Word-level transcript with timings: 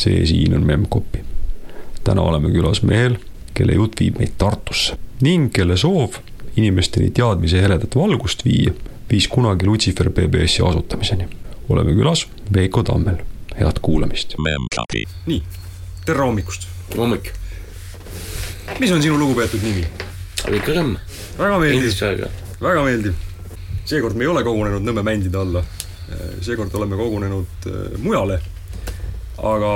see 0.00 0.24
siin 0.26 0.54
on 0.56 0.64
Memcpy. 0.66 1.20
täna 2.04 2.22
oleme 2.22 2.48
külas 2.50 2.82
mehel, 2.82 3.18
kelle 3.54 3.76
jutt 3.76 4.00
viib 4.00 4.18
meid 4.18 4.32
Tartusse 4.38 4.96
ning 5.20 5.50
kelle 5.52 5.76
soov 5.76 6.16
inimesteni 6.56 7.10
teadmise 7.14 7.60
heledat 7.62 7.96
valgust 7.96 8.44
viia, 8.44 8.72
viis 9.10 9.28
kunagi 9.28 9.66
Lucifer 9.66 10.10
BBS-i 10.10 10.62
asutamiseni. 10.66 11.28
oleme 11.68 11.92
külas 11.94 12.26
Veiko 12.54 12.82
Tammel, 12.82 13.20
head 13.58 13.80
kuulamist. 13.82 14.34
nii, 15.26 15.42
tere 16.06 16.18
hommikust. 16.18 16.68
hommik. 16.96 17.32
mis 18.78 18.92
on 18.92 19.02
sinu 19.02 19.18
lugupeetud 19.18 19.62
nimi? 19.62 19.84
Veiko 20.50 20.72
Tamm. 20.74 20.96
väga 21.38 21.58
meeldiv, 21.58 22.24
väga 22.62 22.84
meeldiv. 22.84 23.14
seekord 23.84 24.16
me 24.16 24.24
ei 24.24 24.32
ole 24.32 24.44
kogunenud 24.44 24.82
Nõmme 24.82 25.04
bändide 25.04 25.38
alla. 25.38 25.64
seekord 26.40 26.74
oleme 26.74 26.96
kogunenud 26.96 27.68
äh, 27.68 27.98
mujale. 27.98 28.40
Aga 29.42 29.72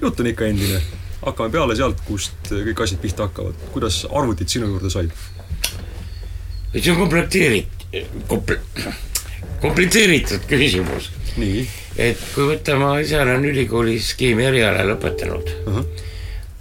jutt 0.00 0.20
on 0.20 0.30
ikka 0.30 0.46
endine. 0.46 0.80
hakkame 1.20 1.52
peale 1.52 1.76
sealt, 1.76 2.00
kust 2.06 2.48
kõik 2.50 2.82
asjad 2.84 3.00
pihta 3.02 3.28
hakkavad. 3.28 3.54
kuidas 3.74 4.06
arvutid 4.10 4.48
sinu 4.48 4.70
juurde 4.72 4.90
said? 4.90 5.10
see 6.74 6.92
on 6.92 7.00
komplekteerit-, 7.02 7.86
komple-, 8.28 8.60
komplitseeritud 9.60 10.46
küsimus. 10.48 11.10
et 11.96 12.20
kui 12.34 12.46
võtta, 12.52 12.78
ma 12.78 12.98
ise 13.00 13.20
olen 13.20 13.44
ülikoolis 13.44 14.14
keemia 14.18 14.50
eriala 14.52 14.86
lõpetanud 14.92 15.50
ahah, 15.66 15.84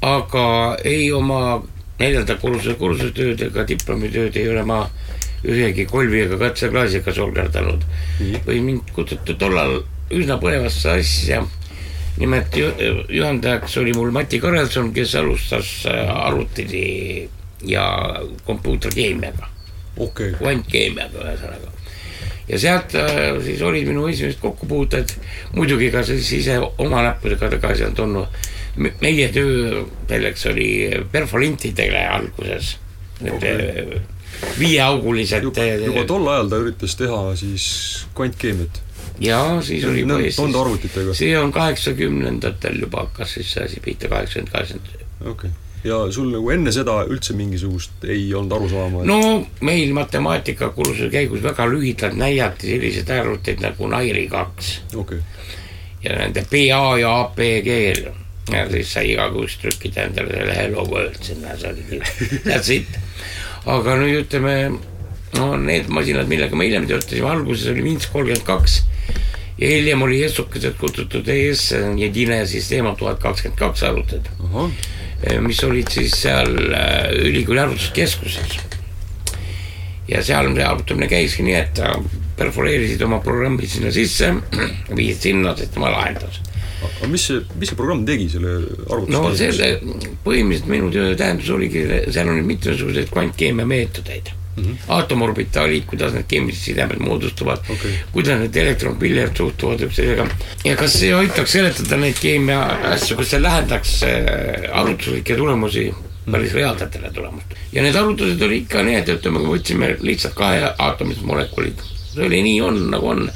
aga 0.02 0.46
ei 0.88 1.12
oma 1.12 1.62
neljanda 2.00 2.36
kursuse 2.40 2.76
kursustööd 2.80 3.42
ega 3.50 3.66
diplomitööd 3.68 4.38
ei 4.40 4.50
ole 4.52 4.64
ma 4.68 4.84
ühegi 5.44 5.86
kolvi 5.88 6.26
ega 6.26 6.40
katseklaasiga 6.40 7.14
solgerdanud 7.16 7.86
või 8.48 8.60
mind 8.64 8.92
kutsuti 8.96 9.36
tollal 9.40 9.82
üsna 10.12 10.40
põnevasse 10.42 10.96
asja. 11.00 11.44
Nimelt 12.20 12.56
ju, 12.58 12.72
juhendajaks 13.10 13.78
oli 13.78 13.94
mul 13.94 14.12
Mati 14.12 14.40
Karelson, 14.40 14.94
kes 14.94 15.16
alustas 15.16 15.86
äh, 15.88 16.10
arvuti 16.28 17.30
ja 17.64 17.86
kompuuterkeemiaga, 18.46 19.48
okay. 19.98 20.34
kvantkeemiaga 20.40 21.24
ühesõnaga. 21.24 21.72
ja 22.50 22.60
sealt 22.60 22.96
äh, 23.00 23.40
siis 23.46 23.62
olid 23.62 23.88
minu 23.88 24.08
esimesed 24.12 24.40
kokkupuuted, 24.44 25.16
muidugi 25.56 25.92
ka 25.96 26.04
siis 26.08 26.32
ise 26.40 26.60
oma 26.60 27.04
näppudega 27.08 27.52
tagasi 27.56 27.88
on 27.88 27.96
tulnud. 27.96 28.40
meie 29.02 29.28
töö 29.34 29.86
selleks 30.08 30.46
oli 30.52 30.70
perfolintidele 31.12 32.06
alguses, 32.08 32.78
need 33.22 33.34
Okei. 33.36 33.56
okay. 33.84 34.02
viieaugulised. 34.60 35.44
juba, 35.44 35.72
juba 35.86 36.06
tol 36.08 36.28
ajal 36.28 36.52
ta 36.52 36.62
üritas 36.64 36.96
teha 37.00 37.24
siis 37.40 37.66
kvantkeemiat. 38.16 38.84
Ja 39.20 39.62
siis 39.62 39.86
oli 39.86 40.04
juba 40.04 40.20
Eestis 40.20 40.44
Nende 40.44 40.60
arvutitega, 40.60 41.16
see 41.18 41.34
on 41.40 41.52
kaheksakümnendatel 41.56 42.80
juba 42.86 43.06
hakkas 43.08 43.34
siis 43.38 43.52
see 43.54 43.66
asi 43.66 43.82
pihta, 43.84 44.08
kaheksakümmend, 44.12 44.52
kaheksakümmend. 44.52 45.08
okei 45.22 45.32
okay. 45.32 45.52
ja 45.84 46.00
sul 46.12 46.32
nagu 46.34 46.52
enne 46.56 46.72
seda 46.76 47.02
üldse 47.10 47.36
mingisugust 47.38 48.08
ei 48.08 48.30
olnud 48.34 48.56
arusaama, 48.60 49.04
et 49.04 49.10
no 49.12 49.20
meil 49.68 49.94
matemaatikakursuse 49.98 51.12
käigus 51.14 51.44
väga 51.44 51.68
lühidalt 51.72 52.18
näidati 52.20 52.72
selliseid 52.72 53.12
arvuteid 53.18 53.64
nagu 53.66 53.92
Nairi 53.92 54.28
kaks 54.32 54.74
okay. 54.96 55.22
ja 56.04 56.16
nende 56.22 56.46
PA 56.52 56.84
ja 57.02 57.14
APG-l 57.26 58.10
ja 58.54 58.64
siis 58.72 58.94
sai 58.94 59.12
igakuist 59.14 59.62
trükkida 59.62 60.08
endale 60.08 60.34
selle 60.34 60.56
Hello 60.56 60.86
World 60.88 61.20
sinna, 61.24 61.58
see 61.60 61.74
oligi 61.74 62.00
that's 62.48 62.72
it. 62.74 63.00
aga 63.70 63.98
nüüd 64.00 64.24
ütleme, 64.24 64.56
no 65.36 65.50
need 65.60 65.92
masinad, 65.92 66.30
millega 66.32 66.56
me 66.58 66.70
hiljem 66.70 66.88
töötasime, 66.90 67.28
alguses 67.30 67.68
oli 67.74 67.84
Minsk 67.86 68.16
kolmkümmend 68.16 68.48
kaks 68.48 68.80
ja 69.62 69.68
hiljem 69.68 70.02
oli 70.02 70.24
Essukesed 70.24 70.78
kutsutud 70.80 71.28
ES 71.28 71.74
Jedine 71.98 72.46
Sistema 72.48 72.96
tuhat 72.96 73.20
kakskümmend 73.24 73.60
kaks 73.60 73.84
arvutid 73.84 74.30
ahah, 74.48 74.72
mis 75.44 75.60
olid 75.68 75.92
siis 75.92 76.16
seal 76.22 76.56
äh, 76.74 77.12
ülikooli 77.28 77.60
arvutuskeskuses. 77.66 78.60
ja 80.08 80.24
seal 80.24 80.54
see 80.56 80.66
arvutamine 80.66 81.10
käiski 81.12 81.44
nii, 81.46 81.58
et 81.60 81.82
perforeerisid 82.40 83.02
oma 83.06 83.20
programmid 83.24 83.70
sinna 83.70 83.92
sisse, 83.92 84.32
viisid 84.98 85.28
sinna, 85.30 85.56
siis 85.58 85.74
tema 85.76 85.92
lahendas. 85.92 86.40
aga 86.80 87.12
mis 87.12 87.28
see, 87.28 87.44
mis 87.60 87.70
see 87.70 87.78
programm 87.78 88.06
tegi 88.08 88.30
selle 88.32 88.56
arvutuse 88.88 89.18
no 89.18 89.36
selle, 89.36 89.72
põhimõtteliselt 90.24 90.72
minu 90.72 90.92
töö 90.96 91.16
tähendus 91.20 91.52
oligi, 91.52 91.84
seal 92.08 92.32
oli 92.32 92.46
mitmesuguseid 92.48 93.12
kvantkeemia 93.12 93.68
meetodeid 93.68 94.32
mm 94.60 94.66
-hmm. 94.66 94.92
aatomorbitalid, 94.98 95.86
kuidas 95.86 96.14
need 96.14 96.28
keemilised 96.28 96.64
sidemed 96.64 97.00
moodustuvad 97.00 97.60
Okei. 97.70 97.94
kuidas 98.12 98.40
need 98.40 98.56
elektronpillid 98.56 99.38
suhtuvad 99.38 99.82
üksteisega 99.88 100.28
ja 100.66 100.76
kas 100.76 101.00
see 101.00 101.14
aitaks 101.14 101.52
seletada 101.52 101.98
neid 101.98 102.20
keemia 102.22 102.62
asju, 102.94 103.18
kas 103.18 103.34
see 103.36 103.42
lähendaks 103.42 104.04
äh, 104.04 104.70
arvutuslikke 104.72 105.36
tulemusi 105.36 105.94
päris 106.32 106.54
reaalsetele 106.54 107.12
tulemustele. 107.12 107.60
ja 107.74 107.82
need 107.82 107.96
arvutused 107.96 108.42
oli 108.42 108.58
ikka 108.58 108.82
et 108.82 109.10
ütleme, 109.10 109.40
kui 109.40 109.58
võtsime 109.58 109.96
lihtsalt 110.02 110.36
kahe 110.36 110.74
aatomised 110.78 111.24
molekulid, 111.24 111.82
see 112.14 112.26
oli 112.26 112.42
nii 112.44 112.62
on, 112.62 112.80
nagu 112.92 113.10
on. 113.10 113.30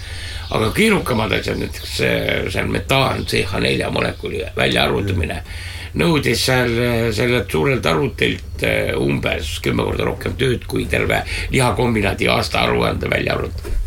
aga 0.54 0.72
keerukamad 0.72 1.32
asjad, 1.32 1.58
näiteks 1.58 1.98
see, 1.98 2.18
see 2.54 2.62
on 2.62 2.72
metaan 2.72 3.24
CH4 3.26 3.90
molekuli 3.90 4.44
väljaarvutamine 4.56 5.42
nõudis 6.00 6.42
seal 6.48 6.74
äh, 6.82 7.08
sellelt 7.16 7.52
suurelt 7.54 7.86
arvutilt 7.86 8.66
äh, 8.66 8.92
umbes 8.98 9.58
kümme 9.64 9.86
korda 9.88 10.08
rohkem 10.08 10.36
tööd 10.40 10.66
kui 10.70 10.88
terve 10.90 11.22
lihakombinaadi 11.54 12.30
aastaaruande 12.34 13.10
välja 13.12 13.38
arvutamine. 13.38 13.78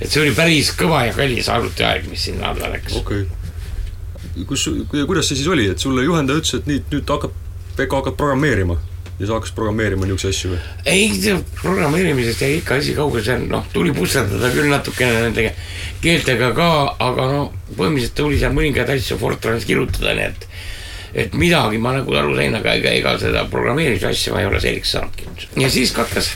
et 0.00 0.08
see 0.08 0.22
oli 0.22 0.34
päris 0.36 0.72
kõva 0.76 1.06
ja 1.08 1.16
kallis 1.16 1.48
arvutiaeg, 1.48 2.08
mis 2.10 2.28
sinna 2.28 2.52
alla 2.52 2.72
läks. 2.74 2.96
okei 3.00 3.24
okay. 3.24 4.44
kus, 4.44 4.68
kuidas 4.92 5.28
see 5.28 5.40
siis 5.40 5.48
oli, 5.48 5.68
et 5.72 5.78
sulle 5.78 6.04
juhendaja 6.04 6.42
ütles, 6.42 6.60
et 6.60 6.70
nüüd, 6.70 6.88
nüüd 6.92 7.16
hakkad, 7.16 7.36
Pekka 7.76 8.00
hakkad 8.00 8.16
programmeerima 8.18 8.74
ja 9.20 9.26
sa 9.28 9.36
hakkasid 9.36 9.56
programmeerima 9.56 10.08
niisuguseid 10.08 10.34
asju 10.34 10.50
või? 10.50 10.60
ei, 10.88 11.34
programmeerimisest 11.60 12.44
jäi 12.44 12.58
ikka 12.58 12.78
asi 12.80 12.94
kaugele, 12.96 13.36
on 13.36 13.48
noh, 13.52 13.66
tuli 13.72 13.92
pusserdada 13.96 14.48
küll 14.52 14.68
natukene 14.72 15.26
nende 15.26 15.50
keeltega 16.00 16.52
ka, 16.56 16.68
aga 17.04 17.26
no 17.28 17.40
põhimõtteliselt 17.76 18.16
tuli 18.16 18.40
seal 18.40 18.56
mõningaid 18.56 18.92
asju 18.96 19.18
Fortranis 19.20 19.68
kirjutada, 19.68 20.14
nii 20.16 20.28
et 20.30 20.46
et 21.14 21.34
midagi 21.34 21.78
ma 21.78 21.92
nagu 21.96 22.14
aru 22.14 22.36
sain, 22.36 22.54
aga 22.54 22.74
ega, 22.78 22.90
ega 22.90 23.16
seda 23.18 23.44
programmeerimise 23.50 24.10
asja 24.12 24.34
ma 24.34 24.40
ei 24.40 24.46
ole 24.46 24.60
selgeks 24.62 24.92
saanudki. 24.94 25.28
ja 25.62 25.70
siis 25.70 25.92
katkes 25.92 26.34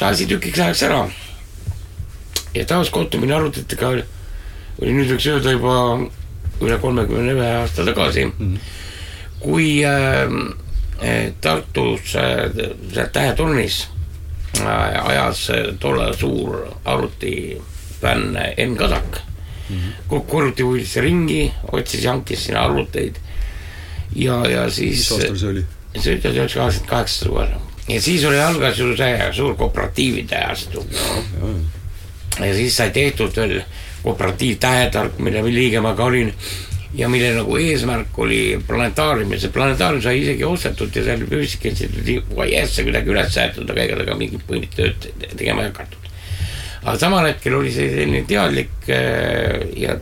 asi 0.00 0.26
tükiks 0.26 0.60
ajaks 0.60 0.82
ära. 0.88 1.04
ja 2.54 2.64
taas 2.64 2.90
kohtumine 2.90 3.34
arvutitega 3.34 3.88
oli, 3.88 4.04
oli 4.82 4.96
nüüd 4.96 5.14
võiks 5.14 5.28
öelda 5.32 5.54
juba 5.56 5.76
üle 6.60 6.76
kolmekümne 6.80 7.36
ühe 7.36 7.52
aasta 7.62 7.84
tagasi 7.84 8.26
mm, 8.26 8.34
-hmm. 8.38 8.58
kui 9.40 9.84
äh, 9.84 11.32
Tartus 11.40 12.16
äh, 12.16 13.08
Tähetornis 13.12 13.88
äh, 14.60 15.06
ajas 15.06 15.50
äh, 15.50 15.72
tollal 15.80 16.14
suur 16.14 16.66
arvutifänn 16.84 18.36
Enn 18.56 18.76
Kasak 18.76 19.20
mm 19.68 19.76
-hmm. 19.76 19.92
kokku 20.08 20.38
arvutipuidesse 20.38 21.00
ringi, 21.00 21.52
otsis 21.72 22.04
ja 22.04 22.10
hankis 22.10 22.44
sinna 22.44 22.64
arvuteid 22.64 23.16
ja, 24.16 24.40
ja 24.50 24.70
siis 24.70 24.98
mis 24.98 25.12
aastal 25.12 25.36
see 25.36 25.52
oli? 25.54 25.66
see 25.96 26.12
oli 26.14 26.20
tuhat 26.20 26.36
üheksasada 26.36 26.62
kaheksakümmend 26.62 26.90
kaheksa 26.90 27.24
suvel 27.24 27.52
ja 27.88 28.00
siis 28.00 28.24
oli 28.24 28.40
algas 28.40 28.78
ju 28.78 28.96
see 28.96 29.30
suur 29.36 29.54
kooperatiivide 29.58 30.36
ajastu 30.36 30.86
ja 32.38 32.54
siis 32.54 32.76
sai 32.76 32.90
tehtud 32.90 33.36
veel 33.36 33.60
kooperatiiv 34.02 34.58
Tähetark, 34.60 35.18
mille 35.18 35.44
liige 35.44 35.80
ma 35.80 35.94
ka 35.94 36.04
olin. 36.04 36.32
Ja 36.94 37.08
mille 37.08 37.30
nagu 37.36 37.56
eesmärk 37.56 38.18
oli 38.18 38.58
planetaarium. 38.66 39.32
Ja 39.32 39.40
see 39.40 39.52
planetaarium 39.54 40.02
sai 40.02 40.16
isegi 40.24 40.44
ostetud 40.44 40.96
ja 40.96 41.04
seal 41.06 41.22
Füüsikainstituudi 41.30 42.16
fuajeesse 42.32 42.82
kuidagi 42.86 43.12
üles 43.12 43.36
jäetud, 43.36 43.70
aga 43.70 43.84
ega 43.84 43.98
temaga 44.00 44.16
mingit 44.18 44.42
põhimõtteliselt 44.48 45.06
tööd 45.06 45.36
tegema 45.38 45.62
ei 45.62 45.70
hakatud. 45.70 46.08
aga 46.80 46.96
samal 46.98 47.28
hetkel 47.28 47.54
oli 47.54 47.70
see 47.70 47.90
selline 47.92 48.24
teadlik 48.26 48.88
äh, 48.88 49.68
ja 49.76 49.98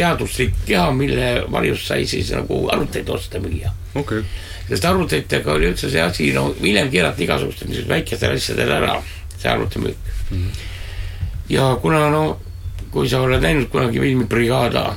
teaduslik 0.00 0.54
keha, 0.66 0.90
mille 0.96 1.30
varjus 1.52 1.86
sai 1.90 2.06
siis 2.08 2.32
nagu 2.34 2.62
arvuteid 2.72 3.08
osta 3.12 3.40
müüa 3.42 3.72
okay. 4.00 4.24
sest 4.68 4.84
arvutitega 4.88 5.52
oli 5.54 5.70
üldse 5.70 5.90
see 5.92 6.02
asi, 6.02 6.30
no 6.36 6.50
hiljem 6.60 6.90
keerati 6.92 7.26
igasugustel 7.26 7.68
niisugustel 7.70 7.94
väikestel 7.94 8.36
asjadel 8.36 8.76
ära, 8.78 8.94
see 9.36 9.50
arvutimüük 9.52 10.12
mm. 10.30 10.38
-hmm. 10.38 10.62
ja 11.56 11.74
kuna 11.82 12.08
no, 12.10 12.24
kui 12.90 13.08
sa 13.08 13.20
oled 13.20 13.42
näinud 13.42 13.68
kunagi 13.70 14.00
filmi 14.00 14.24
Brigada, 14.24 14.94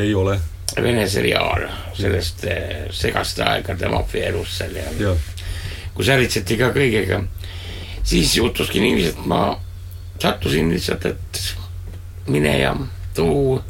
ei 0.00 0.14
ole, 0.14 0.40
Vene 0.82 1.04
seriaal 1.08 1.68
sellest 1.94 2.44
eh, 2.50 2.86
segaste 2.90 3.44
aegade 3.46 3.88
maffia 3.88 4.26
elust 4.32 4.58
seal 4.58 4.74
ja 4.74 4.88
jaa, 4.98 5.14
kus 5.94 6.08
äritseti 6.10 6.56
ka 6.58 6.72
kõigega, 6.74 7.20
siis 8.02 8.32
juhtuski 8.36 8.82
niiviisi, 8.82 9.12
et 9.14 9.26
ma 9.30 9.54
sattusin 10.18 10.72
lihtsalt, 10.72 11.06
et 11.06 11.42
mine 12.26 12.58
ja 12.58 12.74
too 13.14 13.62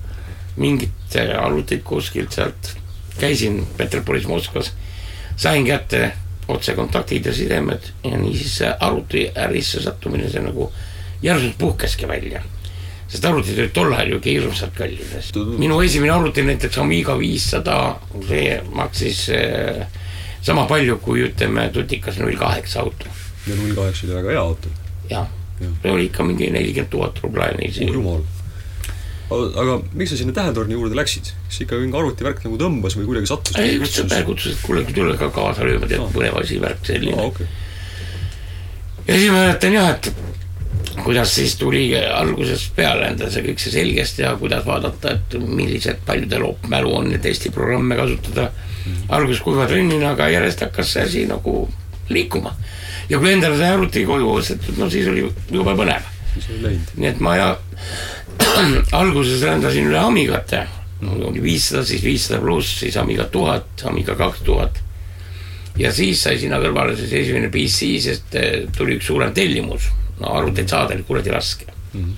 mingit 0.56 1.16
arvutit 1.40 1.82
kuskilt 1.84 2.32
sealt, 2.32 2.74
käisin 3.18 3.66
Peterburis, 3.76 4.26
Moskvas, 4.26 4.72
sain 5.36 5.66
kätte 5.66 6.12
otsekontaktid 6.48 7.26
ja 7.26 7.34
sidemed 7.34 7.90
ja 8.04 8.18
niisiis 8.18 8.58
see 8.58 8.72
arvutiärisse 8.80 9.82
sattumine, 9.82 10.28
see 10.30 10.42
nagu 10.44 10.72
järsult 11.22 11.58
puhkeski 11.58 12.08
välja. 12.08 12.42
sest 13.08 13.24
arvutid 13.24 13.58
olid 13.58 13.72
tol 13.76 13.92
ajal 13.92 14.10
ju 14.10 14.16
ikka 14.16 14.30
hirmsalt 14.30 14.74
kallid. 14.74 15.14
minu 15.58 15.80
esimene 15.80 16.12
arvuti 16.12 16.42
näiteks 16.42 16.78
Amiga 16.78 17.18
viissada, 17.18 17.96
see 18.28 18.60
maksis 18.72 19.28
äh, 19.30 19.86
sama 20.42 20.66
palju 20.66 20.98
kui 20.98 21.24
ütleme 21.28 21.68
Tutikas 21.72 22.18
null 22.18 22.36
kaheksa 22.36 22.80
auto. 22.80 23.06
ja 23.46 23.56
null 23.56 23.74
kaheksa 23.74 24.06
oli 24.06 24.14
väga 24.14 24.30
hea 24.30 24.40
auto. 24.40 24.68
jah 25.10 25.28
Jah., 25.60 25.70
see 25.82 25.92
oli 25.92 26.08
ikka 26.10 26.24
mingi 26.26 26.50
nelikümmend 26.50 26.90
tuhat 26.90 27.20
rubla 27.22 27.46
oh 27.54 27.92
jumal. 27.94 28.22
Aga 29.32 29.78
miks 29.96 30.12
sa 30.12 30.18
sinna 30.20 30.34
tähetorni 30.36 30.76
juurde 30.76 30.98
läksid? 30.98 31.32
kas 31.48 31.60
ikka 31.64 31.80
mingi 31.80 31.96
arvutivärk 31.96 32.44
nagu 32.44 32.58
tõmbas 32.60 32.98
või 32.98 33.08
kuidagi 33.08 33.30
sattus? 33.30 33.56
ei, 33.60 33.78
üks 33.80 33.96
sõber 34.00 34.26
kutsus, 34.28 34.56
et 34.56 34.64
kuule, 34.66 34.84
tule 34.90 35.16
ka 35.20 35.30
kaasa 35.34 35.64
lööma, 35.64 35.88
tead 35.88 36.04
Aa., 36.04 36.12
põnev 36.12 36.38
asi, 36.42 36.60
värk 36.62 36.84
selline 36.86 37.16
aa, 37.16 37.30
okei. 37.32 37.48
ja 39.08 39.16
siis 39.16 39.30
ma 39.32 39.40
mäletan 39.40 39.78
jah, 39.78 39.90
et 39.96 40.12
kuidas 41.02 41.34
siis 41.34 41.56
tuli 41.56 41.86
algusest 41.96 42.74
peale 42.76 43.08
endale 43.10 43.32
see 43.32 43.44
kõik 43.48 43.62
see 43.62 43.72
selgeks 43.74 44.14
teha, 44.18 44.34
kuidas 44.40 44.64
vaadata, 44.66 45.16
et 45.16 45.36
millised 45.40 46.04
paljudel 46.06 46.46
mälu 46.70 46.92
on 47.00 47.10
neid 47.10 47.26
Eesti 47.26 47.50
programme 47.54 47.96
kasutada. 47.98 48.50
alguses 49.08 49.40
kuiva 49.40 49.66
trennina, 49.66 50.10
aga 50.12 50.28
järjest 50.28 50.60
hakkas 50.66 50.92
see 50.92 51.02
asi 51.02 51.26
nagu 51.26 51.68
liikuma. 52.08 52.54
ja 53.08 53.18
kui 53.18 53.32
endale 53.32 53.56
sai 53.58 53.72
arvuti 53.72 54.04
koju 54.04 54.30
ostetud, 54.30 54.78
no 54.78 54.90
siis 54.90 55.08
oli 55.08 55.24
jube 55.50 55.76
põnev. 55.80 56.10
siis 56.34 56.50
oli 56.50 56.62
läinud. 56.62 56.92
nii 56.96 57.08
et 57.08 57.20
ma 57.20 57.36
ja 57.36 57.56
alguses 59.00 59.42
rändasin 59.42 59.90
üle 59.90 59.98
Amigate, 60.00 60.64
oli 61.04 61.42
viissada, 61.42 61.84
siis 61.86 62.02
viissada 62.04 62.40
pluss, 62.42 62.78
siis 62.80 62.96
Amiga 63.00 63.26
tuhat, 63.30 63.84
Amiga 63.90 64.16
kaks 64.18 64.42
tuhat. 64.46 64.80
ja 65.78 65.90
siis 65.92 66.20
sai 66.22 66.38
sinna 66.38 66.60
kõrvale 66.62 66.94
siis 66.96 67.12
esimene 67.12 67.48
PC, 67.50 67.88
sest 68.02 68.36
eh, 68.38 68.66
tuli 68.76 68.94
üks 68.98 69.08
suurem 69.10 69.32
tellimus, 69.34 69.88
no 70.20 70.30
arvuteid 70.38 70.70
saada 70.70 70.94
oli 70.94 71.02
kuradi 71.02 71.32
raske 71.34 71.66
mm. 71.66 72.00
-hmm. 72.00 72.12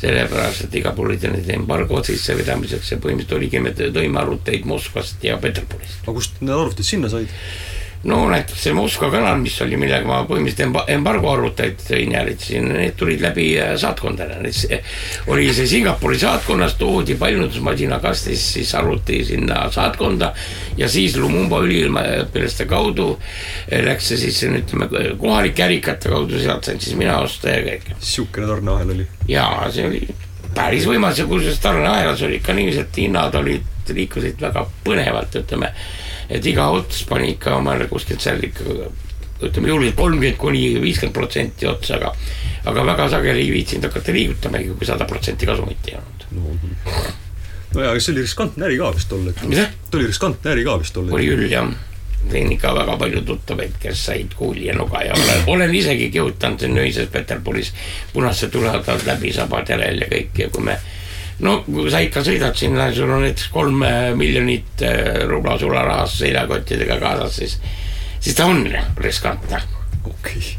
sellepärast, 0.00 0.64
et 0.64 0.86
olid 0.98 1.26
need 1.28 1.50
embargod 1.52 2.08
sissevedamiseks 2.08 2.92
ja 2.92 2.96
põhimõtteliselt 2.96 3.36
oligi, 3.36 3.60
me 3.60 3.74
tõime 3.76 4.22
arvuteid 4.22 4.64
Moskvast 4.64 5.24
ja 5.24 5.36
Peterburist. 5.36 6.00
aga 6.02 6.12
kust 6.12 6.40
need 6.40 6.54
arvutid 6.54 6.84
sinna 6.84 7.08
said? 7.08 7.28
No 8.04 8.20
näiteks 8.30 8.62
see 8.62 8.74
Moskva 8.76 9.10
kanal, 9.10 9.40
mis 9.42 9.56
oli, 9.64 9.78
millega 9.80 10.06
ma 10.06 10.20
põhimõtteliselt 10.28 10.68
emba- 10.68 10.84
embargo 10.92 11.32
arvuteid 11.32 11.82
jällitasin, 11.90 12.68
need 12.76 12.94
tulid 12.98 13.22
läbi 13.24 13.48
äh, 13.58 13.72
saatkondadele, 13.80 14.52
oli 15.34 15.48
see 15.54 15.66
Singapuri 15.66 16.18
saatkonnas, 16.20 16.76
toodi 16.78 17.16
paljundusmasina 17.18 17.98
kastis 18.02 18.44
siis 18.54 18.74
arvuti 18.78 19.24
sinna 19.24 19.64
saatkonda 19.74 20.32
ja 20.78 20.88
siis 20.88 21.16
Lumumba 21.18 21.60
üliõpilaste 21.66 22.68
kaudu 22.70 23.10
eh, 23.68 23.82
läks 23.84 24.12
see 24.12 24.22
siis 24.28 24.42
ütleme 24.46 24.88
kohalike 25.18 25.66
ärikate 25.66 26.12
kaudu, 26.12 26.38
sealt 26.38 26.68
sain 26.68 26.80
siis 26.80 26.96
mina 26.98 27.18
osta 27.24 27.56
ja 27.56 27.66
kõik. 27.66 27.92
niisugune 27.96 28.46
tarneahel 28.52 28.94
oli. 28.94 29.08
ja 29.28 29.48
see 29.74 29.86
oli 29.88 30.02
päris 30.54 30.86
võimas 30.88 31.18
ja 31.18 31.26
kusjuures 31.28 31.60
tarneahelas 31.62 32.22
oli 32.26 32.38
ikka 32.40 32.54
niiviisi, 32.56 32.84
et 32.86 33.00
hinnad 33.02 33.34
olid, 33.38 33.66
liikusid 33.88 34.40
väga 34.42 34.66
põnevalt, 34.84 35.38
ütleme. 35.42 35.72
Et 36.28 36.46
iga 36.46 36.68
ots 36.74 37.04
pani 37.08 37.32
ikka 37.34 37.56
omale 37.56 37.88
kuskilt 37.88 38.20
seal 38.24 38.42
ikka 38.44 38.90
ütleme 39.42 39.68
julgelt 39.70 39.96
kolmkümmend 39.96 40.38
kuni 40.40 40.62
viiskümmend 40.82 41.14
protsenti 41.14 41.66
otsa, 41.70 41.96
aga 41.96 42.12
aga 42.68 42.84
väga 42.86 43.08
sageli 43.14 43.44
ei 43.46 43.52
viitsinud 43.54 43.86
hakata 43.88 44.14
liigutamagi, 44.14 44.72
kui 44.78 44.88
sada 44.88 45.06
protsenti 45.08 45.46
kasumit 45.46 45.90
ei 45.90 45.98
olnud. 45.98 46.24
no, 46.30 46.56
no 47.74 47.84
jaa, 47.84 47.92
aga 47.92 48.00
see 48.02 48.14
oli 48.16 48.24
riskantne 48.26 48.66
äri 48.66 48.80
ka 48.80 48.90
vist 48.96 49.12
tol 49.12 49.28
hetkel. 49.28 49.54
Ta 49.90 50.00
oli 50.00 50.08
riskantne 50.10 50.54
äri 50.56 50.66
ka 50.66 50.78
vist 50.82 50.96
tol 50.96 51.06
oli 51.06 51.22
hetkel. 51.22 51.44
küll 51.44 51.54
jah, 51.54 51.70
tõin 52.26 52.52
ikka 52.56 52.74
väga 52.80 52.98
palju 53.00 53.24
tuttavaid, 53.30 53.78
kes 53.80 54.04
said 54.10 54.34
kuuli 54.38 54.66
ja 54.66 54.76
nuga 54.76 55.04
ja 55.06 55.14
olen, 55.16 55.42
olen 55.54 55.74
isegi 55.74 56.10
kihutanud 56.14 56.66
siin 56.66 56.78
öises 56.82 57.10
Peterburis 57.14 57.72
punased 58.12 58.50
tulevad 58.52 59.06
läbi 59.06 59.32
sabad 59.32 59.70
järel 59.70 60.02
ja 60.02 60.10
kõik 60.10 60.42
ja 60.42 60.50
kui 60.50 60.66
me 60.66 60.80
no 61.44 61.58
kui 61.66 61.90
sa 61.92 62.00
ikka 62.02 62.22
sõidad 62.26 62.56
sinna, 62.58 62.88
sul 62.94 63.10
on 63.14 63.22
näiteks 63.26 63.50
kolm 63.54 63.82
äh, 63.86 64.10
miljonit 64.18 64.82
äh, 64.86 65.22
rubla 65.28 65.58
sularahas 65.58 66.18
seljakottidega 66.18 66.98
kaasas, 67.02 67.36
siis, 67.36 67.58
siis 68.20 68.38
ta 68.38 68.48
on 68.50 68.64
riskantne. 68.96 69.60
okei. 70.04 70.56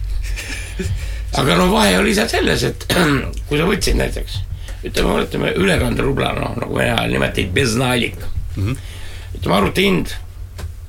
aga 1.42 1.58
no 1.60 1.68
vahe 1.74 1.98
oli 2.00 2.16
seal 2.16 2.32
selles, 2.32 2.64
et 2.64 2.88
kui 3.50 3.60
sa 3.60 3.68
võtsid 3.68 4.00
näiteks, 4.00 4.40
ütleme, 4.88 5.20
võtame 5.20 5.54
ülekanderubla, 5.60 6.32
noh 6.40 6.56
nagu 6.64 6.80
vene 6.80 6.96
ajal 6.96 7.14
nimetati 7.18 7.50
beznalik 7.54 8.18
mm. 8.24 8.64
-hmm. 8.64 8.78
ütleme 9.36 9.56
arvuti 9.56 9.88
hind 9.90 10.16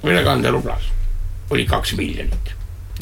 ülekanderublas 0.07 0.91
oli 1.51 1.67
kaks 1.67 1.97
miljonit. 1.99 2.55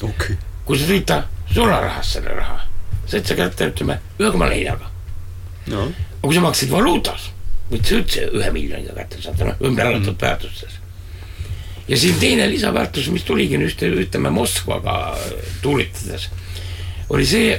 okei. 0.02 0.37
kui 0.64 0.79
sa 0.79 0.88
tõid 0.88 1.05
ta 1.05 1.23
sularahas 1.52 2.12
selle 2.17 2.32
raha, 2.37 2.61
said 3.06 3.26
sa 3.29 3.37
kätte, 3.37 3.69
ütleme 3.73 4.00
ühe 4.20 4.31
koma 4.32 4.49
neljaga. 4.49 4.91
jaa. 5.69 5.88
Aga 6.19 6.26
kui 6.26 6.35
sa 6.35 6.44
maksid 6.44 6.70
valuutas, 6.70 7.31
võid 7.70 7.87
sa 7.87 7.97
üldse 8.00 8.29
ühe 8.35 8.50
miljoniga 8.55 8.94
kätte 8.97 9.23
saada, 9.23 9.50
noh 9.50 9.67
ümber 9.70 9.87
arvatud 9.87 10.15
mm. 10.15 10.20
väärtustes. 10.20 10.79
ja 11.88 11.97
siin 11.97 12.19
teine 12.20 12.49
lisaväärtus, 12.50 13.09
mis 13.15 13.25
tuligi 13.25 13.59
nüüd 13.59 13.85
ütleme 13.88 14.31
Moskvaga 14.31 15.17
tuulitades, 15.62 16.29
oli 17.09 17.26
see, 17.26 17.55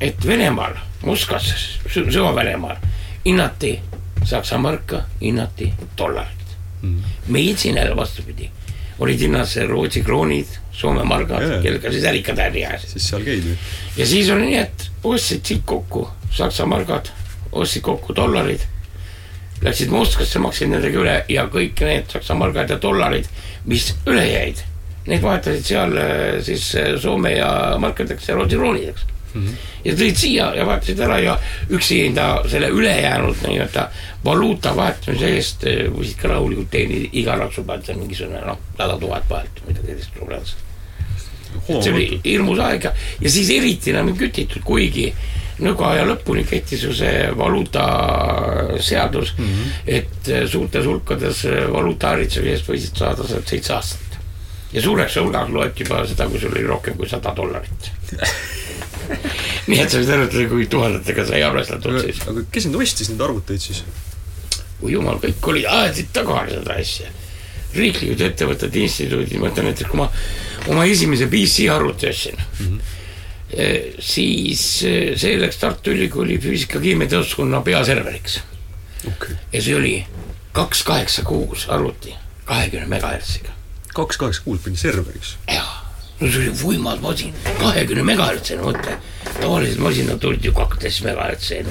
et 0.00 0.26
Venemaal, 0.26 0.76
Moskvas, 1.04 1.50
Süva-Venemaal 1.88 2.76
hinnati 3.24 3.80
Saksa 4.24 4.58
marka, 4.58 5.02
hinnati 5.20 5.72
dollarit 5.98 6.56
mm.. 6.82 7.02
meil 7.28 7.56
siin 7.56 7.76
jälle 7.76 7.96
vastupidi, 7.96 8.50
olid 8.98 9.20
hinnas 9.20 9.56
Rootsi 9.68 10.02
kroonid, 10.02 10.46
Soome 10.72 11.04
margad 11.04 11.42
Jaa., 11.42 11.60
kellega 11.62 11.92
siis 11.92 12.04
ärikad 12.04 12.38
äri 12.38 12.64
ajasid. 12.66 12.88
siis 12.88 13.08
seal 13.08 13.22
käidi. 13.22 13.56
ja 13.96 14.06
siis 14.06 14.30
oli 14.30 14.46
nii, 14.46 14.58
et 14.58 14.90
ostsid 15.04 15.44
siit 15.44 15.62
kokku 15.64 16.08
Saksa 16.30 16.66
margad, 16.66 17.10
ostsid 17.54 17.84
kokku 17.86 18.14
dollarid, 18.16 18.66
läksid 19.64 19.92
Moskvasse, 19.94 20.42
maksid 20.42 20.72
nendega 20.72 21.00
üle 21.00 21.16
ja 21.30 21.46
kõik 21.52 21.80
need 21.86 22.12
Saksa 22.12 22.36
margad 22.38 22.70
ja 22.70 22.78
dollarid, 22.82 23.28
mis 23.70 23.92
üle 24.06 24.24
jäid, 24.26 24.62
need 25.08 25.22
vahetasid 25.24 25.66
seal 25.68 25.98
äh, 26.00 26.22
siis 26.44 26.70
äh, 26.80 26.94
Soome 27.00 27.36
ja 27.36 27.50
markadeks 27.80 28.28
ja 28.28 28.36
Rootsi 28.38 28.56
kroonideks 28.56 29.06
mm. 29.06 29.46
-hmm. 29.46 29.54
ja 29.84 29.94
tõid 30.00 30.20
siia 30.20 30.50
ja 30.56 30.66
vahetasid 30.66 31.00
ära 31.06 31.18
ja 31.20 31.38
üksi 31.70 32.00
enda 32.06 32.28
selle 32.48 32.68
ülejäänud 32.68 33.42
nii-öelda 33.46 33.88
valuuta 34.24 34.76
vahetamise 34.76 35.34
eest 35.36 35.66
äh, 35.68 35.86
võisid 35.92 36.20
ka 36.22 36.32
rahulikult 36.32 36.70
teenida 36.70 37.08
iga 37.12 37.36
raksu 37.36 37.64
pealt 37.64 37.90
mingisugune 37.96 38.40
noh, 38.46 38.60
sada 38.78 38.98
tuhat 38.98 39.28
vahelt, 39.30 39.66
midagi 39.68 39.92
sellist 39.92 40.20
rublas 40.20 40.56
see 41.62 41.92
oli 41.92 42.20
hirmus 42.24 42.58
aeg 42.58 42.88
ja, 42.88 42.92
ja 43.20 43.30
siis 43.30 43.50
eriti 43.54 43.92
enam 43.92 44.10
ei 44.10 44.18
kütitud, 44.18 44.62
kuigi 44.66 45.12
nõukaja 45.62 46.06
lõpuni 46.08 46.44
kehtis 46.48 46.82
ju 46.82 46.94
see 46.96 47.28
valuutaseadus 47.38 49.34
mm, 49.36 49.44
-hmm. 49.44 49.74
et 49.86 50.28
eh, 50.28 50.46
suurtes 50.50 50.86
hulkades 50.86 51.44
eh, 51.50 51.72
valuuta 51.72 52.10
äritsemisest 52.16 52.68
võisid 52.68 52.98
saada 52.98 53.26
sealt 53.28 53.48
seitse 53.48 53.74
aastat. 53.74 54.18
ja 54.72 54.82
suureks 54.82 55.16
hulgas 55.16 55.50
loeti 55.50 55.84
juba 55.84 56.06
seda, 56.06 56.28
kui 56.28 56.40
sul 56.40 56.52
oli 56.56 56.66
rohkem 56.66 56.96
kui 56.96 57.08
sada 57.08 57.34
dollarit. 57.36 57.92
nii 59.68 59.80
et 59.80 59.90
sa 59.90 60.00
võid 60.00 60.10
arvutada, 60.16 60.48
kui 60.48 60.66
tuhandetega 60.66 61.26
sai 61.28 61.42
arvestatud 61.42 62.00
siis. 62.00 62.24
aga 62.28 62.44
kes 62.50 62.66
nüüd 62.66 62.80
ostis 62.82 63.12
neid 63.12 63.22
arvuteid 63.28 63.60
siis? 63.60 63.84
kui 64.80 64.92
jumal, 64.92 65.20
kõik 65.22 65.46
olid, 65.52 65.68
ajasid 65.70 66.10
taga 66.12 66.42
seda 66.50 66.74
asja. 66.80 67.12
riiklikud 67.74 68.20
ettevõtted, 68.22 68.74
instituudid, 68.78 69.38
ma 69.40 69.48
ütlen 69.50 69.70
näiteks, 69.70 69.90
kui 69.90 69.98
ma 69.98 70.10
oma 70.70 70.84
esimese 70.86 71.26
PC 71.30 71.68
arvuti 71.70 72.08
ostsin 72.10 72.36
mm. 72.36 72.66
-hmm. 72.66 72.92
Siis 73.98 74.82
eh, 74.84 75.14
see 75.20 75.38
läks 75.40 75.60
Tartu 75.62 75.94
Ülikooli 75.94 76.38
füüsika-keemiateaduskonna 76.42 77.60
peaserveriks 77.66 78.40
okei. 79.06 79.36
ja 79.52 79.62
see 79.62 79.76
oli 79.76 79.94
kaks 80.52 80.82
kaheksa 80.82 81.22
kuus 81.22 81.68
arvuti 81.68 82.14
kahekümne 82.44 82.86
megahertsiga. 82.86 83.52
kaks 83.94 84.16
kaheksa 84.16 84.42
kuud 84.44 84.58
pidi 84.64 84.76
serveriks. 84.76 85.36
jaa, 85.48 85.94
no 86.20 86.30
see 86.30 86.42
oli 86.42 86.54
võimas 86.62 87.00
masin, 87.00 87.34
kahekümne 87.60 88.04
megahertsine, 88.10 88.62
mõtle. 88.62 88.98
tavalised 89.40 89.80
masinad 89.82 90.20
tulid 90.20 90.44
ju 90.44 90.52
kaksteist 90.56 91.04
megahertsi, 91.06 91.62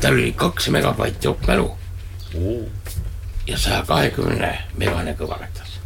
tal 0.00 0.18
oli 0.18 0.32
kaks 0.36 0.68
megabaiti 0.74 1.28
opmälu 1.28 1.70
ja 3.46 3.58
saja 3.58 3.82
kahekümne 3.86 4.52
megane 4.76 5.16
kõvaketas. 5.18 5.78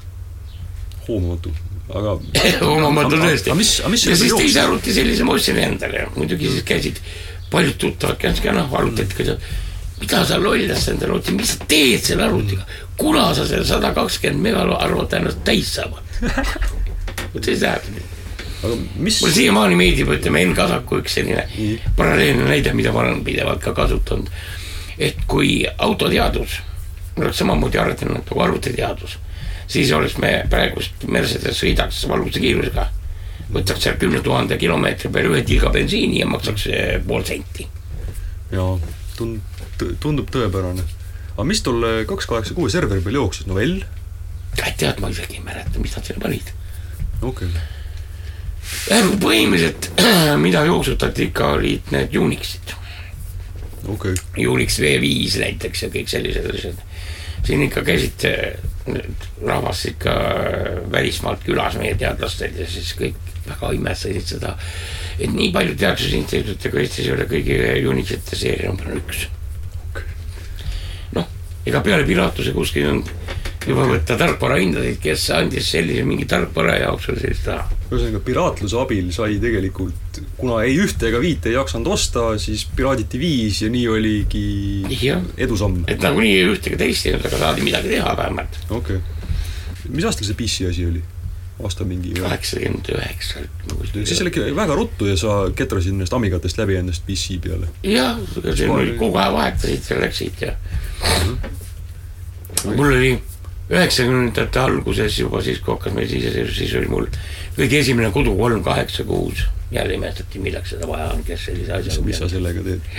hoomamatu, 1.08 1.54
aga. 1.92 2.16
omamatu 2.76 3.20
tõesti. 3.20 3.50
aga 3.50 3.58
mis, 3.58 3.76
aga 3.82 3.92
mis 3.92 4.06
ja 4.08 4.16
siis 4.16 4.34
teise 4.38 4.64
arvuti 4.64 4.94
sellise 4.96 5.26
ma 5.26 5.36
ostsin 5.36 5.60
endale, 5.60 6.06
muidugi 6.16 6.50
siis 6.50 6.66
käisid 6.68 7.02
paljud 7.50 7.76
tuttavad 7.78 8.18
käisid 8.20 8.44
ka 8.46 8.54
noh, 8.56 8.72
arvutid, 8.74 9.14
mida 10.00 10.24
sa 10.26 10.40
lollast 10.40 10.90
endale 10.94 11.18
otsid, 11.18 11.36
mis 11.38 11.54
sa 11.54 11.68
teed 11.70 12.02
selle 12.02 12.26
arvutiga, 12.26 12.66
kuna 12.98 13.28
sa 13.36 13.46
selle 13.48 13.66
sada 13.68 13.92
kakskümmend 13.96 14.42
mega 14.48 14.64
arvuti 14.78 15.20
ennast 15.20 15.44
täis 15.46 15.70
saavad. 15.76 16.02
vot 17.34 17.46
see 17.46 17.58
tähendab, 17.60 18.10
aga 18.64 18.76
mis 18.96 19.20
mulle 19.22 19.34
siiamaani 19.36 19.78
meeldib, 19.78 20.12
ütleme 20.16 20.44
Enn 20.44 20.56
Kasaku 20.56 21.00
üks 21.02 21.18
selline 21.18 21.46
Nii. 21.54 21.78
paralleelne 21.96 22.48
näide, 22.48 22.74
mida 22.76 22.92
ma 22.94 23.04
olen 23.04 23.24
pidevalt 23.26 23.62
ka 23.64 23.74
kasutanud. 23.76 24.30
et 24.98 25.16
kui 25.26 25.64
autoteadus 25.78 26.60
oleks 27.18 27.38
samamoodi 27.38 27.78
arenenud 27.78 28.22
nagu 28.22 28.40
arvutiteadus, 28.40 29.18
siis 29.66 29.92
oleks 29.92 30.18
me 30.22 30.32
praegust 30.50 31.06
Mercedes 31.08 31.60
sõidaks 31.60 32.02
valusa 32.08 32.42
kiirusega, 32.42 32.88
võtaks 33.54 33.86
seal 33.86 33.98
kümne 34.00 34.20
tuhande 34.24 34.58
kilomeetri 34.60 35.10
peale 35.12 35.32
ühe 35.32 35.42
tilga 35.46 35.72
bensiini 35.74 36.20
ja 36.20 36.28
maksaks 36.30 36.66
eh, 36.72 36.94
pool 37.06 37.24
senti. 37.26 37.68
jaa, 38.52 38.78
tund-, 39.18 39.64
tundub 40.00 40.30
tõepärane. 40.32 40.84
aga 41.34 41.46
mis 41.48 41.62
tolle 41.62 42.04
kaks 42.08 42.30
kaheksa 42.30 42.54
kuue 42.54 42.70
serveri 42.70 43.04
peal 43.04 43.22
jooksis, 43.22 43.46
novell? 43.50 43.82
tead, 44.54 45.00
ma 45.00 45.10
isegi 45.10 45.38
ei 45.38 45.44
mäleta, 45.44 45.80
mis 45.82 45.94
nad 45.96 46.06
sinna 46.06 46.22
panid. 46.22 46.52
okei 47.22 47.48
okay., 47.48 47.50
jah, 48.88 49.10
põhimõtteliselt 49.22 49.90
mida 50.44 50.64
jooksutati 50.68 51.28
ikka 51.30 51.52
olid 51.58 51.92
need 51.94 52.16
Unixid, 52.20 52.74
okei 53.86 54.16
okay., 54.16 54.46
Unix 54.48 54.78
V5 54.80 55.40
näiteks 55.44 55.86
ja 55.86 55.92
kõik 55.94 56.10
sellised 56.12 56.50
asjad. 56.52 56.82
Siin 57.44 57.62
ikka 57.66 57.82
käisid 57.84 58.24
rahvas 59.46 59.84
ikka 59.88 60.12
eh, 60.12 60.92
välismaalt 60.92 61.44
külas 61.44 61.78
meie 61.80 61.94
teadlastel 62.00 62.56
ja 62.58 62.66
siis 62.68 62.92
kõik 62.98 63.16
väga 63.44 63.72
imestasid 63.76 64.34
seda, 64.34 64.54
et 65.18 65.32
nii 65.32 65.50
palju 65.52 65.76
teadusinstituute 65.80 66.72
kui 66.72 66.84
Eestis 66.84 67.08
ei 67.08 67.14
ole 67.16 67.26
kõigi 67.28 67.58
Unixite 67.88 68.36
seeria 68.36 68.70
number 68.72 68.96
üks. 68.96 69.26
noh, 71.16 71.28
ega 71.66 71.80
peale 71.84 72.06
piratuse 72.08 72.52
kuskil 72.56 72.88
on 72.92 73.02
juba 73.64 73.86
võtta 73.88 74.16
tarkvarahindasid, 74.20 75.00
kes 75.00 75.28
andis 75.36 75.68
sellise 75.72 76.04
mingi 76.04 76.28
tarkvara 76.28 76.78
jaoks 76.82 77.08
või 77.08 77.20
sellist 77.22 77.48
raha. 77.48 77.68
ühesõnaga 77.90 78.24
piraatluse 78.24 78.80
abil 78.80 79.12
sai 79.16 79.38
tegelikult, 79.40 80.03
kuna 80.36 80.60
ei 80.66 80.76
ühte 80.80 81.08
ega 81.10 81.20
viite 81.22 81.50
ei 81.50 81.56
jaksanud 81.56 81.88
osta, 81.94 82.26
siis 82.42 82.66
piraaditi 82.76 83.20
viis 83.20 83.62
ja 83.64 83.70
nii 83.72 83.88
oligi 83.90 84.44
jah, 85.02 85.24
edusamm. 85.36 85.84
et 85.90 86.02
nagunii 86.04 86.44
ühtegi 86.52 86.78
teist 86.80 87.08
ei 87.08 87.16
olnud, 87.16 87.26
aga 87.30 87.42
saadi 87.46 87.66
midagi 87.66 87.94
teha 87.96 88.14
vähemalt. 88.18 88.60
okei 88.68 89.00
okay.. 89.00 89.90
mis 89.90 90.06
aastal 90.08 90.28
see 90.28 90.38
PC 90.38 90.70
asi 90.70 90.86
oli? 90.90 91.02
aasta 91.62 91.84
mingi? 91.86 92.14
kaheksakümmend 92.18 92.88
üheksa. 92.94 93.44
siis 93.94 94.16
see 94.18 94.26
läks 94.26 94.48
väga 94.56 94.74
ruttu 94.78 95.06
ja 95.10 95.18
sa 95.18 95.36
ketrasid 95.56 95.94
nendest 95.94 96.16
Amigatest 96.16 96.58
läbi 96.58 96.78
endast 96.80 97.06
PC 97.06 97.38
peale. 97.44 97.70
jah, 97.86 98.18
oli 98.74 98.96
kogu 98.98 99.20
aeg 99.22 99.36
vahetasid 99.38 99.90
ja 99.90 100.00
läksid 100.02 100.42
ja. 100.42 100.56
mul 102.64 102.90
oli 102.90 103.14
üheksakümnendate 103.70 104.60
alguses 104.60 105.18
juba 105.18 105.40
siis, 105.44 105.60
kui 105.64 105.72
hakkas 105.74 105.94
meil 105.96 106.10
iseseisvus, 106.10 106.58
siis 106.58 106.74
oli 106.80 106.90
mul 106.90 107.06
kõige 107.56 107.80
esimene 107.80 108.10
kodu 108.12 108.34
kolm 108.36 108.64
kaheksa 108.64 109.06
kuus. 109.08 109.46
jälle 109.70 109.94
imestati, 109.94 110.38
milleks 110.38 110.70
seda 110.74 110.86
vaja 110.86 111.08
on, 111.14 111.24
kes 111.24 111.48
sellise 111.48 111.72
asja. 111.72 112.02
mis 112.04 112.18
sa 112.18 112.28
sellega 112.28 112.62
teed? 112.62 112.92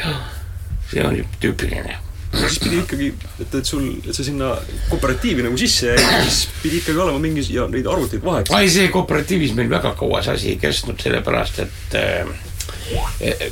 see 0.92 1.06
on 1.06 1.20
tüüpiline. 1.42 1.98
siis 2.36 2.58
pidi 2.60 2.80
ikkagi, 2.82 3.14
et, 3.40 3.54
et 3.56 3.66
sul, 3.66 3.86
et 4.02 4.14
sa 4.14 4.26
sinna 4.26 4.56
kooperatiivi 4.90 5.46
nagu 5.46 5.58
sisse 5.58 5.94
jäid, 5.94 6.26
siis 6.26 6.48
pidi 6.64 6.82
ikkagi 6.82 7.00
olema 7.00 7.22
mingi 7.22 7.46
ja 7.54 7.68
neid 7.70 7.86
arvuteid 7.86 8.26
vahetada. 8.26 8.58
ai, 8.58 8.70
see 8.70 8.90
kooperatiivis 8.94 9.54
meil 9.56 9.70
väga 9.70 9.94
kaua 10.00 10.24
see 10.26 10.40
asi 10.40 10.52
ei 10.56 10.60
kestnud, 10.66 10.98
sellepärast 11.02 11.62
et 11.68 11.98
äh, 12.02 12.36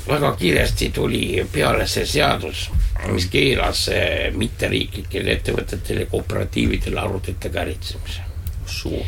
väga 0.07 0.35
kiiresti 0.35 0.89
tuli 0.93 1.45
peale 1.51 1.87
see 1.87 2.05
seadus, 2.05 2.67
mis 3.11 3.25
keelas 3.31 3.87
äh, 3.89 4.29
mitteriiklikele 4.37 5.33
ettevõtetele 5.37 6.05
kooperatiividele 6.11 6.99
arvutitega 6.99 7.61
äritsemise. 7.61 8.21
soo. 8.65 9.01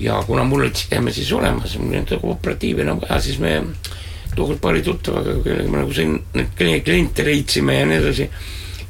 ja 0.00 0.22
kuna 0.26 0.44
mul 0.44 0.60
olid 0.60 0.76
sidemed 0.76 1.12
siis 1.12 1.32
olemas, 1.32 1.78
mul 1.78 1.92
ei 1.92 1.98
olnud 1.98 2.20
kooperatiivi 2.20 2.84
enam 2.84 3.00
vaja, 3.00 3.20
siis 3.20 3.38
me 3.38 3.62
tookord 4.36 4.60
paari 4.62 4.82
tuttavaga, 4.82 5.34
kellega 5.42 5.70
me 5.70 5.82
nagu 5.82 5.94
siin 5.94 6.14
neid 6.34 6.52
kli- 6.58 6.82
kliente 6.84 7.24
leidsime 7.26 7.80
ja 7.80 7.86
nii 7.88 7.98
edasi, 7.98 8.28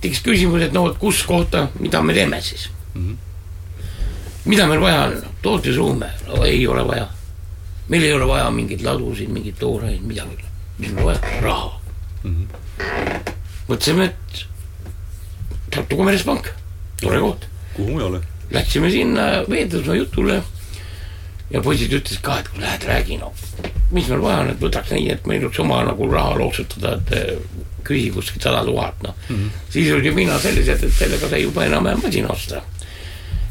tekkis 0.03 0.21
küsimus, 0.27 0.67
et 0.67 0.77
no 0.77 0.85
vot 0.88 0.99
kus 1.00 1.23
kohta, 1.27 1.69
mida 1.81 2.03
me 2.03 2.15
teeme 2.15 2.41
siis 2.43 2.69
mm. 2.95 3.07
-hmm. 3.07 3.17
mida 4.45 4.67
meil 4.67 4.81
vaja 4.81 5.03
on, 5.05 5.23
tootmisruume, 5.43 6.11
no 6.27 6.45
ei 6.45 6.67
ole 6.67 6.87
vaja. 6.87 7.09
meil 7.88 8.03
ei 8.03 8.12
ole 8.12 8.27
vaja 8.27 8.50
mingeid 8.50 8.85
ladusid, 8.85 9.29
mingeid 9.29 9.57
tooreid, 9.59 10.03
midagi, 10.03 10.48
mis 10.79 10.93
meil 10.93 11.05
vaja, 11.05 11.21
raha 11.43 11.81
mm. 12.25 12.35
-hmm. 12.35 13.33
mõtlesime, 13.69 14.05
et 14.05 14.45
Tartu 15.71 15.97
Kommertspank, 15.97 16.49
tore 17.01 17.21
koht 17.21 17.49
kuhu 17.79 17.95
mujale? 17.95 18.21
Läksime 18.51 18.91
sinna 18.91 19.27
veeldusma 19.51 19.95
jutule 19.95 20.43
ja 21.51 21.61
poisid 21.65 21.93
ütlesid 21.93 22.23
ka, 22.25 22.39
et 22.41 22.49
kui 22.53 22.63
lähed, 22.63 22.85
räägi 22.89 23.19
no, 23.21 23.33
mis 23.95 24.09
meil 24.09 24.23
vaja 24.25 24.43
on, 24.45 24.51
et 24.53 24.63
võtaks 24.63 24.93
nii, 24.95 25.11
et 25.15 25.29
meil 25.31 25.47
oleks 25.47 25.61
oma 25.65 25.83
nagu 25.87 26.09
raha 26.13 26.37
looksutada, 26.41 26.97
et 26.99 27.15
eh, 27.17 27.61
küsi 27.89 28.11
kuskilt 28.13 28.45
sada 28.45 28.65
tuhat, 28.67 28.99
noh 29.05 29.15
mm 29.29 29.37
-hmm. 29.37 29.63
siis 29.71 29.93
olid 29.93 30.11
ju 30.11 30.15
mina 30.15 30.39
sellised, 30.39 30.85
et 30.85 30.93
sellega 30.93 31.29
sai 31.29 31.43
juba 31.43 31.65
enam-vähem 31.65 32.03
masina 32.03 32.29
osta. 32.29 32.63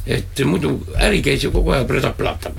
et 0.07 0.39
muidu 0.45 0.85
äri 0.95 1.21
käis 1.21 1.43
ju 1.43 1.51
kogu 1.51 1.71
aeg 1.71 1.89
röödaplata, 1.89 2.51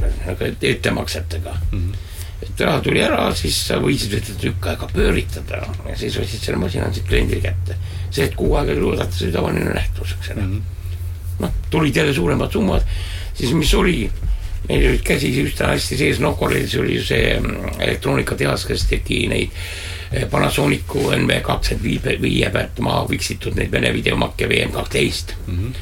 ettemaksetega 0.63 1.55
mm. 1.73 1.79
-hmm. 1.79 1.97
Et 2.43 2.61
raha 2.61 2.81
tuli 2.81 3.03
ära, 3.03 3.29
siis 3.35 3.59
sa 3.67 3.81
võisid 3.83 4.15
seda 4.21 4.39
tükk 4.41 4.67
aega 4.71 4.89
pööritada. 4.93 5.63
Ja 5.89 5.97
siis 5.99 6.17
võtsid 6.21 6.45
selle 6.45 6.59
masina 6.63 6.93
siit 6.93 7.07
kliendi 7.09 7.41
kätte. 7.43 7.77
see, 8.11 8.25
et 8.25 8.35
kuu 8.35 8.55
aega 8.57 8.73
ei 8.73 8.81
oodata, 8.81 9.13
see 9.13 9.27
oli 9.27 9.35
tavaline 9.35 9.73
nähtus, 9.75 10.17
eks 10.19 10.31
ole. 10.35 10.43
Mm 10.43 10.53
-hmm 10.53 10.75
noh, 11.39 11.51
tulid 11.71 11.97
jälle 11.97 12.15
suuremad 12.15 12.53
summad, 12.53 12.83
siis 13.35 13.53
mis 13.55 13.75
oli, 13.75 14.11
meil 14.69 14.89
olid 14.89 15.03
käsi 15.05 15.31
üsna 15.43 15.73
hästi 15.73 15.97
sees, 15.97 16.21
Nokolis 16.21 16.75
oli 16.81 16.99
see 17.05 17.37
mm, 17.41 17.79
elektroonikatehas, 17.79 18.67
kes 18.69 18.87
tegi 18.91 19.25
neid 19.31 19.55
eh, 20.13 20.27
Panasonicu 20.31 21.09
NV 21.17 21.41
kakskümmend 21.47 22.23
viie, 22.23 22.51
pealt 22.55 22.83
maha 22.85 23.07
viksitud 23.11 23.59
neid 23.59 23.73
Vene 23.73 23.93
videomakke 23.95 24.49
VM 24.49 24.75
kaksteist 24.75 25.35
mm 25.47 25.59
-hmm.. 25.59 25.75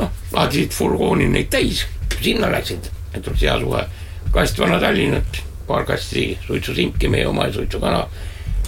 noh, 0.00 0.10
laadisid 0.32 0.74
furgooni 0.74 1.28
neid 1.30 1.50
täis, 1.50 1.86
sinna 2.20 2.50
läksid, 2.52 2.90
et 3.14 3.26
oleks 3.26 3.42
hea 3.42 3.58
suve, 3.60 3.84
kast 4.32 4.58
Vana-Tallinnat, 4.58 5.42
paar 5.66 5.84
kasti 5.88 6.38
suitsusimki, 6.46 7.08
meie 7.12 7.26
oma 7.28 7.48
suitsukana, 7.52 8.06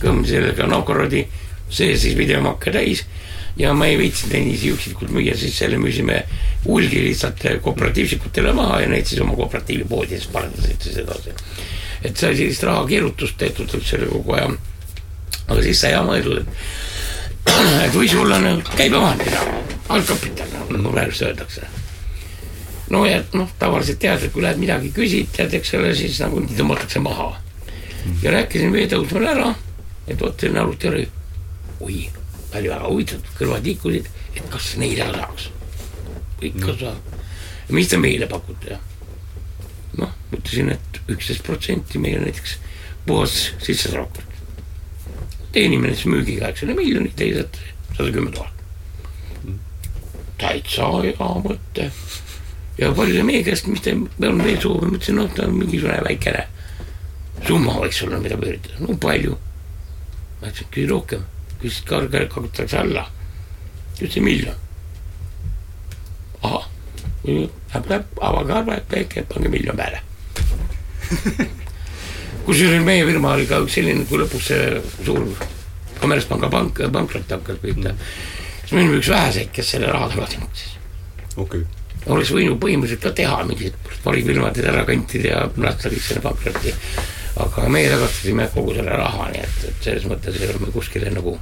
kõmm 0.03 0.25
sellega 0.27 0.67
Novgorodi, 0.67 1.25
see 1.71 1.97
siis 1.97 2.17
videomakke 2.17 2.73
täis 2.75 3.05
ja 3.59 3.73
ma 3.75 3.89
ei 3.91 3.99
viitsinud 3.99 4.35
neid 4.35 4.47
niiviisi 4.47 4.71
üksikult 4.75 5.13
müüa, 5.15 5.35
siis 5.37 5.57
selle 5.59 5.79
müüsime 5.83 6.21
hulgi 6.65 7.03
lihtsalt 7.09 7.43
kooperatiivsikutele 7.63 8.53
maha 8.55 8.83
ja 8.85 8.91
neid 8.93 9.09
siis 9.11 9.23
oma 9.25 9.35
kooperatiivi 9.39 9.87
poodides 9.89 10.29
parandasid 10.33 10.87
siis 10.87 11.01
edasi. 11.03 11.35
et 12.05 12.17
sai 12.17 12.37
sellist 12.37 12.63
rahakeerutust 12.63 13.39
tehtud 13.39 13.75
üldse 13.75 13.99
kogu 14.05 14.37
aja. 14.37 14.53
aga 15.49 15.63
siis 15.63 15.81
sai 15.81 15.93
jama 15.93 16.13
mõeldud, 16.13 16.39
et, 16.39 16.47
et 17.87 17.95
võis 17.95 18.15
olla 18.15 18.39
nagu 18.39 18.63
käibevahendina, 18.77 19.43
algkapital, 19.89 20.55
nagu 20.71 20.95
praegu 20.95 21.25
öeldakse. 21.25 21.78
No 22.91 23.05
ja 23.07 23.23
noh, 23.33 23.51
tavaliselt 23.59 24.01
tead, 24.03 24.25
et 24.25 24.33
kui 24.33 24.43
lähed 24.43 24.61
midagi 24.61 24.93
küsid, 24.97 25.33
tead, 25.37 25.55
eks 25.59 25.75
ole, 25.79 25.95
siis 25.97 26.21
nagu 26.25 26.41
tõmmatakse 26.49 27.03
maha. 27.05 27.33
ja 28.23 28.33
rääkisin 28.33 28.73
veetõusmale 28.73 29.33
ära, 29.35 29.53
et 30.07 30.21
vot 30.21 30.41
selline 30.41 30.63
arvuti 30.63 30.89
oli, 30.89 31.09
oi 31.81 31.99
oli 32.57 32.71
väga 32.71 32.89
huvitatud, 32.89 33.33
kõrvad 33.39 33.67
liikusid, 33.67 34.09
et 34.37 34.47
kas 34.51 34.75
neile 34.81 35.09
ka 35.09 35.19
saaks. 35.19 35.51
ikka 36.49 36.77
saab. 36.81 37.17
mis 37.69 37.89
te 37.89 37.99
meile 38.01 38.27
pakute? 38.27 38.79
noh, 39.99 40.13
ütlesin, 40.33 40.71
et 40.73 41.01
üksteist 41.09 41.43
protsenti 41.45 41.99
meile 41.99 42.23
näiteks 42.25 42.59
puhas 43.07 43.53
sissetulekut. 43.63 44.25
teenime 45.53 45.89
näiteks 45.89 46.07
müügiga, 46.07 46.49
eks 46.49 46.63
ole, 46.63 46.75
miljonit, 46.75 47.17
teised 47.17 47.61
sada 47.97 48.11
kümme 48.13 48.33
tuhat. 48.33 48.53
täitsa 50.39 50.91
hea 51.03 51.31
mõte. 51.45 51.91
Ja 52.79 52.93
paljud 52.95 53.27
meie 53.27 53.43
käest, 53.47 53.67
mis 53.71 53.83
te, 53.85 53.95
me 53.95 54.29
oleme 54.29 54.45
veel 54.51 54.61
soovi, 54.63 54.87
ma 54.87 54.99
ütlesin, 54.99 55.19
noh, 55.19 55.33
ta 55.35 55.49
on 55.49 55.59
mingisugune 55.59 55.99
väikene 56.07 56.47
summa 57.47 57.75
võiks 57.83 58.01
olla, 58.07 58.21
mida 58.23 58.39
pöörida, 58.39 58.79
no 58.83 58.97
palju. 59.01 59.37
ma 60.41 60.49
ütlesin, 60.51 60.71
küsi 60.75 60.89
rohkem 60.91 61.27
küsis 61.59 61.85
kõrge, 61.87 62.25
kakutakse 62.31 62.79
alla. 62.79 63.07
ütlesin 63.99 64.25
miljon. 64.25 64.55
ahah, 66.43 66.69
läheb, 67.25 67.89
läheb, 67.91 68.19
avage 68.31 68.55
arve, 68.55 68.81
väike, 68.93 69.25
pange 69.33 69.51
miljon 69.53 69.77
peale. 69.77 70.03
kusjuures 72.47 72.85
meie 72.85 73.07
firma 73.09 73.35
oli 73.35 73.47
ka 73.49 73.59
üks 73.65 73.75
selline, 73.79 74.07
kui 74.09 74.21
lõpuks 74.23 74.51
see 74.53 74.83
suur 75.05 75.27
kommertspanga 75.99 76.51
pank, 76.53 76.79
pankrot 76.95 77.35
hakkas 77.35 77.59
pihta 77.63 77.91
mm.. 77.91 78.13
siis 78.61 78.73
me 78.73 78.85
olime 78.85 79.01
üks 79.01 79.11
väheseid, 79.13 79.51
kes 79.53 79.75
selle 79.75 79.91
raha 79.93 80.09
tagasi 80.15 80.41
maksis. 80.45 80.79
okei 81.35 81.65
okay., 81.65 81.78
oleks 82.07 82.33
võinud 82.35 82.59
põhimõtteliselt 82.63 83.05
ka 83.05 83.15
teha 83.17 83.39
mingid 83.49 83.79
varifirmadid 84.05 84.69
ära 84.71 84.85
kantida 84.89 85.33
ja 85.33 85.47
lasta 85.57 85.91
kõik 85.93 86.05
selle 86.05 86.23
pankrotti. 86.25 86.75
aga 87.39 87.69
meie 87.71 87.91
tagastasime 87.91 88.49
kogu 88.55 88.75
selle 88.75 88.95
raha, 88.99 89.29
nii 89.33 89.43
et, 89.43 89.65
et 89.71 89.89
selles 89.89 90.07
mõttes 90.11 90.39
ei 90.41 90.49
ole 90.49 90.63
me 90.63 90.73
kuskile 90.75 91.11
nagu 91.15 91.37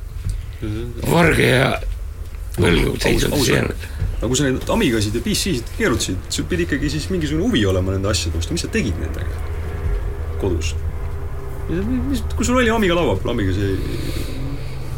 varge 1.10 1.46
ja 1.46 1.70
võlgu 2.56 2.96
seisundis 3.00 3.50
jäänud. 3.52 3.86
aga 4.16 4.30
kui 4.30 4.38
sa 4.38 4.48
neid 4.48 4.72
Amigasid 4.72 5.16
ja 5.16 5.22
PC-sid 5.24 5.74
keerutasid, 5.76 6.30
sul 6.32 6.48
pidi 6.48 6.66
ikkagi 6.68 6.90
siis 6.92 7.10
mingisugune 7.12 7.48
huvi 7.48 7.64
olema 7.68 7.94
nende 7.94 8.10
asjade 8.10 8.38
vastu, 8.38 8.56
mis 8.56 8.64
sa 8.64 8.72
tegid 8.72 8.96
nendega 9.00 9.44
kodus? 10.40 10.74
mis, 11.68 12.22
kui 12.36 12.46
sul 12.46 12.60
oli 12.60 12.72
Amiga 12.72 12.96
laua 12.96 13.16
peal, 13.20 13.34
Amiga 13.34 13.52
see 13.56 13.76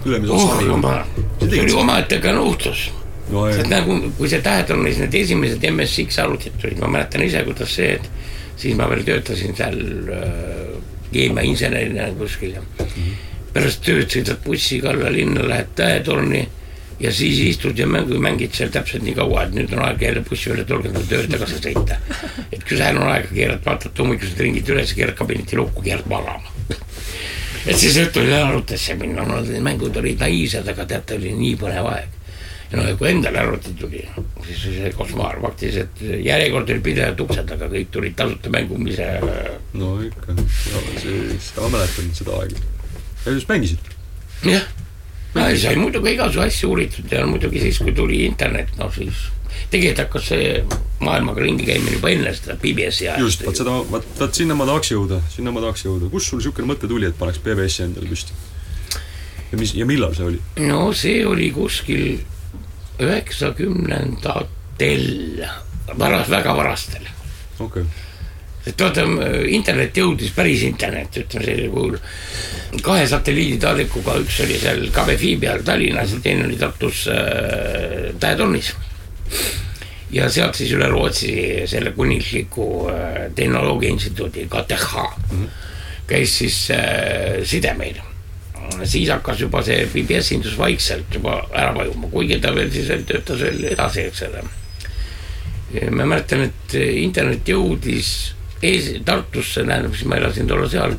ülemise 0.06 0.32
oh 0.32 0.44
otsa 0.44 0.66
jumal, 0.66 1.02
see 1.42 1.62
oli 1.64 1.76
omaette 1.82 2.20
ka 2.22 2.32
nuhtlus. 2.36 2.88
No, 3.32 3.46
et 3.48 3.60
jah. 3.60 3.70
nagu, 3.70 3.98
kui 4.18 4.30
see 4.30 4.42
tähed 4.44 4.74
on, 4.74 4.84
siis 4.88 5.00
need 5.04 5.16
esimesed 5.22 5.64
MSX 5.70 6.20
arvutid 6.24 6.60
tulid, 6.60 6.82
ma 6.82 6.90
mäletan 6.98 7.24
ise, 7.26 7.42
kuidas 7.46 7.74
see, 7.78 7.96
et 7.98 8.10
siis 8.58 8.76
ma 8.78 8.88
veel 8.90 9.04
töötasin 9.06 9.56
seal 9.58 9.80
äh, 10.14 10.76
keemiainsenerina 11.12 12.10
kuskil 12.18 12.54
ja 12.58 12.60
mm 12.60 12.84
-hmm. 12.84 13.18
pärast 13.52 13.82
tööd 13.86 14.10
sõidad 14.12 14.44
bussiga 14.44 14.90
alla 14.90 15.12
linna, 15.12 15.48
lähed 15.48 15.74
Tähetorni 15.74 16.48
ja 17.00 17.12
siis 17.12 17.38
istud 17.38 17.78
ja 17.78 17.86
mängu, 17.86 18.18
mängid 18.18 18.54
seal 18.54 18.70
täpselt 18.74 19.04
nii 19.06 19.14
kaua, 19.14 19.44
et 19.46 19.54
nüüd 19.54 19.72
on 19.76 19.84
aeg 19.86 20.02
jälle 20.02 20.22
bussi 20.26 20.50
peale 20.50 20.64
tulnud 20.66 20.92
nagu 20.92 21.06
tööle 21.06 21.30
tagasi 21.30 21.60
sõita. 21.62 21.98
et 22.52 22.64
kui 22.64 22.76
seal 22.76 22.98
on 22.98 23.08
aega, 23.12 23.30
keerad, 23.34 23.62
vaatad 23.64 24.02
hommikust 24.02 24.40
ringid 24.42 24.68
üles, 24.74 24.94
keerad 24.98 25.14
kabineti 25.18 25.56
lukku, 25.56 25.82
keerad 25.82 26.08
magama. 26.10 26.50
et 27.66 27.76
siis 27.76 27.96
õhtul 28.02 28.26
jälle 28.26 28.42
arvutisse 28.42 28.98
minna, 28.98 29.26
no 29.26 29.40
need 29.46 29.62
mängud 29.62 29.96
olid 29.96 30.18
naiivsed, 30.24 30.68
aga 30.74 30.86
teate, 30.86 31.20
oli 31.20 31.34
nii 31.38 31.54
põnev 31.60 31.90
aeg. 31.92 32.17
Ja 32.72 32.80
no 32.80 32.96
kui 33.00 33.08
endale 33.10 33.40
arvuti 33.40 33.72
tuli, 33.78 34.02
siis 34.44 34.66
oli 34.68 34.80
see 34.80 34.90
košmaar, 34.96 35.38
faktiliselt 35.44 36.02
järjekord 36.04 36.72
oli 36.74 36.84
pidevalt 36.84 37.22
ukse 37.24 37.44
taga, 37.48 37.70
kõik 37.72 37.94
tulid 37.94 38.18
tasuta 38.18 38.52
mängumise 38.52 39.06
no 39.80 39.94
ikka, 40.04 40.36
see, 41.00 41.38
ma 41.62 41.72
mäletan 41.78 42.12
seda 42.18 42.36
aega. 42.42 42.60
ja 43.24 43.32
siis 43.32 43.48
mängisid? 43.48 43.90
jah, 44.44 44.68
sai 45.34 45.74
muidugi 45.80 46.12
igasugu 46.16 46.44
asju 46.44 46.70
uuritud 46.74 47.16
ja 47.16 47.24
muidugi 47.26 47.64
siis, 47.64 47.80
kui 47.80 47.96
tuli 47.96 48.22
internet, 48.28 48.76
no 48.80 48.92
siis 48.92 49.26
tegelikult 49.72 50.04
hakkas 50.04 50.28
see 50.30 50.52
maailmaga 51.04 51.42
ringi 51.44 51.66
käimine 51.66 51.96
juba 51.96 52.12
enne 52.12 52.32
seda 52.36 52.56
PBS-i 52.60 53.08
ajast. 53.08 53.24
just, 53.24 53.44
vot 53.48 53.58
seda, 53.58 53.80
vot, 53.90 54.06
vot 54.20 54.40
sinna 54.40 54.56
ma 54.58 54.68
tahaks 54.68 54.92
jõuda, 54.92 55.22
sinna 55.32 55.52
ma 55.54 55.64
tahaks 55.64 55.84
jõuda. 55.88 56.12
kust 56.12 56.30
sul 56.30 56.40
niisugune 56.42 56.68
mõte 56.68 56.90
tuli, 56.90 57.08
et 57.08 57.18
paneks 57.18 57.40
PBS-i 57.44 57.86
endale 57.88 58.08
püsti? 58.12 58.36
ja 59.52 59.60
mis, 59.60 59.72
ja 59.76 59.86
millal 59.88 60.12
see 60.16 60.26
oli? 60.28 60.42
no 60.68 60.90
see 60.96 61.22
oli 61.26 61.48
kuskil 61.54 62.18
üheksakümnendatel, 62.98 65.46
varas, 65.98 66.30
väga 66.30 66.56
varastel. 66.56 67.02
okay., 67.58 67.84
et 68.68 68.82
vaata, 68.82 69.04
internet 69.48 69.96
jõudis, 69.96 70.32
päris 70.36 70.62
internet, 70.66 71.16
ütleme 71.22 71.44
sellisel 71.46 71.70
kujul, 71.72 71.96
kahe 72.84 73.06
satelliiditaadikuga, 73.08 74.18
üks 74.24 74.40
oli 74.44 74.58
seal 74.60 74.80
KBFi 74.94 75.36
peal 75.40 75.60
Tallinnas 75.64 76.12
ja 76.16 76.20
teine 76.24 76.42
oli 76.48 76.58
Tartus 76.60 76.98
äh, 77.12 77.16
Tähetornis. 78.20 78.68
ja 80.10 80.30
sealt 80.32 80.56
siis 80.56 80.70
üle 80.72 80.86
Rootsi 80.88 81.32
selle 81.68 81.90
kuninglikku 81.96 82.88
äh, 82.92 83.32
tehnoloogia 83.34 83.90
instituudi 83.90 84.48
KTH 84.48 84.92
mm 84.96 85.04
-hmm. 85.30 85.48
käis 86.06 86.38
siis 86.38 86.70
äh, 86.70 86.76
side 87.44 87.74
meil. 87.74 87.96
Siis 88.84 89.10
hakkas 89.10 89.40
juba 89.40 89.62
see 89.66 89.86
PBS 89.92 90.32
indus 90.36 90.56
vaikselt 90.58 91.14
juba 91.14 91.40
ära 91.52 91.74
vajuma, 91.76 92.10
kuigi 92.12 92.40
ta 92.42 92.54
veel 92.54 92.70
siis 92.72 92.88
veel 92.88 93.04
töötas 93.08 93.42
veel 93.44 93.64
edasi, 93.72 94.08
eks 94.08 94.24
ole 94.28 94.46
ma 95.92 96.06
mäletan, 96.08 96.46
et 96.48 96.76
internet 96.78 97.48
jõudis 97.48 98.12
ees, 98.64 98.90
Tartusse, 99.06 99.64
tähendab, 99.66 99.94
siis 99.94 100.08
ma 100.08 100.18
elasin 100.18 100.48
tollal 100.48 100.70
seal 100.72 100.96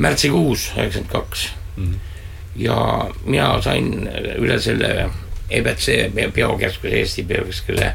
märtsikuus 0.00 0.70
üheksakümmend 0.76 1.10
kaks. 1.12 1.48
ja 2.56 2.76
mina 3.24 3.48
sain 3.62 4.08
üle 4.36 4.58
selle 4.60 5.10
EBC 5.50 6.12
Biokeskuse, 6.34 6.94
Eesti 6.98 7.24
Biokeskuse 7.24 7.92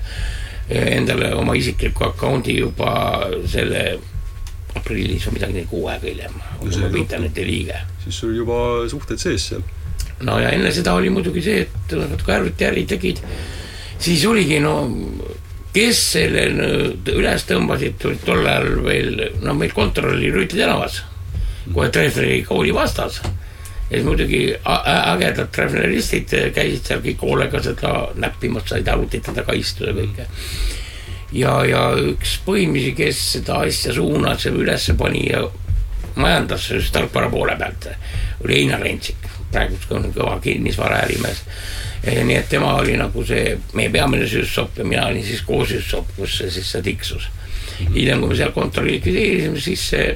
endale 0.70 1.34
oma 1.36 1.54
isikliku 1.56 2.04
account'i 2.10 2.58
juba 2.60 2.92
selle 3.48 4.00
aprillis 4.78 5.28
või 5.28 5.40
midagi 5.40 5.68
kuu 5.70 5.86
aega 5.92 6.08
hiljem, 6.08 6.42
olin 6.62 6.90
on 6.90 7.00
interneti 7.04 7.46
liige 7.48 7.84
siis 8.08 8.20
sul 8.24 8.36
juba 8.36 8.88
suhted 8.90 9.20
sees 9.20 9.50
seal. 9.52 9.64
no 10.26 10.40
ja 10.40 10.52
enne 10.56 10.72
seda 10.74 10.96
oli 10.98 11.12
muidugi 11.14 11.44
see, 11.44 11.66
et 11.66 11.98
nad 12.00 12.22
kui 12.24 12.34
arvutiäri 12.34 12.86
tegid, 12.90 13.20
siis 14.00 14.24
oligi 14.26 14.62
no 14.64 14.78
kes 15.76 16.00
selle 16.14 16.48
nüüd 16.56 17.10
üles 17.14 17.44
tõmbasid, 17.50 18.00
tulid 18.02 18.24
tol 18.26 18.46
ajal 18.46 18.80
veel, 18.86 19.28
no 19.44 19.54
meil 19.58 19.76
kontor 19.76 20.10
oli 20.14 20.32
Rüütli 20.34 20.64
tänavas, 20.64 21.04
kohe 21.74 21.92
Treffneri 21.94 22.40
kooli 22.48 22.74
vastas. 22.74 23.22
ja 23.90 23.96
siis 23.96 24.08
muidugi 24.08 24.42
ägedad 25.14 25.52
treffneristid 25.56 26.34
käisid 26.56 26.90
seal 26.90 27.04
kõik 27.04 27.22
hoolega 27.22 27.62
seda 27.64 27.94
näppimas, 28.16 28.66
said 28.72 28.88
arvutite 28.88 29.36
taga 29.36 29.54
istuda 29.54 29.94
kõike. 29.96 30.26
ja, 31.32 31.54
ja 31.66 31.84
üks 32.14 32.38
põhimisi, 32.46 32.94
kes 32.98 33.22
seda 33.38 33.62
asja 33.68 33.94
suunas 33.96 34.46
ja 34.46 34.52
ülesse 34.52 34.96
pani 34.98 35.28
ja 35.30 35.44
majandas 36.18 36.70
just 36.72 36.94
tarkvara 36.94 37.30
poole 37.30 37.56
pealt, 37.58 37.90
oli 38.44 38.62
Einar 38.62 38.82
Rentsik, 38.82 39.28
praegu 39.52 39.78
on 39.96 40.10
kõva 40.16 40.38
kinnisvaraärimees. 40.44 41.44
nii 42.08 42.36
et 42.38 42.50
tema 42.50 42.76
oli 42.78 42.96
nagu 42.98 43.24
see 43.26 43.58
meie 43.74 43.90
peamine 43.90 44.28
süüssopp 44.28 44.78
ja 44.78 44.86
mina 44.86 45.08
olin 45.08 45.24
siis 45.26 45.42
koosüüssopp, 45.42 46.16
kus 46.16 46.38
see 46.38 46.52
siis 46.52 46.72
see 46.72 46.82
tiksus. 46.82 47.30
hiljem, 47.94 48.20
kui 48.20 48.30
me 48.30 48.36
seal 48.36 48.52
kontori 48.52 48.92
likvideerisime, 48.92 49.60
siis 49.62 49.90
see 49.90 50.16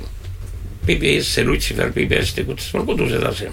PBS, 0.86 1.34
see 1.36 1.46
Lucifer 1.46 1.92
PBS 1.94 2.34
tegutses 2.34 2.74
mul 2.74 2.86
kodus 2.86 3.14
edasi. 3.14 3.52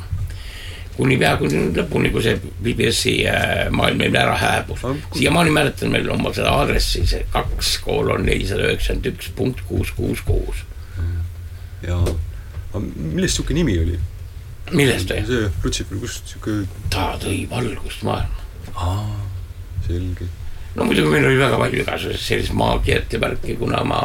Kuni 0.99 1.17
peaaegu 1.21 1.49
lõpuni, 1.77 2.11
kui 2.11 2.25
see 2.25 2.37
PBS-i 2.43 3.15
äh, 3.31 3.69
maailm 3.75 4.03
meil 4.03 4.17
ära 4.19 4.35
hääbus 4.39 4.83
siiamaani 5.15 5.55
mäletan 5.55 5.95
veel 5.95 6.11
oma 6.11 6.33
seda 6.35 6.51
aadressi, 6.59 7.05
see 7.07 7.23
kaks 7.33 7.77
koolon 7.85 8.27
nelisada 8.27 8.67
üheksakümmend 8.67 9.13
üks 9.13 9.31
punkt 9.39 9.63
kuus 9.71 9.95
kuus 9.95 10.25
kuus. 10.27 10.65
ja, 11.87 11.99
aga 12.03 12.83
millest 12.83 13.39
niisugune 13.39 13.63
nimi 13.63 13.79
oli? 13.85 13.99
millest 14.75 15.15
või? 15.15 15.23
see 15.29 15.47
Lutsifer, 15.65 16.03
kust 16.03 16.27
niisugune, 16.27 16.67
ta 16.93 17.13
tõi 17.23 17.45
valgust 17.51 18.05
maailma. 18.09 18.91
selge. 19.87 20.29
no 20.75 20.89
muidugi 20.89 21.15
meil 21.15 21.31
oli 21.31 21.41
väga 21.41 21.63
palju 21.63 21.85
igasugust 21.85 22.27
sellist 22.27 22.57
maagiat 22.59 23.15
ja 23.15 23.23
värki, 23.23 23.57
kuna 23.61 23.85
ma 23.87 24.03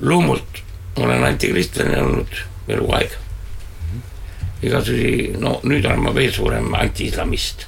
loomult 0.00 0.64
olen 0.98 1.24
antikristlane 1.24 2.02
olnud 2.02 2.42
eluaeg. 2.68 3.14
igasugusi, 4.62 5.34
no 5.38 5.58
nüüd 5.64 5.86
olen 5.86 6.06
ma 6.06 6.14
veel 6.14 6.32
suurem 6.34 6.72
anti-islamist. 6.74 7.66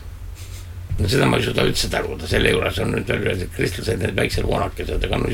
no 0.98 1.08
seda 1.08 1.26
ma 1.26 1.38
ei 1.40 1.44
suuda 1.46 1.64
üldse 1.64 1.88
taluda, 1.88 2.26
selle 2.28 2.50
juures 2.52 2.78
on 2.82 2.90
nüüd 2.92 3.08
veel 3.08 3.46
kristlased, 3.54 4.02
need 4.02 4.16
väiksed 4.16 4.44
voonakesed, 4.44 5.06
aga 5.06 5.20
no 5.22 5.30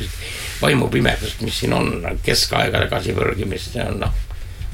vaimupimedust, 0.60 1.42
mis 1.42 1.58
siin 1.62 1.74
on, 1.74 1.90
keskaega 2.24 2.84
tagasi 2.84 3.16
pürgimist, 3.16 3.72
see 3.74 3.82
on 3.82 3.98
noh, 4.04 4.20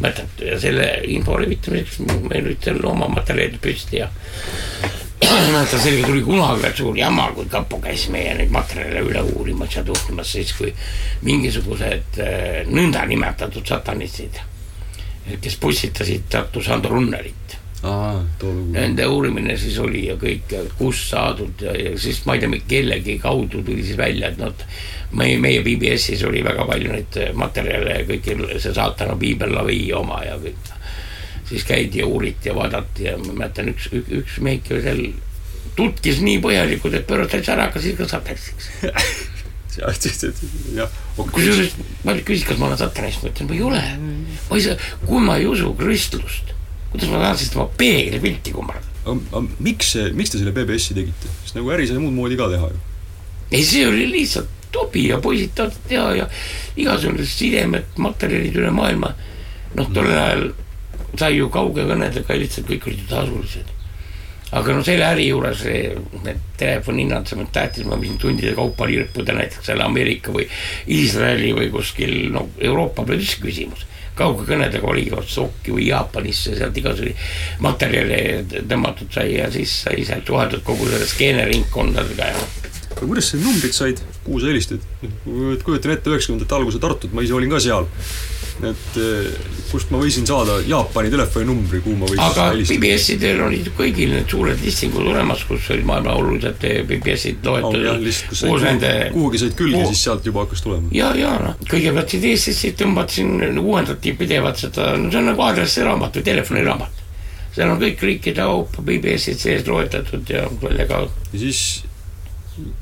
mõttetu 0.03 0.51
ja 0.51 0.59
selle 0.61 0.89
info 1.15 1.39
levitamiseks 1.41 2.03
meil 2.29 2.45
olid 2.45 2.65
seal 2.65 2.85
oma 2.89 3.09
materjalid 3.13 3.61
püsti 3.63 4.03
ja 4.03 4.11
mäletan, 5.55 5.81
sellega 5.81 6.07
tuli 6.11 6.23
kunagi 6.27 6.63
veel 6.63 6.77
suur 6.77 6.97
jama, 6.99 7.29
kui 7.37 7.49
kapo 7.51 7.79
käis 7.83 8.09
meie 8.13 8.35
neid 8.37 8.53
materjale 8.53 9.05
üle 9.07 9.23
uurimas 9.33 9.77
ja 9.77 9.85
tuhkimas, 9.87 10.33
siis 10.35 10.53
kui 10.59 10.73
mingisugused 11.27 12.19
äh, 12.21 12.63
nõndanimetatud 12.69 13.69
satanistid, 13.69 14.41
kes 15.41 15.57
pussitasid 15.63 16.29
Tartu 16.31 16.63
Sando 16.63 16.89
Runnerit 16.89 17.59
nende 18.71 19.07
uurimine 19.07 19.57
siis 19.59 19.79
oli 19.83 20.05
ja 20.07 20.15
kõik, 20.19 20.53
kust 20.79 21.09
saadud 21.11 21.65
ja, 21.67 21.73
ja 21.75 21.95
siis 21.99 22.21
ma 22.27 22.37
ei 22.37 22.45
tea, 22.45 22.61
kellegi 22.69 23.17
kaudu 23.19 23.63
tuli 23.67 23.83
siis 23.83 23.99
välja, 23.99 24.31
et 24.31 24.39
nad, 24.39 24.63
meie, 25.19 25.39
meie 25.43 25.65
PBS-is 25.67 26.23
oli 26.29 26.45
väga 26.47 26.67
palju 26.69 26.93
neid 26.95 27.19
materjale 27.35 27.97
ja 27.97 28.07
kõikil 28.07 28.45
see 28.63 28.75
saatana 28.77 29.17
piibel 29.19 29.55
Lavi 29.55 29.81
oma 29.99 30.23
ja 30.23 30.39
kõik. 30.39 30.71
siis 31.49 31.67
käidi 31.69 31.99
ja 31.99 32.07
uuriti 32.07 32.49
ja 32.49 32.55
vaadati 32.55 33.05
ja 33.05 33.19
ma 33.19 33.35
mäletan, 33.35 33.75
üks, 33.75 33.91
üks, 33.93 34.15
üks 34.21 34.39
mehike 34.41 34.79
seal 34.81 35.03
tutkis 35.77 36.23
nii 36.23 36.39
põhjalikult, 36.45 36.95
et 36.95 37.07
pööratas 37.09 37.49
ära, 37.49 37.67
hakkas 37.67 37.91
ikka 37.91 38.07
satanistiks. 38.09 38.71
kusjuures 41.17 41.77
paljud 42.05 42.25
küsisid, 42.29 42.49
kas 42.51 42.61
ma 42.61 42.69
olen 42.69 42.81
satanist, 42.81 43.23
ma 43.25 43.33
ütlen, 43.33 43.51
ma 43.51 43.57
ei 43.57 43.67
ole. 43.67 43.83
ma 44.49 44.59
ei 44.59 44.65
saa, 44.65 44.79
kui 45.07 45.21
ma 45.25 45.37
ei 45.41 45.47
usu 45.49 45.75
kristlust, 45.79 46.55
kuidas 46.93 47.13
ma 47.13 47.23
tahan 47.25 47.39
siis 47.41 47.53
tema 47.55 47.69
peeglipilti 47.81 48.55
kummardada. 48.57 49.45
miks 49.59 49.95
miks 50.15 50.35
te 50.35 50.41
selle 50.41 50.55
PBS-i 50.57 50.97
tegite? 50.99 51.31
sest 51.43 51.59
nagu 51.59 51.73
äri 51.75 51.89
sai 51.91 52.03
muud 52.03 52.15
moodi 52.17 52.39
ka 52.41 52.51
teha 52.53 52.73
ju. 52.73 52.83
ei, 53.51 53.65
see 53.67 53.87
oli 53.89 54.09
lihtsalt 54.13 54.59
hobi 54.77 55.09
ja 55.09 55.21
poisid 55.21 55.53
tahtsid 55.57 55.89
teha 55.89 56.09
ja 56.17 56.29
igasugused 56.81 57.29
sidemed, 57.29 57.97
materjalid 58.01 58.57
üle 58.57 58.73
maailma. 58.75 59.15
noh, 59.77 59.89
tol 59.95 60.09
ajal 60.09 60.51
sai 61.19 61.37
ju 61.37 61.49
kaugekõnedega 61.53 62.39
lihtsalt 62.41 62.69
kõik 62.69 62.89
olid 62.89 63.09
tasulised. 63.11 63.79
Aga 64.53 64.75
no 64.77 64.83
selle 64.85 65.07
äri 65.09 65.29
juures 65.31 65.63
need 65.67 66.43
telefonihinnad, 66.61 67.29
see 67.29 67.39
on 67.41 67.49
tähtis, 67.53 67.87
ma 67.89 67.97
võisin 68.01 68.21
tundide 68.21 68.53
kaupa 68.57 68.89
lirpuda 68.89 69.37
näiteks 69.39 69.71
seal 69.71 69.81
Ameerika 69.85 70.35
või 70.35 70.49
Iisraeli 70.93 71.55
või 71.57 71.71
kuskil 71.73 72.29
no 72.35 72.49
Euroopa 72.61 73.07
peal 73.09 73.23
üldse 73.23 73.41
küsimus 73.43 73.87
kaugekõnedega 74.17 74.85
oligi 74.85 75.15
otse 75.17 75.39
Sokki 75.39 75.73
või 75.73 75.87
Jaapanisse, 75.89 76.53
sealt 76.59 76.77
igasuguseid 76.77 77.63
materjale 77.65 78.19
tõmmatud 78.69 79.09
sai 79.15 79.39
ja 79.39 79.47
siis 79.53 79.73
sai 79.87 80.05
sealt 80.05 80.29
suheldud 80.29 80.61
kogu 80.67 80.89
selle 80.91 81.09
skeeneringkondadega 81.09 82.29
ja 82.35 82.43
aga 82.93 83.09
kuidas 83.09 83.31
sa 83.31 83.39
need 83.39 83.49
numbrid 83.49 83.75
said, 83.75 84.03
kuhu 84.23 84.41
sa 84.41 84.51
helistad? 84.53 84.85
kujutan 85.65 85.95
ette 85.97 86.13
üheksakümnendate 86.13 86.59
alguse 86.59 86.81
Tartut, 86.83 87.15
ma 87.17 87.25
ise 87.25 87.35
olin 87.35 87.51
ka 87.51 87.61
seal. 87.63 87.89
Et 88.61 88.97
eh, 89.01 89.29
kust 89.71 89.91
ma 89.93 89.99
võisin 90.03 90.27
saada 90.29 90.59
Jaapani 90.67 91.11
telefoninumbri, 91.13 91.81
kuhu 91.85 91.97
ma 91.99 92.09
võisin 92.11 92.23
aga? 92.25 92.47
PBS-idel 92.69 93.41
olid 93.47 93.71
kõigil 93.77 94.13
need 94.17 94.31
suured 94.31 94.61
listingud 94.63 95.09
olemas, 95.13 95.45
kus 95.49 95.69
olid 95.75 95.87
maailma 95.89 96.17
olulised 96.21 96.59
PBS-id 96.61 97.49
oh, 97.49 97.59
loetud 97.63 98.09
kus 98.29 98.43
koos 98.45 98.63
said 98.63 98.67
nende 98.69 98.91
kuhugi, 99.15 99.43
said 99.43 99.57
külge 99.59 99.79
Kuhu-, 99.79 99.93
siis 99.93 100.05
sealt 100.09 100.29
juba 100.29 100.45
hakkas 100.45 100.65
tulema. 100.65 100.93
ja, 100.97 101.13
ja 101.19 101.33
noh, 101.43 101.57
kõigepealt 101.71 102.13
siit 102.15 102.29
Eestisse 102.33 102.75
tõmbasin, 102.83 103.33
uuendati 103.63 104.17
pidevalt 104.19 104.61
seda, 104.67 104.93
no 105.01 105.13
see 105.13 105.23
on 105.23 105.33
nagu 105.33 105.47
aadressiraamat 105.49 106.21
või 106.21 106.29
telefoniraamat. 106.29 107.01
seal 107.57 107.73
on 107.73 107.81
kõik 107.81 108.05
riikide 108.09 108.45
kaupa 108.45 108.85
BBS-id 108.85 109.41
sees 109.41 109.67
loetletud 109.69 110.37
ja 110.37 110.47
selle 110.61 110.87
kaudu 110.91 111.33
ja 111.33 111.43
siis 111.47 111.65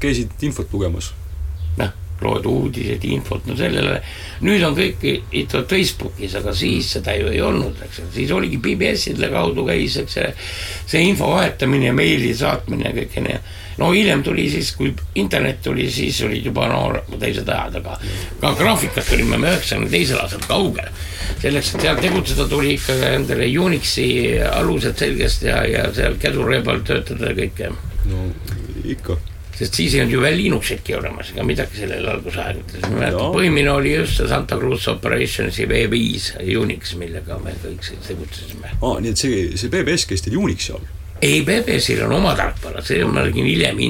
käisid 0.03 0.47
infot 0.47 0.73
lugemas 0.75 1.13
loed 2.25 2.47
uudiseid, 2.47 3.05
infot, 3.11 3.47
no 3.49 3.57
sellele, 3.59 4.01
nüüd 4.47 4.65
on 4.67 4.77
kõik 4.77 5.05
ikka 5.43 5.65
Facebookis, 5.71 6.35
aga 6.41 6.55
siis 6.57 6.93
seda 6.97 7.15
ju 7.17 7.31
ei 7.33 7.41
olnud, 7.45 7.79
eks 7.87 8.03
ju, 8.03 8.07
siis 8.15 8.35
oligi 8.35 8.61
BBS-ide 8.63 9.31
kaudu 9.33 9.65
käis, 9.69 9.97
eks 10.03 10.19
see, 10.19 10.29
see 10.95 11.03
info 11.09 11.33
vahetamine 11.35 11.91
ja 11.91 11.97
meili 11.97 12.33
saatmine 12.37 12.91
ja 12.91 12.95
kõik 12.97 13.19
nii. 13.25 13.39
no 13.81 13.91
hiljem 13.95 14.23
tuli 14.27 14.49
siis, 14.53 14.73
kui 14.77 14.93
internet 15.21 15.63
tuli, 15.65 15.89
siis 15.91 16.21
olid 16.27 16.45
juba 16.51 16.69
no 16.69 17.19
teised 17.19 17.49
ajad, 17.49 17.81
aga 17.81 17.97
ka 18.41 18.55
graafikast 18.59 19.15
olime 19.17 19.41
me 19.41 19.55
üheksakümne 19.55 19.91
teisel 19.91 20.21
aastal 20.21 20.45
kaugel. 20.49 20.91
selleks, 21.41 21.75
et 21.75 21.87
seal 21.87 22.01
tegutseda, 22.03 22.49
tuli 22.49 22.77
ikka 22.77 22.99
endale 23.15 23.49
Unixi 23.61 24.11
alused 24.51 24.99
selgest 24.99 25.49
ja, 25.49 25.65
ja 25.69 25.89
seal 25.95 26.21
käsuree 26.21 26.63
peal 26.65 26.85
töötada 26.85 27.33
ja 27.33 27.39
kõike 27.43 27.73
no 28.11 28.29
ikka 28.85 29.17
sest 29.61 29.77
siis 29.77 29.95
ei 29.95 30.01
olnud 30.05 30.17
ju 30.17 30.23
veel 30.23 30.39
Linuxitki 30.41 30.95
olemas 30.97 31.35
ega 31.35 31.45
midagi 31.45 31.83
sellel 31.83 32.07
algusaegadel, 32.15 32.87
ma 32.87 33.03
mäletan 33.03 33.35
põhimine 33.35 33.75
oli 33.75 33.93
just 33.93 34.21
see 34.21 34.31
Santa 34.31 34.57
Cruz 34.61 34.87
Operationsi 34.89 35.67
V5 35.69 36.47
Unix, 36.57 36.95
millega 37.01 37.37
me 37.43 37.53
kõik 37.61 37.85
siin 37.85 38.01
tegutsesime. 38.07 38.73
aa, 38.79 38.97
nii 39.05 39.13
et 39.13 39.21
see, 39.21 39.45
see 39.61 39.73
BBS 39.73 40.09
käis 40.09 40.25
teil 40.25 40.41
Unixi 40.41 40.73
all 40.77 40.89
ei, 41.21 41.43
BBS-il 41.45 42.01
on 42.07 42.15
oma 42.17 42.33
tarkvara, 42.33 42.81
see 42.85 43.05
ma 43.05 43.27
nägin 43.27 43.45
hiljem, 43.45 43.81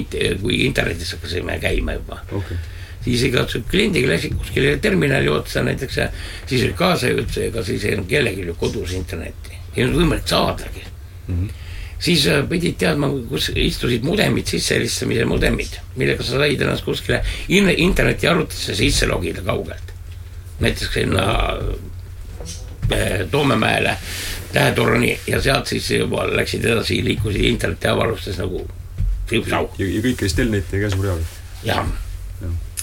kui 0.40 0.64
internetis 0.66 1.14
hakkasime 1.14 1.61
käima 1.62 1.94
juba. 1.94 2.18
okay. 2.35 2.59
siis 3.04 3.22
igasugused 3.28 3.70
kliendiga 3.70 4.11
läksid 4.11 4.35
kuskile 4.35 4.74
terminali 4.83 5.30
otsa 5.30 5.62
näiteks 5.62 6.02
ja 6.02 6.09
siis 6.50 6.66
oli 6.66 6.74
kaasajõud, 6.83 7.38
ega 7.46 7.64
siis 7.64 7.87
ei 7.87 7.94
olnud 7.94 8.11
kellelgi 8.11 8.50
ju 8.50 8.59
kodus 8.59 8.98
internetti, 8.98 9.62
ei 9.76 9.87
olnud 9.87 10.02
võimalik 10.02 10.26
saadagi 10.35 10.83
mm. 10.83 11.35
-hmm 11.35 11.60
siis 12.00 12.26
äh, 12.28 12.42
pidid 12.48 12.78
teadma, 12.80 13.10
kus 13.28 13.50
istusid 13.54 14.04
mudemid, 14.06 14.48
sissehelistamise 14.48 15.24
mudemid, 15.28 15.78
millega 15.96 16.24
sa 16.24 16.40
said 16.40 16.64
ennast 16.64 16.84
kuskile 16.84 17.22
in- 17.48 17.74
internetiarvutisse 17.76 18.74
sisse 18.74 19.06
logida 19.06 19.42
kaugelt. 19.46 19.94
näiteks 20.60 20.92
sinna 20.94 21.24
äh, 22.92 23.28
Toomemäele 23.30 23.96
tähetorni 24.52 25.20
ja 25.26 25.40
sealt 25.42 25.66
siis 25.66 25.90
juba 25.90 26.26
läksid 26.36 26.64
edasi, 26.64 27.04
liikusid 27.04 27.44
internetiavarustes 27.44 28.38
nagu 28.38 28.66
ja, 29.30 29.60
ja 29.78 30.02
kõik 30.02 30.16
käis 30.24 30.34
Telneti 30.34 30.76
ja 30.76 30.88
käsureaga 30.88 31.22
jah, 31.64 31.86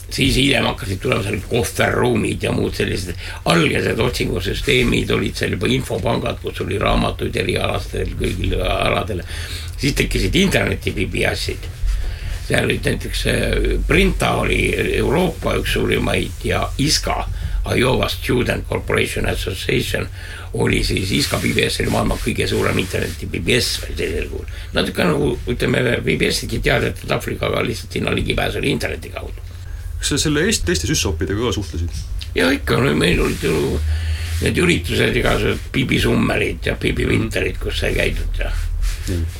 siis 0.09 0.35
hiljem 0.35 0.65
hakkasid 0.65 1.01
tulema 1.03 1.23
seal 1.23 1.39
kohverruumid 1.49 2.43
ja 2.43 2.51
muud 2.55 2.75
sellised 2.75 3.15
algesed 3.45 3.99
otsingusüsteemid 3.99 5.11
olid 5.11 5.35
seal 5.35 5.57
juba 5.57 5.69
infopangad, 5.71 6.39
kus 6.41 6.61
oli 6.63 6.79
raamatuid 6.79 7.35
erialastel 7.43 8.13
kõigil 8.19 8.55
aladel. 8.61 9.23
siis 9.77 9.93
tekkisid 9.93 10.35
interneti 10.35 10.91
BBS-id. 10.91 11.67
seal 12.47 12.65
olid 12.65 12.85
näiteks 12.85 13.25
äh, 13.27 13.83
Printa 13.87 14.31
oli 14.43 14.61
Euroopa 14.97 15.57
üks 15.59 15.73
suurimaid 15.73 16.43
ja 16.43 16.69
ISKA, 16.77 17.27
Iowa 17.75 18.07
Student 18.09 18.67
Corporation 18.67 19.27
Association 19.29 20.07
oli 20.53 20.83
siis 20.83 21.11
ISKA 21.11 21.37
BBS 21.37 21.81
oli 21.81 21.89
maailma 21.91 22.15
kõige 22.21 22.47
suurem 22.47 22.79
interneti 22.79 23.27
BBS 23.27 23.81
veel 23.81 23.97
sellisel 23.97 24.29
kujul. 24.31 24.47
natuke 24.73 25.03
nagu 25.03 25.33
ütleme, 25.47 25.83
BBS-idki 26.03 26.61
teadeti 26.63 27.11
Aafrikaga 27.11 27.65
lihtsalt 27.65 27.91
sinna 27.91 28.15
ligipääs 28.15 28.55
oli 28.55 28.71
interneti 28.71 29.09
kaudu. 29.09 29.46
Kas 30.07 30.21
sa 30.21 30.29
selle 30.29 30.45
Eesti 30.47 30.69
teiste 30.69 30.87
süssoppidega 30.87 31.49
ka 31.49 31.55
suhtlesid? 31.57 31.97
ja 32.35 32.47
ikka, 32.55 32.79
meil 32.95 33.19
olid 33.19 33.43
ju 33.43 33.57
need 34.43 34.59
üritused, 34.61 35.15
igasugused 35.17 35.67
Bibi 35.73 35.99
Summerid 35.99 36.69
ja 36.69 36.77
Bibi 36.79 37.07
Winterid, 37.09 37.57
kus 37.59 37.81
sai 37.81 37.91
käidud 37.97 38.39
ja 38.39 38.51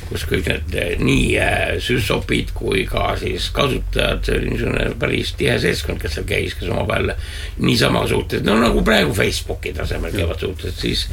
kus 0.08 0.24
kõik 0.28 0.48
need 0.48 0.76
eh, 0.80 0.92
nii 1.00 1.24
eh, 1.40 1.74
süsopid 1.84 2.52
kui 2.56 2.84
ka 2.88 3.12
siis 3.20 3.50
kasutajad, 3.54 4.22
see 4.24 4.38
oli 4.38 4.52
niisugune 4.54 4.86
päris 5.00 5.34
tihe 5.38 5.58
seltskond, 5.60 6.00
kes 6.02 6.18
seal 6.18 6.28
käis, 6.28 6.56
kes 6.56 6.70
omavahel 6.72 7.12
niisama 7.64 8.06
suhtlesid, 8.08 8.48
no 8.48 8.56
nagu 8.60 8.82
praegu 8.84 9.12
Facebooki 9.16 9.74
tasemel 9.76 10.16
käivad 10.16 10.40
suhtlused, 10.40 10.80
siis 10.80 11.06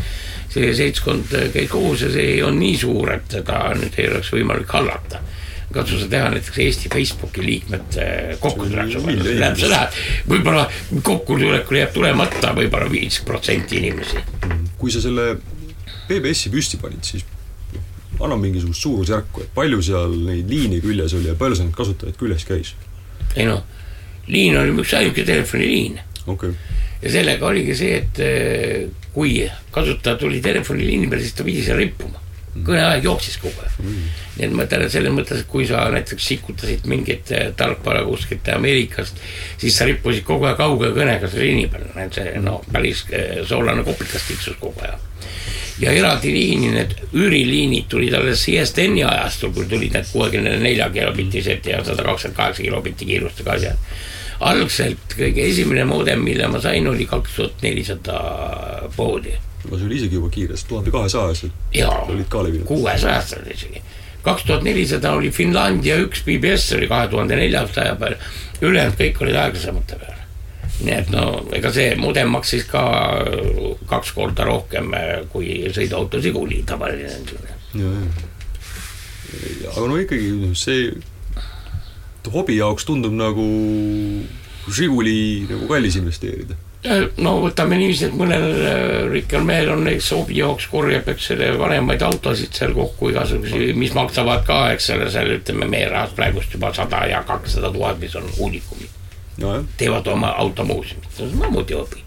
see 0.52 0.72
seltskond 0.76 1.36
käis 1.54 1.72
koos 1.72 2.06
ja 2.08 2.12
see 2.15 2.36
ei 2.38 2.44
olnud 2.44 2.63
nii 2.63 2.78
suur, 2.84 3.12
et 3.18 3.39
seda 3.39 3.62
nüüd 3.76 4.00
ei 4.00 4.12
oleks 4.12 4.32
võimalik 4.36 4.78
hallata 4.80 5.24
katsu 5.73 5.99
sa 5.99 6.08
teha 6.10 6.30
näiteks 6.34 6.60
Eesti 6.65 6.89
Facebooki 6.93 7.43
liikmete 7.45 8.08
kokkutulek, 8.39 8.95
miljon 9.06 9.25
tähendab 9.25 9.60
seda, 9.60 9.82
et 9.88 10.30
võib-olla 10.30 10.65
kokkutulekul 11.04 11.80
jääb 11.82 11.93
tulemata 11.95 12.54
võib-olla 12.58 12.89
viis 12.91 13.21
protsenti 13.25 13.82
inimesi. 13.82 14.21
kui 14.78 14.91
sa 14.93 15.01
selle 15.01 15.36
BBS-i 16.08 16.51
püsti 16.54 16.78
panid, 16.82 17.04
siis 17.04 17.25
anna 18.19 18.38
mingisugust 18.39 18.82
suurusjärku, 18.82 19.43
et 19.43 19.54
palju 19.56 19.82
seal 19.84 20.13
neid 20.28 20.49
liine 20.49 20.80
küljes 20.84 21.15
oli 21.17 21.32
ja 21.32 21.36
palju 21.39 21.58
seal 21.58 21.69
neid 21.69 21.78
kasutajaid 21.78 22.19
küljes 22.19 22.45
käis? 22.47 22.75
ei 23.36 23.47
noh, 23.49 23.63
liin 24.28 24.58
oli 24.60 24.75
üks 24.84 24.93
ainuke 24.95 25.25
telefoniliin 25.28 25.99
okei 26.28 26.54
okay., 26.54 26.84
ja 27.01 27.12
sellega 27.13 27.47
oligi 27.47 27.75
see, 27.78 27.97
et 28.01 28.21
eh, 28.23 28.86
kui 29.13 29.38
kasutaja 29.73 30.17
tuli 30.19 30.41
telefoniliini 30.43 31.10
peale, 31.12 31.23
siis 31.25 31.36
ta 31.38 31.45
pidi 31.47 31.63
seal 31.65 31.78
rippuma. 31.80 32.21
Kõneaeg 32.63 33.04
jooksis 33.04 33.36
kogu 33.41 33.63
aeg 33.63 33.80
mm.. 33.82 34.12
nii 34.38 34.46
et 34.48 34.54
ma 34.56 34.65
ütlen, 34.68 34.86
et 34.86 34.94
selles 34.94 35.13
mõttes, 35.15 35.41
et 35.44 35.50
kui 35.52 35.65
sa 35.68 35.84
näiteks 35.91 36.28
sikutasid 36.32 36.86
mingit 36.88 37.32
eh, 37.36 37.50
tarkvara 37.58 38.06
kuskilt 38.08 38.48
Ameerikast, 38.54 39.20
siis 39.62 39.76
sa 39.76 39.88
rippusid 39.89 40.24
kogu 40.28 40.48
aeg 40.48 40.60
kauge 40.60 40.94
kõnega 40.96 41.28
selle 41.28 41.50
liini 41.50 41.68
peal, 41.72 41.89
et 42.06 42.15
see 42.15 42.38
noh, 42.44 42.62
päris 42.72 43.04
eh, 43.12 43.41
soolane 43.48 43.84
kopikas 43.88 44.30
tiksus 44.30 44.60
kogu 44.62 44.86
aeg 44.88 45.04
ja 45.84 45.91
eraldi 45.91 46.32
liini, 46.32 46.72
need 46.72 46.94
üüriliinid 47.12 47.89
tulid 47.91 48.15
alles 48.15 48.46
ISDN-i 48.48 49.04
ajastul, 49.04 49.52
kui 49.56 49.68
tulid 49.68 49.98
need 49.98 50.08
kuuekümne 50.08 50.56
nelja 50.62 50.88
kilobitised 50.94 51.68
ja 51.68 51.82
sada 51.84 52.06
kakskümmend 52.08 52.38
kaheksa 52.38 52.63
kilobitti 52.63 53.10
kiirustega 53.10 53.58
asjad. 53.58 53.98
algselt 54.39 55.13
kõige 55.15 55.44
esimene 55.48 55.86
moodem, 55.88 56.24
mille 56.24 56.48
ma 56.52 56.60
sain, 56.63 56.88
oli 56.88 57.06
kaks 57.08 57.36
tuhat 57.36 57.62
nelisada 57.63 58.22
poodi 58.96 59.36
aga 59.67 59.78
see 59.78 59.88
oli 59.89 59.99
isegi 59.99 60.19
juba 60.19 60.32
kiire, 60.34 60.58
sest 60.58 60.69
tuhande 60.71 60.91
kahesajased 60.93 61.78
jaa 61.78 62.01
olid 62.10 62.28
ka 62.30 62.43
levinud. 62.43 62.67
kuuesajast 62.67 63.38
oli 63.39 63.54
isegi. 63.54 63.82
kaks 64.25 64.43
tuhat 64.43 64.65
nelisada 64.65 65.13
oli 65.17 65.32
Finlandia 65.32 65.97
üks 66.01 66.23
BBS 66.25 66.73
oli 66.78 66.88
kahe 66.91 67.08
tuhande 67.08 67.39
neljasaja 67.39 67.95
peal, 68.01 68.19
ülejäänud 68.62 68.99
kõik 68.99 69.23
olid 69.25 69.39
aeglasemate 69.41 69.99
peal. 70.04 70.21
nii 70.84 70.95
et 70.99 71.10
no 71.10 71.25
ega 71.56 71.71
see 71.73 71.95
mudem 71.99 72.32
maksis 72.36 72.65
ka 72.69 72.86
kaks 73.89 74.12
korda 74.15 74.47
rohkem 74.47 74.93
kui 75.32 75.65
sõiduauto 75.75 76.21
Žiguli 76.21 76.63
tavaline 76.67 77.12
aga 79.71 79.86
no 79.88 79.99
ikkagi 79.99 80.32
noh, 80.39 80.56
see 80.58 80.89
hobi 82.32 82.58
jaoks 82.58 82.86
tundub 82.88 83.13
nagu 83.15 83.45
Žiguli 84.65 85.45
nagu 85.49 85.67
kallis 85.69 85.97
investeerida. 85.99 86.56
No 87.17 87.34
võtame 87.43 87.78
niiviisi, 87.80 88.10
et 88.10 88.15
mõnel 88.17 88.45
äh, 88.54 88.80
rikkal 89.12 89.45
mehel 89.48 89.71
on 89.74 89.84
näiteks 89.86 90.12
hobi 90.15 90.38
jaoks 90.39 90.67
korjab, 90.71 91.08
eks 91.13 91.30
selle 91.32 91.50
vanemaid 91.60 92.04
autosid 92.06 92.54
seal 92.58 92.76
kokku 92.78 93.10
igasuguseid, 93.13 93.76
mis 93.80 93.93
maksavad 93.98 94.45
ka, 94.48 94.60
eks 94.76 94.91
ole, 94.95 95.10
seal 95.13 95.32
ütleme 95.38 95.69
meie 95.71 95.89
rahast 95.91 96.15
praegust 96.17 96.54
juba 96.54 96.74
sada 96.76 97.04
ja 97.10 97.24
kakssada 97.28 97.71
tuhat, 97.74 98.00
mis 98.02 98.15
on 98.19 98.28
hunnikumid. 98.38 99.02
nojah, 99.41 99.63
teevad 99.78 100.08
oma 100.08 100.34
automuuseumit, 100.43 101.10
see 101.17 101.28
on 101.28 101.38
samuti 101.41 101.78
hobi. 101.78 102.04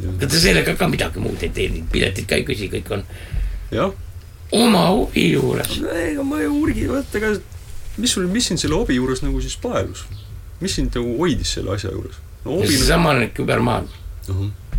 ega 0.00 0.26
ta 0.26 0.40
sellega 0.46 0.76
ka 0.76 0.88
midagi 0.88 1.22
muud 1.22 1.42
ei 1.46 1.52
tee, 1.54 1.84
piletid 1.92 2.28
ka 2.28 2.40
ei 2.40 2.46
küsi, 2.48 2.70
kõik 2.72 2.90
on 2.96 3.06
oma 4.52 4.86
hobi 4.88 5.30
juures. 5.32 5.78
ega 6.08 6.26
ma 6.26 6.40
ei 6.40 6.50
uurigi, 6.50 6.88
vaata, 6.90 7.20
ega 7.20 7.36
mis 8.00 8.16
sul, 8.16 8.26
mis 8.30 8.50
sind 8.50 8.62
selle 8.62 8.78
hobi 8.78 8.98
juures 8.98 9.22
nagu 9.24 9.40
siis 9.40 9.56
paelus? 9.60 10.04
mis 10.60 10.74
sind 10.76 10.92
nagu 10.96 11.16
hoidis 11.20 11.56
selle 11.56 11.76
asja 11.76 11.94
juures? 11.94 12.20
no 12.44 12.58
hobi 12.58 12.66
nagu, 12.66 12.76
seesama 12.76 13.16
nüüd 14.30 14.50
kübermaailm, 14.50 14.70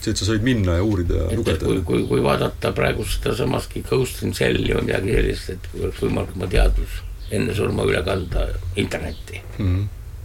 see, 0.00 0.12
et 0.12 0.20
sa 0.20 0.28
said 0.28 0.44
minna 0.44 0.78
ja 0.78 0.84
uurida 0.86 1.18
ja 1.18 1.28
et, 1.28 1.36
lugeda 1.40 1.66
kui, 1.66 1.82
kui, 1.86 2.04
kui 2.08 2.22
vaadata 2.24 2.72
praegu 2.76 3.04
sedasamaski 3.04 3.84
Ghost 3.88 4.22
in 4.26 4.34
Shell'i 4.36 4.72
või 4.72 4.86
midagi 4.88 5.16
sellist, 5.16 5.50
et 5.56 5.68
kui 5.72 5.84
oleks 5.84 6.02
võimalik 6.04 6.36
oma 6.38 6.48
teadus 6.50 7.00
enne 7.30 7.54
surma 7.54 7.86
üle 7.86 8.00
kanda 8.06 8.46
internetti, 8.80 9.42
mm. 9.58 9.66
-hmm. 9.66 9.84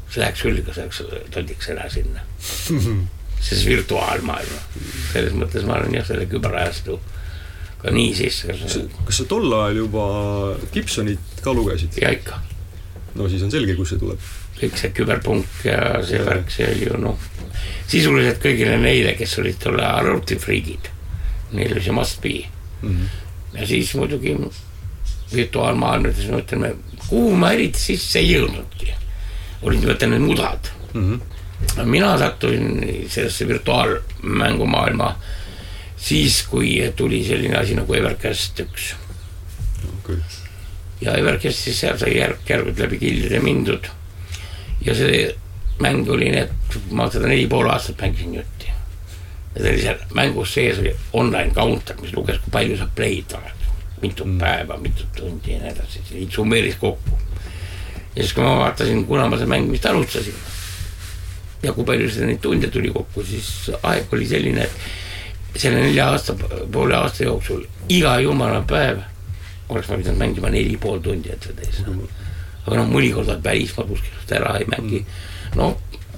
see 0.09 0.23
läheks 0.23 0.45
küll, 0.45 0.63
kas 0.65 0.79
läheks, 0.81 1.03
toldiks 1.35 1.69
ära 1.75 1.89
sinna. 1.89 2.23
see 3.45 3.59
on 3.59 3.65
virtuaalmaailm, 3.67 4.55
selles 5.11 5.35
mõttes 5.37 5.67
ma 5.67 5.77
olen 5.77 5.99
jah, 5.99 6.07
selle 6.07 6.25
küberajastu 6.25 6.97
ka 7.83 7.91
nii 7.93 8.15
sisse, 8.17 8.55
kas 9.05 9.19
sa 9.19 9.25
tol 9.29 9.51
ajal 9.53 9.83
juba 9.83 10.05
Gibsonit 10.73 11.41
ka 11.45 11.53
lugesid? 11.53 11.99
ja 12.01 12.09
ikka 12.15 12.41
no 13.15 13.29
siis 13.29 13.43
on 13.43 13.51
selge, 13.51 13.75
kust 13.75 13.95
see 13.95 13.99
tuleb. 13.99 14.19
kõik 14.59 14.77
see 14.79 14.91
küberpunk 14.95 15.63
ja 15.67 15.79
see 16.05 16.19
Jaa. 16.19 16.25
värk, 16.25 16.51
see 16.51 16.67
oli 16.71 16.89
ju 16.89 16.99
noh, 16.99 17.29
sisuliselt 17.87 18.43
kõigile 18.43 18.77
neile, 18.81 19.15
kes 19.19 19.39
olid 19.39 19.57
tol 19.59 19.79
ajal 19.79 20.11
arvutifriigid, 20.11 20.91
neil 21.53 21.73
oli 21.75 21.83
see 21.83 21.95
must 21.95 22.21
be 22.21 22.37
Mm 22.81 22.97
-hmm. 22.97 23.59
ja 23.59 23.67
siis 23.67 23.95
muidugi 23.95 24.37
virtuaalmaailmades 25.35 26.27
me 26.27 26.37
ütleme, 26.37 26.75
kuhu 27.07 27.35
ma 27.35 27.51
eriti 27.51 27.79
sisse 27.79 28.19
ei 28.19 28.35
jõudnudki, 28.35 28.93
olid 29.61 29.87
vaata 29.87 30.07
need 30.07 30.21
mudad. 30.21 30.69
Mm 30.93 31.19
-hmm. 31.19 31.85
mina 31.85 32.17
sattusin 32.17 32.85
sellesse 33.09 33.47
virtuaalmängumaailma 33.47 35.19
siis, 35.97 36.43
kui 36.43 36.93
tuli 36.95 37.23
selline 37.25 37.57
asi 37.57 37.75
nagu 37.75 37.93
Evercast 37.93 38.59
üks 38.59 38.95
küll. 40.03 40.44
Ja 41.01 41.15
Evercastis 41.19 41.79
seal 41.79 41.97
sai 41.99 42.15
järk-järgult 42.17 42.79
läbi 42.79 42.99
gildide 43.01 43.39
mindud 43.43 43.89
ja 44.85 44.95
see 44.95 45.25
mäng 45.79 46.09
oli 46.09 46.29
nii, 46.31 46.45
et 46.45 46.77
ma 46.95 47.09
seda 47.11 47.27
neli 47.27 47.47
pool 47.51 47.67
aastat 47.69 48.01
mängisin 48.01 48.35
jutti. 48.37 48.71
ja 49.55 49.61
seal 49.61 49.73
oli 49.73 49.81
seal 49.81 50.01
mängus 50.15 50.53
sees 50.53 50.79
oli 50.79 50.95
online 51.13 51.51
counter, 51.53 51.97
mis 52.01 52.13
luges, 52.15 52.39
kui 52.43 52.51
palju 52.51 52.77
sa 52.79 52.87
play'd 52.95 53.35
oled, 53.37 53.69
mitu 54.01 54.25
mm. 54.25 54.37
päeva, 54.39 54.77
mitu 54.81 55.07
tundi 55.15 55.55
ja 55.55 55.61
nii 55.63 55.71
edasi, 55.73 56.03
see 56.09 56.27
summeeris 56.31 56.79
kokku. 56.79 57.19
ja 58.15 58.21
siis, 58.21 58.33
kui 58.33 58.43
ma 58.43 58.55
vaatasin, 58.59 59.05
kuna 59.05 59.27
ma 59.27 59.39
seda 59.39 59.51
mängimist 59.51 59.85
alustasin 59.91 60.37
ja 61.63 61.73
kui 61.73 61.87
palju 61.87 62.11
seda 62.11 62.29
neid 62.29 62.39
tunde 62.43 62.71
tuli 62.71 62.93
kokku, 62.93 63.23
siis 63.27 63.71
aeg 63.81 64.13
oli 64.15 64.27
selline, 64.29 64.69
et 64.69 65.59
selle 65.59 65.81
nelja 65.81 66.09
aasta, 66.13 66.35
poole 66.71 66.95
aasta 66.95 67.27
jooksul 67.27 67.65
iga 67.89 68.15
jumala 68.23 68.61
päev 68.67 69.03
oleks 69.69 69.89
ma 69.89 69.99
pidanud 70.01 70.21
mängima 70.21 70.51
neli 70.53 70.77
pool 70.81 71.01
tundi, 71.03 71.31
et 71.33 71.43
see 71.43 71.57
täis 71.57 71.81
saada. 71.81 72.09
aga 72.65 72.81
noh, 72.81 72.89
mõnikord 72.89 73.29
oled 73.29 73.43
välismaal 73.45 73.87
kuskil 73.89 74.37
ära 74.39 74.57
ei 74.59 74.67
mängi. 74.69 75.05
no 75.55 75.75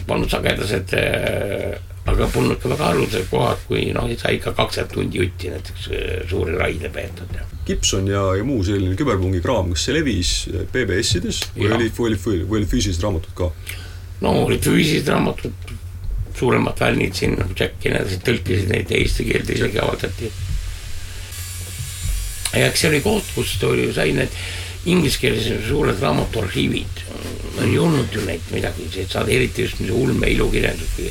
polnud 0.07 0.31
sagedased 0.31 0.93
äh,, 0.95 1.77
aga 2.07 2.27
polnud 2.31 2.59
ka 2.61 2.71
väga 2.71 2.91
haruldased 2.91 3.27
kohad, 3.31 3.63
kui 3.67 3.89
noh, 3.95 4.07
sai 4.19 4.37
ikka 4.37 4.53
kakskümmend 4.55 4.93
tundi 4.93 5.21
jutti 5.21 5.51
näiteks 5.51 5.89
äh, 5.91 6.13
suuri 6.29 6.55
raide 6.59 6.91
peetud 6.93 7.33
ja. 7.35 7.43
Gibson 7.67 8.07
ja, 8.07 8.21
ja 8.39 8.45
muu 8.47 8.61
selline 8.63 8.95
küberpungi 8.99 9.41
kraam, 9.43 9.73
kas 9.75 9.87
see 9.87 9.97
levis 9.97 10.31
BBS-ides 10.71 11.41
või 11.57 11.67
Jah. 11.67 11.75
oli, 11.75 11.89
või 11.97 12.13
oli, 12.13 12.21
või 12.45 12.61
olid 12.61 12.71
füüsilised 12.71 13.03
raamatud 13.03 13.35
ka? 13.35 13.51
no 14.23 14.33
olid 14.45 14.63
füüsilised 14.63 15.11
raamatud, 15.11 15.73
suuremad 16.37 16.79
fännid 16.79 17.17
siin 17.17 17.35
nagu 17.35 17.55
Jack 17.57 17.83
ja 17.83 17.91
nii 17.93 18.03
edasi 18.03 18.21
tõlkisid 18.23 18.71
neid 18.71 18.93
ja 18.93 19.01
eesti 19.01 19.25
keelde 19.27 19.57
isegi 19.57 19.81
avaldati. 19.83 20.31
Ja 22.53 22.67
eks 22.67 22.83
see 22.83 22.93
oli 22.93 23.03
koht, 23.05 23.35
kust 23.35 23.63
oli, 23.67 23.89
sai 23.93 24.13
need 24.15 24.33
ingliskeelsed 24.87 25.65
suured 25.67 25.99
raamatuarhiivid, 25.99 27.01
ei 27.65 27.79
olnud 27.81 28.13
ju 28.13 28.21
neid 28.23 28.45
midagi, 28.53 28.85
et 29.01 29.11
saada 29.11 29.33
eriti 29.33 29.65
just 29.65 29.81
niisugune 29.81 30.11
ulme 30.11 30.29
ilukirjandus, 30.31 30.93
kui 30.95 31.09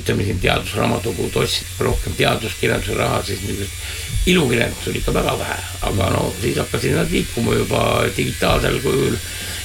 ütleme 0.00 0.24
siin 0.24 0.38
teadusraamatukogud 0.40 1.36
ostsid 1.42 1.82
rohkem 1.84 2.14
teaduskirjanduse 2.16 2.96
raha, 2.96 3.20
siis 3.26 3.42
niisugust 3.44 4.30
ilukirjandust 4.32 4.88
oli 4.88 5.02
ikka 5.02 5.14
väga 5.18 5.34
vähe, 5.42 5.58
aga 5.90 6.08
no 6.14 6.22
siis 6.40 6.56
hakkasid 6.62 6.96
nad 6.96 7.12
liikuma 7.12 7.58
juba 7.58 7.82
digitaalsel 8.16 8.80
kujul 8.84 9.18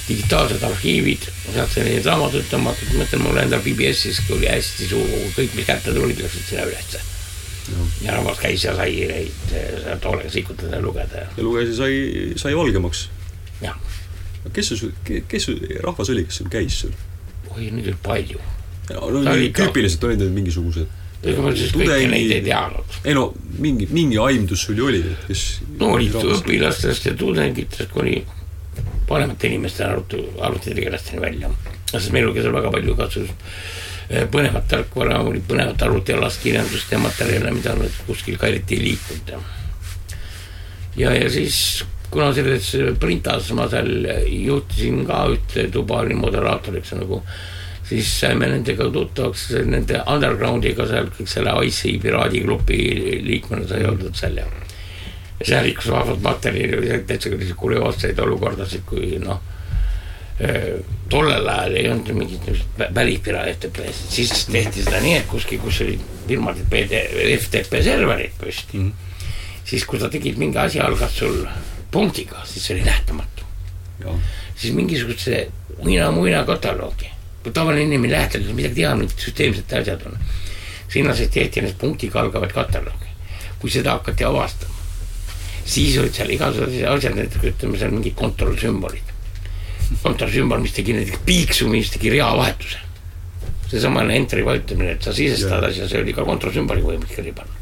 digitaalsed 0.08 0.64
arhiivid, 0.68 1.30
sealt 1.54 1.72
sai 1.72 1.88
neid 1.88 2.08
raamatuid 2.08 2.50
tõmmatud, 2.52 2.92
ma 2.92 3.04
mõtlen, 3.04 3.24
mul 3.24 3.40
endal 3.40 3.64
PBS-is 3.64 4.20
kui 4.28 4.42
oli 4.42 4.50
hästi 4.52 4.90
suur 4.90 5.08
kogu, 5.08 5.32
kõik, 5.38 5.56
mis 5.56 5.68
kätte 5.70 5.96
tuli, 5.96 6.18
läksid 6.20 6.50
sinna 6.50 6.68
ülesse. 6.68 7.00
Ja 8.04 8.18
rahvas 8.18 8.40
käis 8.42 8.64
ja 8.66 8.76
sai 8.76 8.96
neid 9.10 9.52
sealt 9.52 10.06
hoolega 10.06 10.32
sikutada 10.32 10.76
ja 10.76 10.82
lugeda 10.84 11.24
ja 11.24 11.28
ja 11.38 11.44
lugeja 11.44 11.76
sai, 11.76 12.34
sai 12.36 12.56
valgemaks. 12.56 13.08
jah, 13.62 13.78
kes 14.54 14.74
sul, 14.74 14.92
kes 15.04 15.50
sul 15.50 15.62
rahvas 15.84 16.12
oli, 16.14 16.26
kes 16.28 16.42
sul 16.42 16.52
käis 16.52 16.82
sul? 16.86 16.92
oi 17.54 17.70
nüüd 17.72 17.88
oli 17.94 18.02
palju. 18.04 18.44
no 18.92 19.08
oli 19.08 19.54
tüüpiliselt 19.56 20.04
olid 20.10 20.24
need 20.24 20.36
mingisugused 20.36 21.02
ega 21.24 21.44
ma 21.44 21.54
siis 21.56 21.72
kõiki 21.76 22.08
neid 22.12 22.32
ei 22.36 22.44
teadnud. 22.44 22.98
ei 23.08 23.16
no 23.16 23.30
mingi, 23.64 23.88
mingi 23.96 24.20
aimdus 24.20 24.66
sul 24.68 24.80
ju 24.80 24.90
oli, 24.90 25.04
kes 25.28 25.44
no 25.80 25.94
olid 25.98 26.18
õpilastest 26.20 27.08
ja 27.08 27.16
tudengitest 27.20 27.94
kuni 27.94 28.18
vanemate 29.10 29.48
inimeste 29.48 29.86
arvuti, 29.86 30.20
arvutitegelasteni 30.42 31.22
välja. 31.22 31.52
sest 31.92 32.12
meil 32.16 32.30
oli 32.30 32.42
seal 32.42 32.56
väga 32.56 32.72
palju 32.74 32.98
eh, 32.98 33.34
põnevat 34.32 34.68
tarkvara, 34.70 35.22
oli 35.24 35.42
põnevat 35.48 35.82
arvutialast 35.86 36.44
kirjandust 36.44 36.92
ja 36.92 37.00
materjale, 37.02 37.52
mida 37.56 37.76
nüüd 37.80 38.04
kuskil 38.08 38.38
ka 38.38 38.50
eriti 38.52 38.78
ei 38.78 38.88
liikunud. 38.90 39.34
Ja 40.98 41.14
ja, 41.16 41.30
siis 41.32 41.84
kuna 42.14 42.30
selles 42.34 42.70
printas 43.02 43.50
ma 43.58 43.66
seal 43.72 43.90
juhtisin 44.30 45.02
ka 45.08 45.24
ühte 45.34 45.68
tuba, 45.74 46.04
olin 46.04 46.20
moderaatoriks 46.22 46.94
nagu, 47.00 47.24
siis 47.88 48.12
saime 48.20 48.50
nendega 48.52 48.90
tuttavaks, 48.94 49.48
nende 49.70 50.04
undergroundiga 50.10 50.86
seal 50.90 51.10
kõik 51.16 51.32
selle 51.32 51.56
IC 51.70 51.98
piraadigrupi 52.04 52.78
liikmena 53.26 53.68
sai 53.70 53.88
oldud 53.90 54.14
seal 54.20 54.38
ja 54.44 54.46
seal 55.42 55.66
liikus 55.66 55.90
vahvat 55.92 56.22
materjali, 56.24 57.02
täitsa 57.08 57.34
kurioosseid 57.58 58.20
olukordasid, 58.24 58.86
kui 58.88 59.18
noh, 59.24 59.42
tollel 61.10 61.48
ajal 61.48 61.76
ei 61.78 61.90
olnud 61.92 62.10
mingit 62.18 62.48
niisugust 62.48 62.96
välispiraat 62.96 63.52
FTP-sid, 63.54 64.10
siis 64.16 64.46
tehti 64.50 64.82
seda 64.84 65.02
nii, 65.04 65.20
et 65.20 65.28
kuskil, 65.30 65.62
kus 65.62 65.82
olid 65.86 66.02
firmadel 66.28 66.66
PD, 66.72 67.04
FTP 67.38 67.84
serverid 67.86 68.34
püsti 68.40 68.80
mm, 68.80 68.88
-hmm. 68.90 69.28
siis 69.70 69.86
kui 69.86 70.00
sa 70.00 70.10
tegid 70.10 70.42
mingi 70.42 70.58
asi, 70.58 70.80
algas 70.80 71.18
sul 71.18 71.46
punktiga, 71.92 72.42
siis 72.46 72.66
see 72.66 72.76
oli 72.76 72.86
nähtamatu. 72.86 73.44
siis 74.56 74.74
mingisuguse 74.74 75.48
muina-muina 75.84 76.44
kataloogi, 76.44 77.10
tavaline 77.54 77.84
inimene 77.84 78.14
ei 78.14 78.18
läheta, 78.18 78.40
kui 78.40 78.54
midagi 78.54 78.82
teha, 78.82 78.96
mingid 78.96 79.20
süsteemsed 79.20 79.78
asjad 79.80 80.06
on. 80.06 80.18
sinna 80.90 81.16
siis 81.16 81.30
tehti 81.30 81.62
need 81.62 81.78
punktiga 81.78 82.20
algavaid 82.20 82.52
kataloogi. 82.52 83.10
kui 83.60 83.70
seda 83.70 83.92
hakati 83.92 84.24
avastama, 84.24 84.74
siis 85.66 85.98
olid 85.98 86.14
seal 86.14 86.30
igasugused 86.30 86.86
asjad, 86.90 87.16
näiteks 87.16 87.52
ütleme 87.54 87.78
seal 87.78 87.92
mingid 87.92 88.16
kontrollsümbolid. 88.16 89.13
kontrollsümbol, 90.04 90.62
mis 90.64 90.76
tegi 90.76 90.96
näiteks 90.98 91.24
piiksu, 91.26 91.68
mis 91.72 91.92
tegi 91.94 92.14
reavahetuse. 92.14 92.82
seesamane 93.74 94.14
entry 94.16 94.44
vajutamine, 94.46 94.92
et 94.94 95.02
sa 95.02 95.14
sisestad 95.18 95.64
asja, 95.66 95.88
see 95.90 96.02
oli 96.04 96.14
ka 96.14 96.26
kontrollsümboliga 96.28 96.92
võimalik 96.92 97.16
kirja 97.16 97.34
panna. 97.34 97.62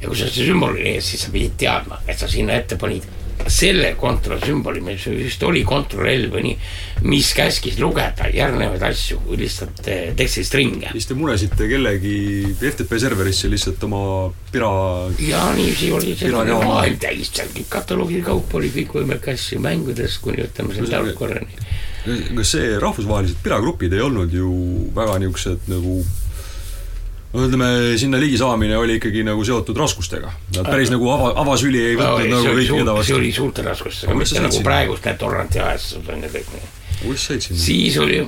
ja 0.00 0.06
kui 0.06 0.16
sa 0.16 0.28
see 0.30 0.46
sümbol 0.46 0.76
oli 0.76 0.92
ees, 0.92 1.08
siis 1.10 1.24
sa 1.26 1.32
pidid 1.34 1.56
teadma, 1.58 1.98
et 2.06 2.18
sa 2.18 2.28
sinna 2.30 2.54
ette 2.54 2.78
panid 2.78 3.06
selle 3.46 3.94
kontrollsümboli, 3.98 4.80
mis 4.84 5.06
vist 5.12 5.42
oli 5.46 5.62
kontroll 5.66 6.28
või 6.32 6.44
nii, 6.48 6.56
mis 7.08 7.30
käskis 7.36 7.78
lugeda 7.80 8.28
järgnevaid 8.34 8.82
asju, 8.88 9.20
lihtsalt 9.38 9.82
eh, 9.88 10.04
tekstistringe. 10.18 10.92
siis 10.92 11.08
te 11.08 11.16
munesite 11.18 11.68
kellegi 11.70 12.16
FTP 12.58 13.00
serverisse 13.00 13.50
lihtsalt 13.50 13.84
oma 13.88 14.02
pira 14.52 14.70
ja 15.22 15.44
niiviisi 15.56 15.92
oli 15.94 16.14
see 16.18 16.32
oma. 16.34 16.60
maailm 16.64 16.98
täis, 17.00 17.32
seal 17.32 17.50
kõik 17.54 17.70
kataloogide 17.72 18.24
kaupa 18.26 18.60
oli 18.60 18.72
kõikvõimalikke 18.74 19.36
asju 19.36 19.62
mängudest 19.64 20.22
kuni 20.24 20.44
ütleme 20.44 20.76
selle 20.76 20.92
tarkvarani. 20.96 21.66
kas 22.38 22.54
see 22.56 22.72
rahvusvahelised 22.82 23.42
piragrupid 23.44 23.94
ei 23.94 24.04
olnud 24.04 24.34
ju 24.34 24.52
väga 24.96 25.20
niisugused 25.22 25.70
nagu 25.70 26.00
no 27.32 27.44
ütleme, 27.44 27.70
sinna 28.00 28.20
ligi 28.20 28.38
saamine 28.40 28.76
oli 28.80 28.98
ikkagi 28.98 29.24
nagu 29.26 29.44
seotud 29.44 29.76
raskustega. 29.78 30.32
Nad 30.56 30.68
päris 30.68 30.92
nagu 30.92 31.10
ava, 31.12 31.32
avasüli 31.44 31.82
ei 31.90 31.96
võtnud 31.98 32.24
see 32.24 32.32
nagu 32.32 32.54
kõiki 32.58 32.78
keda 32.80 32.98
see 33.04 33.18
oli 33.18 33.32
suurte 33.36 33.64
raskustega, 33.66 34.18
mitte 34.18 34.44
nagu 34.44 34.62
praegust 34.66 35.08
need 35.08 35.20
torranti 35.20 35.62
ajastud 35.64 36.12
on 36.14 36.24
ja 36.24 36.30
kõik 36.32 36.54
nii. 36.54 36.70
kuidas 37.02 37.26
sa 37.26 37.34
said 37.34 37.48
sinna? 37.48 37.64
siis 37.66 37.98
oli, 38.04 38.22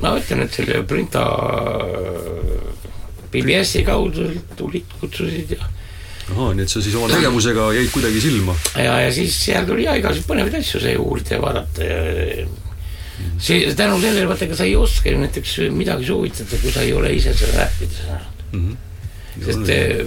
ma 0.00 0.14
ütlen, 0.20 0.46
et 0.46 0.56
selle 0.56 0.80
Printa 0.88 1.26
PBS-i 3.30 3.84
kaudu 3.86 4.32
tulid, 4.58 4.96
kutsusid 5.02 5.54
ja 5.54 5.68
ahah, 6.30 6.54
nii 6.54 6.64
et 6.64 6.72
sa 6.72 6.82
siis 6.82 6.96
oma 6.98 7.10
tegevusega 7.10 7.68
jäid 7.76 7.92
kuidagi 7.92 8.22
silma. 8.22 8.56
ja, 8.78 8.96
ja 9.04 9.12
siis 9.14 9.36
seal 9.44 9.68
tuli 9.68 9.86
ja 9.86 9.96
igasuguseid 9.98 10.28
põnevaid 10.30 10.58
asju 10.60 10.82
sai 10.82 10.96
uurida 11.00 11.36
ja 11.36 11.42
vaadata 11.42 11.86
ja 11.86 12.48
see 13.38 13.74
tänu 13.76 14.00
sellele 14.00 14.28
vaata, 14.28 14.46
ega 14.48 14.58
sa 14.58 14.66
ei 14.68 14.76
oska 14.76 15.12
ju 15.12 15.20
näiteks 15.20 15.56
midagi 15.74 16.08
soovitada, 16.08 16.60
kui 16.62 16.72
sa 16.72 16.84
ei 16.86 16.92
ole 16.96 17.12
ise 17.16 17.34
seda 17.36 17.64
rääkida 17.64 18.00
saanud 18.00 18.44
mm. 18.52 18.66
-hmm. 18.66 19.44
sest 19.44 19.68
eh, 19.68 20.06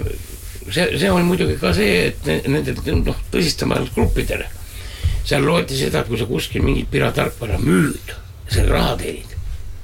see, 0.70 0.98
see 0.98 1.10
on 1.10 1.24
muidugi 1.30 1.56
ka 1.60 1.74
see, 1.74 2.06
et 2.10 2.26
ne- 2.26 2.42
nendel 2.46 3.00
noh, 3.04 3.24
tõsistamatel 3.32 3.90
gruppidel 3.94 4.44
seal 5.24 5.46
loeti 5.46 5.76
seda, 5.78 6.00
et 6.00 6.08
kui 6.12 6.20
sa 6.20 6.28
kuskil 6.28 6.62
mingit 6.62 6.90
piraattarkvara 6.90 7.58
müüd, 7.58 8.14
selle 8.48 8.70
raha 8.72 8.96
teenid 9.00 9.36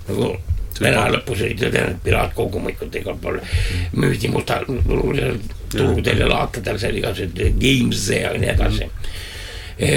nagu 0.08 0.36
Vene 0.80 1.00
lõpus 1.12 1.42
olid 1.44 1.60
ju 1.60 1.68
tead 1.72 1.98
piraatkogumikud 2.04 2.94
igal 2.96 3.16
pool 3.20 3.36
müüdi 4.00 4.30
mustal 4.32 4.64
turgudel 4.64 6.22
ja 6.22 6.28
laatadel 6.30 6.78
seal 6.80 6.96
igasugused 6.96 7.58
games 7.60 8.06
ja 8.14 8.32
nii 8.32 8.52
edasi. 8.54 8.88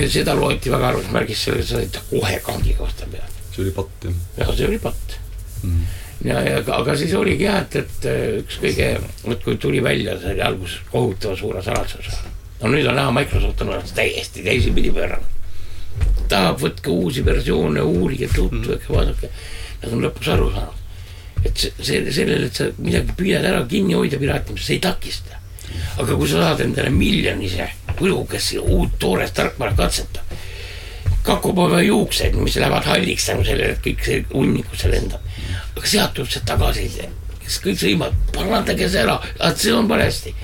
Seda 0.10 0.36
loeti 0.38 0.72
väga 0.72 0.94
arvusmärgis, 0.94 1.46
selle 1.50 1.64
sa 1.64 1.82
said 1.82 1.98
kohe 2.10 2.40
kangiga 2.46 2.86
osta 2.88 3.08
peale 3.12 3.34
see 3.54 3.64
oli 3.64 3.72
patt 3.72 4.04
jah. 4.04 4.14
ja 4.38 4.56
see 4.56 4.68
oli 4.68 4.80
patt 4.80 5.18
mm.. 5.64 5.82
ja, 6.26 6.42
ja 6.42 6.62
aga, 6.76 6.96
siis 6.98 7.14
oligi 7.18 7.46
jah, 7.46 7.62
et, 7.62 7.76
et 7.84 8.08
äh, 8.10 8.22
üks 8.42 8.60
kõige, 8.62 8.90
vot 9.24 9.44
kui 9.46 9.58
tuli 9.62 9.84
välja, 9.84 10.18
see 10.22 10.34
oli 10.34 10.46
alguses 10.46 10.80
kohutava 10.92 11.38
suure 11.38 11.64
saladusega. 11.66 12.34
no 12.62 12.74
nüüd 12.74 12.90
on 12.90 12.98
näha, 13.00 13.14
Microsoft 13.20 13.62
on 13.66 13.76
ennast 13.76 13.96
täiesti 13.98 14.46
teisipidi 14.46 14.94
pööranud. 14.96 15.30
tahab, 16.30 16.62
võtke 16.64 16.90
uusi 16.90 17.26
versioone, 17.26 17.84
uurige, 17.86 18.30
tutvuge, 18.34 18.80
vaadake. 18.90 19.30
Nad 19.84 19.92
on 19.94 20.02
lõpuks 20.02 20.30
aru 20.34 20.48
saanud, 20.56 20.80
et 21.44 21.60
see, 21.60 22.00
sellele, 22.16 22.48
et 22.48 22.58
sa 22.58 22.70
midagi 22.80 23.14
püüad 23.20 23.46
ära 23.46 23.60
kinni 23.70 23.94
hoida 23.94 24.18
piraatimises, 24.18 24.66
see 24.66 24.80
ei 24.80 24.82
takista. 24.82 25.38
Aga 25.98 26.16
kui 26.16 26.30
sa 26.30 26.42
saad 26.48 26.66
endale 26.66 26.90
miljonise 26.90 27.70
kulukesse 27.98 28.60
uut 28.60 29.00
toorest 29.00 29.34
tarkvara 29.38 29.76
katsetada 29.78 30.42
kakupäeva 31.24 31.82
juukseid, 31.82 32.36
mis 32.36 32.56
lähevad 32.56 32.84
halliks 32.84 33.26
tänu 33.26 33.44
sellele, 33.48 33.78
et 33.78 33.84
kõik 33.86 34.04
see 34.04 34.26
hunniku 34.34 34.76
seal 34.76 34.92
lendab. 34.92 35.22
aga 35.78 35.88
sealt 35.88 36.14
tuleb 36.18 36.32
see 36.32 36.44
tagasiside, 36.46 37.08
kes 37.40 37.60
kõik 37.64 37.80
sõimavad, 37.80 38.18
parandage 38.36 38.90
see 38.92 39.04
ära, 39.06 39.16
et 39.40 39.58
see 39.58 39.74
on 39.74 39.88
valesti. 39.90 40.36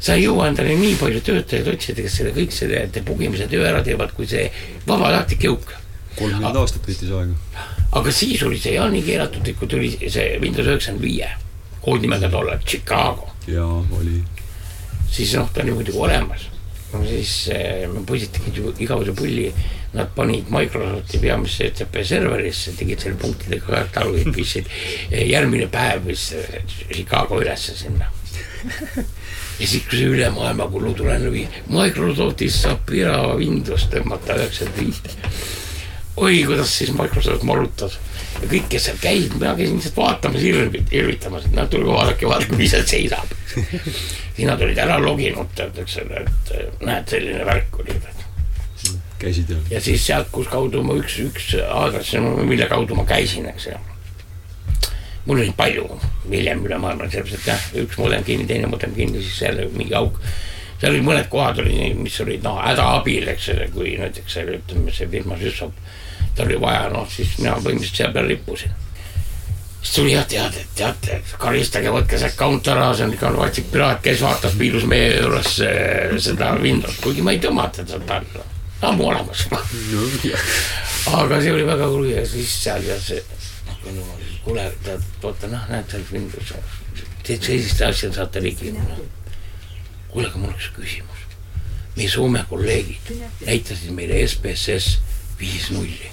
sa 0.00 0.14
ei 0.14 0.24
jõua 0.24 0.48
endale 0.48 0.74
nii 0.76 0.96
palju 1.00 1.20
töötajaid 1.24 1.68
otsida, 1.68 2.02
kes 2.02 2.16
selle 2.20 2.32
kõik 2.36 2.52
selle 2.52 3.04
pugimise 3.04 3.46
töö 3.48 3.68
ära 3.68 3.82
teevad, 3.82 4.12
kui 4.16 4.26
see 4.26 4.50
vabatahtlik 4.86 5.44
jõuk. 5.44 5.72
kolmkümmend 6.18 6.56
aastat 6.56 6.88
võttis 6.88 7.10
aega. 7.10 7.68
aga 7.92 8.12
siis 8.12 8.42
oli 8.42 8.58
see 8.58 8.78
et 8.78 9.58
kui 9.58 9.68
tuli 9.68 9.90
see 10.08 10.38
Windows 10.40 10.66
üheksakümmend 10.66 11.04
viie 11.04 11.28
koodnimega 11.84 12.28
tollal 12.30 12.58
Chicago. 12.64 13.28
jaa, 13.46 13.84
oli. 13.92 14.22
Siis 15.14 15.36
noh, 15.38 15.48
ta 15.54 15.62
oli 15.62 15.76
muidugi 15.76 15.98
olemas. 15.98 16.48
no 16.92 17.00
siis 17.06 17.48
äh, 17.54 17.88
poisid 18.06 18.34
tegid 18.34 18.82
igavese 18.82 19.14
pulli, 19.18 19.48
nad 19.94 20.10
panid 20.14 20.50
Microsofti 20.50 21.18
peamisse 21.22 21.70
ECP 21.70 22.02
serverisse, 22.06 22.74
tegid 22.78 23.02
selle 23.02 23.18
punktidega 23.18 23.66
ka 23.66 23.82
talu 24.00 24.18
ja 24.18 24.34
pistsid 24.34 24.70
järgmine 25.10 25.70
päev 25.70 26.06
vist 26.10 26.34
Chicago 26.90 27.40
ülesse 27.42 27.74
sinna 27.78 28.10
ja 29.60 29.66
siis, 29.66 29.84
kui 29.88 29.98
see 29.98 30.10
üle 30.10 30.28
maailma 30.34 30.66
kulu 30.72 30.94
tulenev 30.98 31.36
Microsoftis 31.70 32.62
saab 32.64 32.90
ära 32.94 33.18
Windows 33.38 33.86
tõmmata 33.92 34.38
üheksakümmend 34.40 34.80
viite. 34.80 35.34
oi, 36.16 36.42
kuidas 36.48 36.74
siis 36.78 36.92
Microsoft 36.96 37.46
morutas 37.46 37.98
ja 38.40 38.50
kõik, 38.50 38.66
kes 38.72 38.88
seal 38.88 38.98
käisid, 39.02 39.36
mina 39.38 39.54
käisin 39.58 39.78
lihtsalt 39.78 40.00
vaatamas, 40.00 40.44
irvitamas, 40.44 41.46
et 41.48 41.56
noh, 41.56 41.70
tulge 41.70 41.92
vaadake, 41.92 42.28
vaadake, 42.28 42.58
mis 42.58 42.74
seal 42.74 42.84
seisab. 42.88 43.32
siis 44.34 44.44
nad 44.48 44.62
olid 44.62 44.78
ära 44.82 44.98
loginud, 45.02 45.64
eks 45.84 45.98
ole, 46.02 46.26
et 46.26 46.84
näed, 46.84 47.08
selline 47.10 47.46
värk 47.46 47.80
oli. 47.80 47.96
käisid 49.18 49.50
jah? 49.54 49.66
ja 49.70 49.80
siis 49.80 50.06
sealt, 50.06 50.30
kus 50.34 50.50
kaudu 50.52 50.82
ma 50.84 50.98
üks, 51.00 51.18
üks 51.22 51.54
aadress, 51.62 52.16
mille 52.44 52.66
kaudu 52.70 52.98
ma 52.98 53.06
käisin, 53.08 53.46
eks 53.54 53.70
ju 53.70 53.82
mul 55.24 55.40
oli 55.40 55.52
palju 55.56 55.86
hiljem 56.30 56.64
üle 56.66 56.78
maailma, 56.80 57.08
sellepärast 57.08 57.40
et 57.40 57.48
jah, 57.48 57.68
üks 57.84 57.96
modem 58.00 58.24
kinni, 58.26 58.46
teine 58.48 58.68
modem 58.68 58.92
kinni, 58.96 59.22
siis 59.24 59.40
jälle 59.42 59.68
mingi 59.72 59.94
auk. 59.96 60.18
seal 60.80 60.92
olid 60.92 61.06
mõned 61.06 61.28
kohad 61.32 61.60
olid, 61.62 61.96
mis 61.96 62.16
olid 62.20 62.44
noh 62.44 62.58
hädaabil, 62.60 63.28
eks 63.32 63.48
ole, 63.54 63.68
kui 63.72 63.94
näiteks 64.00 64.36
seal 64.36 64.50
ütleme, 64.58 64.92
see 64.92 65.08
firma 65.08 65.38
Süssop, 65.40 65.78
tal 66.34 66.50
oli 66.50 66.60
vaja, 66.60 66.88
noh 66.92 67.06
siis 67.10 67.36
mina 67.38 67.58
põhimõtteliselt 67.58 68.00
seal 68.00 68.14
peal 68.14 68.30
rippusin. 68.30 68.72
siis 69.82 69.94
tuli 69.94 70.14
jah 70.14 70.26
teade, 70.26 70.64
et 70.64 70.74
teate, 70.74 71.20
karistage, 71.38 71.92
võtke 71.92 72.18
see 72.18 72.32
account 72.32 72.68
ära, 72.72 72.88
see 72.94 73.06
on 73.06 73.14
ikka 73.14 73.32
vatsik 73.36 73.70
piraat, 73.72 74.02
kes 74.02 74.22
vaatas, 74.24 74.58
piilus 74.58 74.88
meie 74.88 75.14
juures 75.18 75.60
seda 76.26 76.54
Windows, 76.60 76.98
kuigi 77.04 77.22
ma 77.22 77.36
ei 77.36 77.40
sealt 77.44 78.10
alla, 78.10 78.48
ammu 78.82 79.08
olemas 79.12 79.46
aga 81.20 81.40
see 81.40 81.52
oli 81.52 81.66
väga 81.66 81.88
hull 81.92 82.10
ja 82.10 82.26
siis 82.26 82.52
seal 82.64 82.84
ja 82.88 82.98
see 83.00 83.22
kuule, 84.44 84.64
tead, 84.84 85.04
vaata 85.22 85.48
noh, 85.48 85.66
näed 85.72 85.90
seal 85.90 86.04
Windows, 86.12 86.52
teed 87.24 87.44
sellist 87.44 87.82
asja, 87.84 88.12
saate 88.12 88.42
ligi. 88.44 88.74
kuule, 90.12 90.28
aga 90.28 90.38
mul 90.38 90.52
üks 90.54 90.70
küsimus. 90.76 91.24
meie 91.96 92.10
Soome 92.10 92.44
kolleegid 92.48 93.12
näitasid 93.46 93.94
meile 93.94 94.20
SPSS 94.26 94.98
viis 95.40 95.70
nulli. 95.70 96.10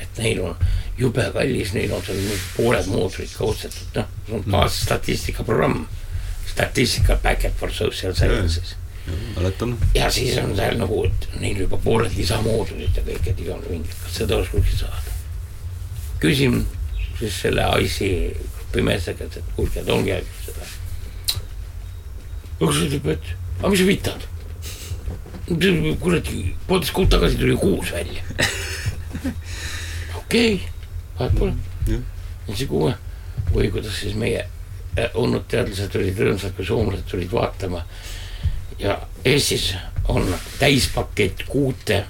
Et 0.00 0.20
neil 0.22 0.42
on 0.44 0.66
jube 0.98 1.24
kallis, 1.34 1.74
neil 1.76 1.94
on 1.94 2.04
seal 2.04 2.20
pooled 2.56 2.90
mootorid 2.90 3.32
ka 3.36 3.48
ostetud, 3.52 3.96
noh, 4.00 4.12
see 4.26 4.36
on 4.38 4.44
baasstatistikaprogramm. 4.56 5.88
Statistical 6.50 7.16
packet 7.22 7.54
for 7.56 7.70
social 7.70 8.12
sciences 8.12 8.74
mäletan. 9.36 9.78
ja 9.94 10.10
siis 10.10 10.38
on 10.38 10.56
seal 10.56 10.76
nagu, 10.78 11.04
et 11.06 11.28
neil 11.40 11.62
juba 11.64 11.78
pooled 11.80 12.12
lisamoodurid 12.16 12.96
ja 12.96 13.04
kõik, 13.06 13.28
et 13.30 13.40
igal 13.40 13.62
mingi, 13.68 13.94
kas 14.02 14.18
seda 14.20 14.36
oleks 14.36 14.50
kuskilt 14.52 14.82
saada? 14.82 15.14
küsin 16.20 16.64
siis 17.18 17.40
selle 17.42 17.64
IC 17.80 18.10
grupi 18.58 18.82
meeste 18.86 19.14
käest, 19.14 19.36
et 19.40 19.54
kuulge, 19.56 19.82
tooge 19.86 20.20
seda. 20.44 20.68
üks 22.60 22.82
ütleb, 22.86 23.08
et 23.16 23.32
aga 23.60 23.72
mis 23.72 23.82
sa 23.82 23.88
vitad? 23.88 24.28
kuradi, 26.00 26.54
poolteist 26.68 26.94
kuud 26.94 27.10
tagasi 27.10 27.40
tuli 27.40 27.56
kuus 27.58 27.90
välja. 27.90 28.22
okei 30.30 30.54
okay,, 30.54 30.68
vahet 31.18 31.38
pole. 31.38 31.52
ja 31.90 32.54
siis 32.54 32.68
kuue 32.70 32.94
või 33.50 33.70
kuidas 33.74 33.98
siis 34.00 34.14
meie 34.14 34.46
olnud 35.14 35.46
teadlased 35.50 35.94
olid 35.98 36.18
rõõmsad, 36.18 36.54
kui 36.54 36.66
soomlased 36.66 37.06
tulid 37.10 37.30
vaatama. 37.32 37.82
ja 38.78 38.98
Eestis 39.24 39.72
on 40.08 40.26
täispakett 40.58 41.44
kuute 41.48 42.04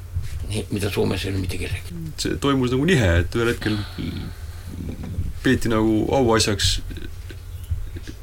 mida 0.70 0.90
Soomes 0.90 1.24
ei 1.24 1.32
ole 1.32 1.40
mitte 1.40 1.58
kellelgi. 1.58 1.96
see 2.18 2.36
toimus 2.42 2.72
nagu 2.74 2.84
nihe, 2.88 3.10
et 3.22 3.36
ühel 3.38 3.52
hetkel 3.52 3.78
peeti 5.44 5.70
nagu 5.72 6.02
auasjaks 6.16 6.80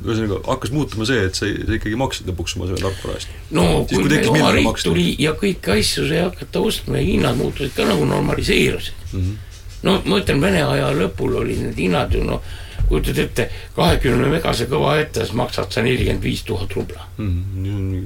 ühesõnaga 0.07 0.39
hakkas 0.45 0.71
muutuma 0.71 1.07
see, 1.09 1.23
et 1.27 1.37
sa, 1.37 1.47
sa 1.47 1.75
ikkagi 1.77 1.97
maksid 1.99 2.29
lõpuks 2.29 2.55
oma 2.57 2.67
selle 2.69 2.83
tarkvara 2.83 3.17
eest. 3.17 3.33
no 3.55 3.65
siis, 3.87 3.97
kui 3.97 4.11
meie 4.11 4.29
oma 4.31 4.51
riik 4.55 4.83
tuli 4.83 5.07
ja 5.23 5.33
kõiki 5.39 5.73
asju 5.77 6.07
sai 6.09 6.21
hakata 6.25 6.63
ostma 6.69 6.99
ja 6.99 7.07
hinnad 7.07 7.39
muutusid 7.39 7.73
ka 7.77 7.87
nagu 7.87 8.05
normaliseerusid 8.07 9.07
mm. 9.11 9.19
-hmm. 9.19 9.46
No 9.83 9.99
ma 10.05 10.21
ütlen, 10.21 10.41
Vene 10.41 10.63
aja 10.63 10.89
lõpul 10.95 11.37
olid 11.41 11.61
need 11.65 11.81
hinnad 11.85 12.13
ju 12.15 12.23
noh, 12.25 12.41
kujutad 12.87 13.19
ette, 13.25 13.49
kahekümne 13.75 14.29
megase 14.31 14.67
kõva 14.71 14.95
ette, 15.01 15.25
siis 15.25 15.35
maksad 15.37 15.73
sa 15.73 15.83
nelikümmend 15.85 16.23
viis 16.23 16.45
tuhat 16.47 16.73
rubla. 16.77 17.09
Mm. 17.17 18.05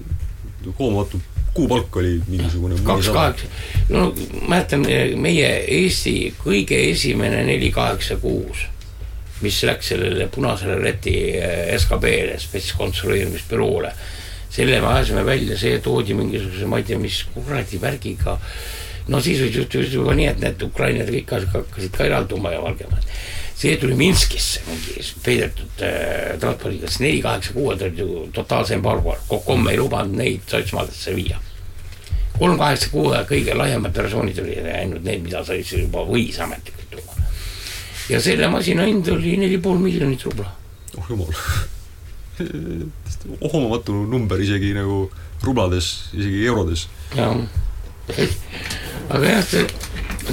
hoomamatu 0.77 1.21
kuupalk 1.53 1.95
oli 1.95 2.21
mingisugune 2.27 2.75
kaks 2.83 3.09
kaheksa, 3.09 3.47
no 3.89 4.11
mäletan, 4.47 4.85
meie 5.19 5.49
Eesti 5.81 6.33
kõige 6.39 6.77
esimene 6.91 7.43
neli 7.47 7.71
kaheksa 7.75 8.15
kuus, 8.21 8.65
mis 9.41 9.59
läks 9.67 9.91
sellele 9.91 10.29
punasele 10.31 10.77
leti 10.83 11.15
eh, 11.35 11.73
SKB-le, 11.75 12.37
spetskonstrueerimisbüroole, 12.39 13.91
selle 14.51 14.79
me 14.81 14.93
ajasime 14.93 15.25
välja, 15.27 15.57
see 15.59 15.79
toodi 15.83 16.15
mingisuguse, 16.15 16.69
ma 16.71 16.79
ei 16.79 16.87
tea, 16.87 16.99
mis 17.01 17.23
kuradi 17.33 17.81
värgiga, 17.81 18.37
no 19.07 19.21
siis 19.21 19.41
oli 19.41 19.87
juba 19.89 20.15
nii, 20.17 20.27
et 20.27 20.41
need 20.43 20.65
ukrainlased 20.69 21.13
kõik 21.15 21.53
hakkasid 21.55 21.95
ka 21.97 22.09
eralduma 22.09 22.53
ja 22.53 22.61
Valgevened 22.61 23.07
see 23.61 23.77
tuli 23.77 23.95
Minskisse 23.95 24.61
mingi 24.65 25.03
peidetud 25.21 25.83
äh, 25.85 26.33
transpordiga, 26.41 26.89
sest 26.89 27.03
neli 27.03 27.21
kaheksa 27.21 27.53
kuued 27.53 27.83
olid 27.85 27.99
ju 28.01 28.25
totaalse 28.33 28.73
embargo, 28.77 29.13
Kokom 29.29 29.67
ei 29.69 29.77
lubanud 29.77 30.17
neid 30.17 30.47
Saksamaadesse 30.49 31.13
viia. 31.15 31.37
kolm 32.39 32.57
kaheksa 32.57 32.89
kuue 32.89 33.19
kõige 33.29 33.53
laiemad 33.57 33.93
versioonid 33.97 34.39
olid 34.41 34.69
ainult 34.73 35.05
need, 35.05 35.21
mida 35.27 35.43
sai 35.45 35.61
siis 35.61 35.83
juba 35.83 36.01
võis 36.07 36.39
ametlikult 36.41 36.95
tuua. 36.95 37.27
ja 38.09 38.21
selle 38.21 38.49
masina 38.49 38.87
hind 38.89 39.11
oli 39.13 39.35
neli 39.37 39.61
pool 39.61 39.77
miljonit 39.83 40.25
rubla. 40.25 40.49
oh 40.97 41.11
jumal 41.13 41.29
ohomamatu 43.45 43.93
number 44.09 44.41
isegi 44.41 44.73
nagu 44.73 45.03
rublades, 45.45 45.91
isegi 46.17 46.47
eurodes. 46.49 46.87
jah, 47.13 47.37
aga 48.09 49.25
jah, 49.25 49.43
see, 49.45 49.65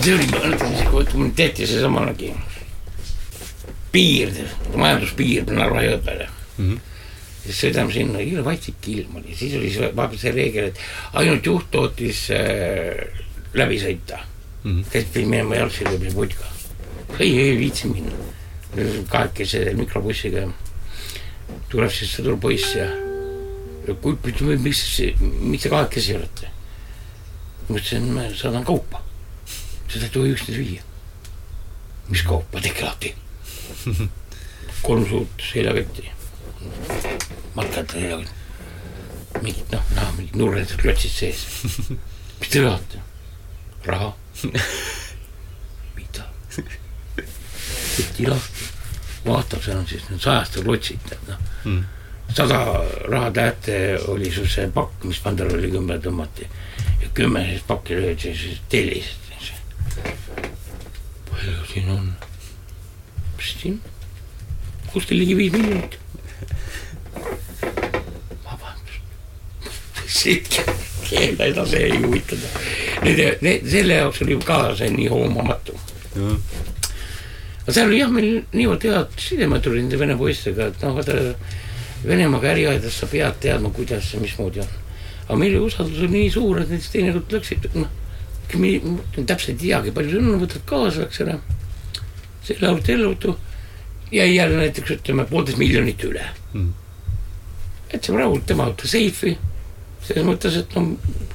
see 0.00 0.14
oli, 0.14 0.28
ütleme, 0.28 1.30
tehti 1.36 1.66
seesamanegi 1.66 2.32
piir, 3.92 4.32
majanduspiir 4.76 5.48
Narva 5.52 5.82
jõe 5.84 5.98
mm. 5.98 6.28
-hmm. 6.58 6.78
siis 7.44 7.62
sõidame 7.62 7.92
sinna, 7.92 8.20
jõle 8.22 8.44
vaitsik 8.44 8.88
ilm 8.92 9.16
oli, 9.20 9.36
siis 9.36 9.56
oli 9.58 9.70
see 9.72 9.90
vahepeal 9.96 10.20
see 10.20 10.34
reegel, 10.34 10.70
et 10.72 10.82
ainult 11.20 11.46
juht 11.46 11.70
tootis 11.70 12.28
äh, 12.34 13.06
läbi 13.54 13.80
sõita 13.80 14.20
mm. 14.20 14.70
-hmm. 14.70 14.84
teised 14.92 15.12
pidid 15.12 15.28
minema 15.28 15.62
jalgsi 15.62 15.84
läbi 15.84 16.14
putka. 16.14 16.44
ei, 17.18 17.38
ei 17.40 17.58
viitsi 17.58 17.88
minna. 17.88 18.12
kahekesi 19.08 19.58
mikrobussiga 19.74 20.42
tuleb 21.72 21.90
siis 21.90 22.12
sõdurpoiss 22.16 22.76
ja, 22.76 22.86
ja 23.88 23.94
kui, 23.94 24.16
miks, 24.60 25.00
miks 25.40 25.62
te 25.62 25.72
kahekesi 25.72 26.16
olete? 26.16 26.57
Ma 27.68 27.76
ütlesin, 27.76 28.12
ma 28.12 28.28
saadan 28.34 28.64
kaupa. 28.64 29.02
seda 29.88 30.04
ei 30.04 30.12
tohi 30.12 30.32
üksteist 30.32 30.58
viia. 30.58 30.82
mis 32.08 32.22
kaupa, 32.22 32.60
tehke 32.60 32.84
lahti 32.84 33.14
kolm 34.86 35.04
suurt 35.08 35.42
seljaketti, 35.52 36.10
matkad 37.54 37.92
seljakott, 37.92 38.30
mingid 39.42 39.74
noh, 39.74 39.84
näha 39.96 40.12
mingid 40.16 40.38
nurrelised 40.40 40.80
klotsid 40.80 41.12
sees. 41.12 41.44
mis 42.40 42.48
te 42.48 42.62
tahate? 42.64 43.02
raha? 43.84 44.12
mida? 45.98 46.24
keti 47.96 48.28
lahti, 48.28 48.72
vaatab, 49.26 49.62
seal 49.64 49.82
on 49.82 49.86
siis 49.90 50.08
need 50.08 50.24
sajastel 50.24 50.64
klotsid, 50.68 51.04
tead 51.10 51.28
noh 51.28 51.44
mm. 51.64 51.84
sada 52.34 52.62
rahatähte 53.08 53.98
oli 54.08 54.32
sul 54.32 54.48
see 54.48 54.68
pakk, 54.72 55.04
mis 55.10 55.20
Pandaroli 55.24 55.70
kümme 55.74 56.00
tõmmati 56.02 56.48
kümme 57.18 57.44
siis 57.50 57.62
pakki 57.66 57.96
löödi 57.98 58.34
siis 58.34 58.60
tellisid. 58.68 59.14
palju 61.30 61.52
siin 61.72 61.90
on? 61.90 62.12
siin, 63.58 63.80
kus 64.92 65.06
teil 65.08 65.18
ligi 65.22 65.36
viis 65.36 65.52
miljonit? 65.52 65.98
vabandust, 68.44 69.02
siit 70.06 70.60
keele 71.08 71.50
edasi 71.50 71.82
ei 71.88 71.98
huvitanud. 72.02 72.58
Need, 73.02 73.42
need, 73.42 73.66
selle 73.70 73.98
jaoks 73.98 74.22
oli 74.22 74.38
ka 74.44 74.60
see 74.78 74.90
nii 74.94 75.10
hoomamatu. 75.10 75.78
aga 76.18 77.72
seal 77.72 77.90
oli 77.90 78.02
jah, 78.02 78.12
meil 78.14 78.42
niivõrd 78.52 78.86
head 78.92 79.22
sidemed 79.26 79.66
olid 79.66 79.88
nende 79.88 80.04
vene 80.04 80.18
poistega, 80.20 80.70
et 80.70 80.86
noh, 80.86 80.94
vaata 81.00 81.18
Venemaaga 82.06 82.52
äri 82.52 82.68
ajades 82.70 82.94
sa 83.00 83.08
pead 83.10 83.40
teadma, 83.42 83.72
kuidas 83.74 84.12
ja 84.14 84.20
mismoodi 84.22 84.62
on. 84.62 84.76
Aga 85.28 85.38
meie 85.38 85.60
usaldus 85.60 86.00
oli 86.02 86.14
nii 86.14 86.30
suur, 86.32 86.60
et 86.62 86.72
näiteks 86.72 86.92
teinekord 86.94 87.34
läksid, 87.36 87.68
noh, 87.76 87.90
täpselt 89.28 89.54
ei 89.54 89.60
teagi, 89.60 89.92
palju 89.92 90.22
sa 90.22 90.40
võtad 90.40 90.64
kaasa, 90.68 91.04
eks 91.04 91.20
ole. 91.24 91.38
selle 92.48 92.68
arvuti 92.70 92.94
ellutu 92.94 93.34
jäi 94.12 94.34
jälle 94.34 94.56
näiteks 94.56 94.90
ütleme 94.90 95.26
poolteist 95.28 95.58
miljonit 95.60 96.04
üle 96.08 96.24
mm.. 96.54 96.70
jätsime 97.92 98.22
rahult 98.22 98.46
tema 98.48 98.64
auto 98.70 98.88
seifi, 98.88 99.34
selles 100.06 100.24
mõttes, 100.24 100.56
et 100.56 100.76
no 100.78 100.86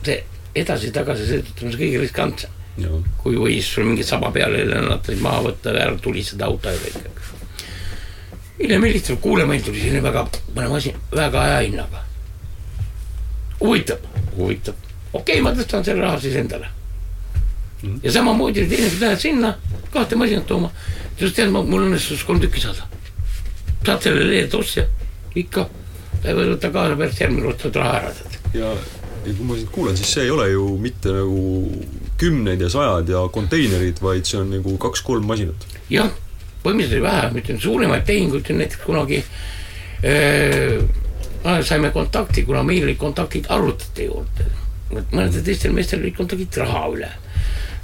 see 0.01 0.17
edasi-tagasi 0.63 1.29
sõidutamine 1.29 1.75
on 1.75 1.79
kõige 1.83 2.01
riskantsem. 2.01 2.59
kui 3.21 3.37
võis 3.37 3.69
sul 3.69 3.85
mingi 3.85 4.03
saba 4.03 4.31
peale 4.33 4.65
lennata, 4.65 5.13
maha 5.21 5.45
võtta, 5.51 5.75
ära 5.77 5.93
tulistada 6.01 6.49
auto 6.49 6.73
ja 6.73 6.81
kõik, 6.81 7.05
eks 7.11 7.33
hiljem 8.63 8.83
helistab, 8.87 9.19
kuule, 9.21 9.45
meil 9.49 9.61
tuli 9.65 9.81
selline 9.81 10.01
väga 10.03 10.25
põnev 10.55 10.75
asi, 10.77 10.93
väga 11.13 11.45
hea 11.49 11.61
hinnaga. 11.67 12.03
Huvitav, 13.63 14.07
huvitav, 14.37 14.79
okei 15.13 15.39
okay,, 15.39 15.43
ma 15.45 15.53
tõstan 15.57 15.85
selle 15.87 16.03
raha 16.03 16.19
siis 16.21 16.35
endale 16.39 16.69
mm.. 17.81 17.99
ja 18.03 18.11
samamoodi 18.11 18.65
teinekord 18.67 19.05
lähed 19.05 19.23
sinna 19.23 19.53
kahte 19.93 20.17
masinat 20.19 20.47
tooma, 20.49 20.71
just 21.19 21.37
tead, 21.37 21.53
mul 21.53 21.85
õnnestus 21.85 22.25
kolm 22.27 22.41
tükki 22.43 22.63
saada. 22.63 22.87
saad 23.85 24.01
selle 24.01 24.25
lehed 24.27 24.53
ostja, 24.57 24.87
ikka, 25.37 25.67
võta 26.23 26.71
kaasa 26.73 26.97
pärast 26.99 27.21
järgmine 27.21 27.47
kord 27.49 27.67
saad 27.67 27.79
raha 27.81 28.01
ära 28.01 28.13
tead. 28.17 28.39
ja, 28.59 28.73
ja 29.23 29.37
kui 29.37 29.47
ma 29.47 29.59
sind 29.59 29.71
kuulan, 29.75 29.99
siis 29.99 30.15
see 30.17 30.27
ei 30.27 30.33
ole 30.33 30.49
ju 30.51 30.67
mitte 30.81 31.13
nagu 31.13 31.43
kümned 32.19 32.61
ja 32.61 32.69
sajad 32.71 33.09
ja 33.09 33.23
konteinerid, 33.33 34.01
vaid 34.01 34.27
see 34.29 34.41
on 34.41 34.51
nagu 34.57 34.77
kaks-kolm 34.81 35.27
masinat. 35.29 35.67
jah 35.93 36.11
põhimõtteliselt 36.63 37.03
vähe, 37.03 37.29
ma 37.29 37.41
ütlen 37.41 37.59
suuremaid 37.59 38.05
tehinguid 38.07 38.51
näiteks 38.55 38.83
kunagi 38.85 39.19
äh, 39.19 40.79
saime 41.43 41.91
kontakti, 41.91 42.45
kuna 42.47 42.63
meil 42.63 42.83
olid 42.87 42.97
kontaktid 42.97 43.49
arvutite 43.49 44.07
juurde. 44.09 44.49
mõnedel 44.93 45.41
teistel 45.43 45.73
meestel 45.73 46.03
olid 46.03 46.15
kontaktid 46.17 46.57
raha 46.61 46.87
üle. 46.93 47.11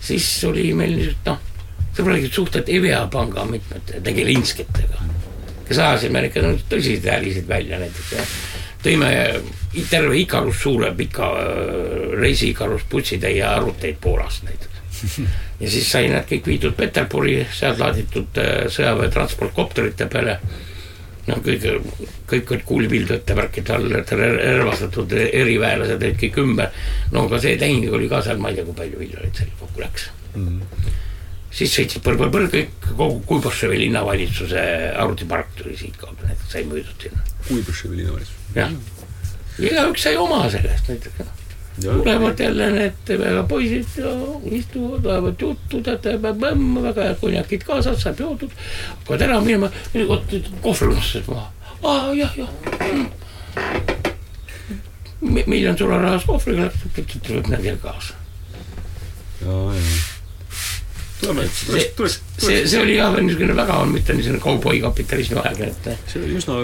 siis 0.01 0.27
oli 0.47 0.73
meil 0.73 0.95
niisugused 0.95 1.25
noh, 1.25 1.39
sõbralikud 1.97 2.33
suhted 2.33 2.69
EVEA 2.69 3.07
panga 3.11 3.45
mitmete 3.45 4.01
tegelinskitega, 4.01 5.03
kes 5.67 5.77
ajasime 5.77 6.25
ikka 6.29 6.45
no, 6.45 6.55
tõsiseid 6.69 7.09
ärisid 7.17 7.47
välja 7.47 7.79
näiteks 7.79 8.13
tõime 8.83 9.11
terve 9.89 10.17
Ikarus 10.17 10.61
suure 10.63 10.93
pika 10.95 11.33
äh, 11.35 12.19
reisi 12.19 12.53
Ikarus 12.53 12.85
bussitäie 12.91 13.43
arvuteid 13.43 13.99
Poolast 14.01 14.43
näiteks 14.43 14.79
ja 15.59 15.69
siis 15.69 15.91
sai 15.91 16.09
nad 16.11 16.27
kõik 16.27 16.47
viidud 16.47 16.75
Peterburi, 16.77 17.41
sealt 17.55 17.79
laaditud 17.79 18.39
äh, 18.41 18.65
sõjaväetransportkopterite 18.73 20.07
peale. 20.11 20.39
No 21.29 21.39
kõik, 21.45 21.65
kõik 22.29 22.53
olid 22.53 22.65
kuulipildujate 22.67 23.35
värkide 23.37 23.75
all, 23.75 23.97
relvastatud 24.11 25.15
eriväelased 25.19 26.01
olid 26.01 26.19
kõik 26.23 26.39
ümber. 26.43 26.71
no 27.13 27.25
aga 27.27 27.41
see 27.45 27.57
tehing 27.61 27.93
oli 27.93 28.09
ka 28.11 28.21
seal, 28.25 28.41
ma 28.41 28.51
ei 28.51 28.59
tea, 28.59 28.67
kui 28.67 28.77
palju 28.81 29.01
miljoneid 29.03 29.41
seal 29.41 29.51
kokku 29.59 29.83
läks 29.83 30.09
mm. 30.35 30.47
-hmm. 30.47 30.93
siis 31.61 31.75
sõitsid 31.79 32.05
põr-põr-põr 32.05 32.47
kõik, 32.53 32.77
kogu 32.91 33.19
Kuibaševi 33.33 33.81
linnavalitsuse 33.85 34.63
arvutipark 34.95 35.53
tuli 35.57 35.77
siitkaudu, 35.77 36.25
näiteks 36.25 36.55
sai 36.55 36.63
müüdud 36.69 37.05
sinna. 37.07 37.27
Kuibaševi 37.47 38.01
linnavalitsus? 38.01 38.35
jah, 38.55 38.73
igaüks 39.59 40.07
sai 40.07 40.17
oma 40.17 40.47
sellest 40.49 40.91
näiteks 40.93 41.37
tulevad 41.81 42.39
jälle 42.39 42.69
need 42.71 43.11
väga 43.19 43.43
poisid 43.43 43.85
ja 43.97 44.11
istuvad, 44.51 45.05
ajavad 45.05 45.41
juttu, 45.41 45.81
teate, 45.81 46.21
väga 46.21 47.03
head 47.03 47.17
konjakid 47.21 47.63
kaasas, 47.63 48.01
saab 48.01 48.19
joodud. 48.19 48.51
hakkavad 48.89 49.21
ära 49.21 49.41
minema, 49.41 49.71
vot 50.07 50.33
unustas 50.81 51.27
maha. 51.27 51.51
aa 51.83 52.13
jah, 52.13 52.37
jah 52.37 52.49
mm.. 52.93 53.09
miljon 55.47 55.77
sularahas 55.77 56.25
kohvriga 56.25 56.71
tuleb 57.27 57.47
nendel 57.47 57.77
kaasa. 57.83 58.13
ja, 59.41 59.57
ja 59.73 59.81
tuleme, 61.19 61.49
tuleks, 61.65 61.85
tuleks, 61.95 62.21
see, 62.37 62.67
see 62.67 62.81
oli 62.81 62.95
jah, 62.97 63.15
niisugune 63.19 63.55
väga, 63.55 63.81
mitte 63.85 64.15
niisugune 64.15 64.41
kauboikapitalismi 64.43 65.41
aeg, 65.43 65.61
et. 65.67 65.91
see 66.07 66.23
oli 66.23 66.39
üsna 66.39 66.59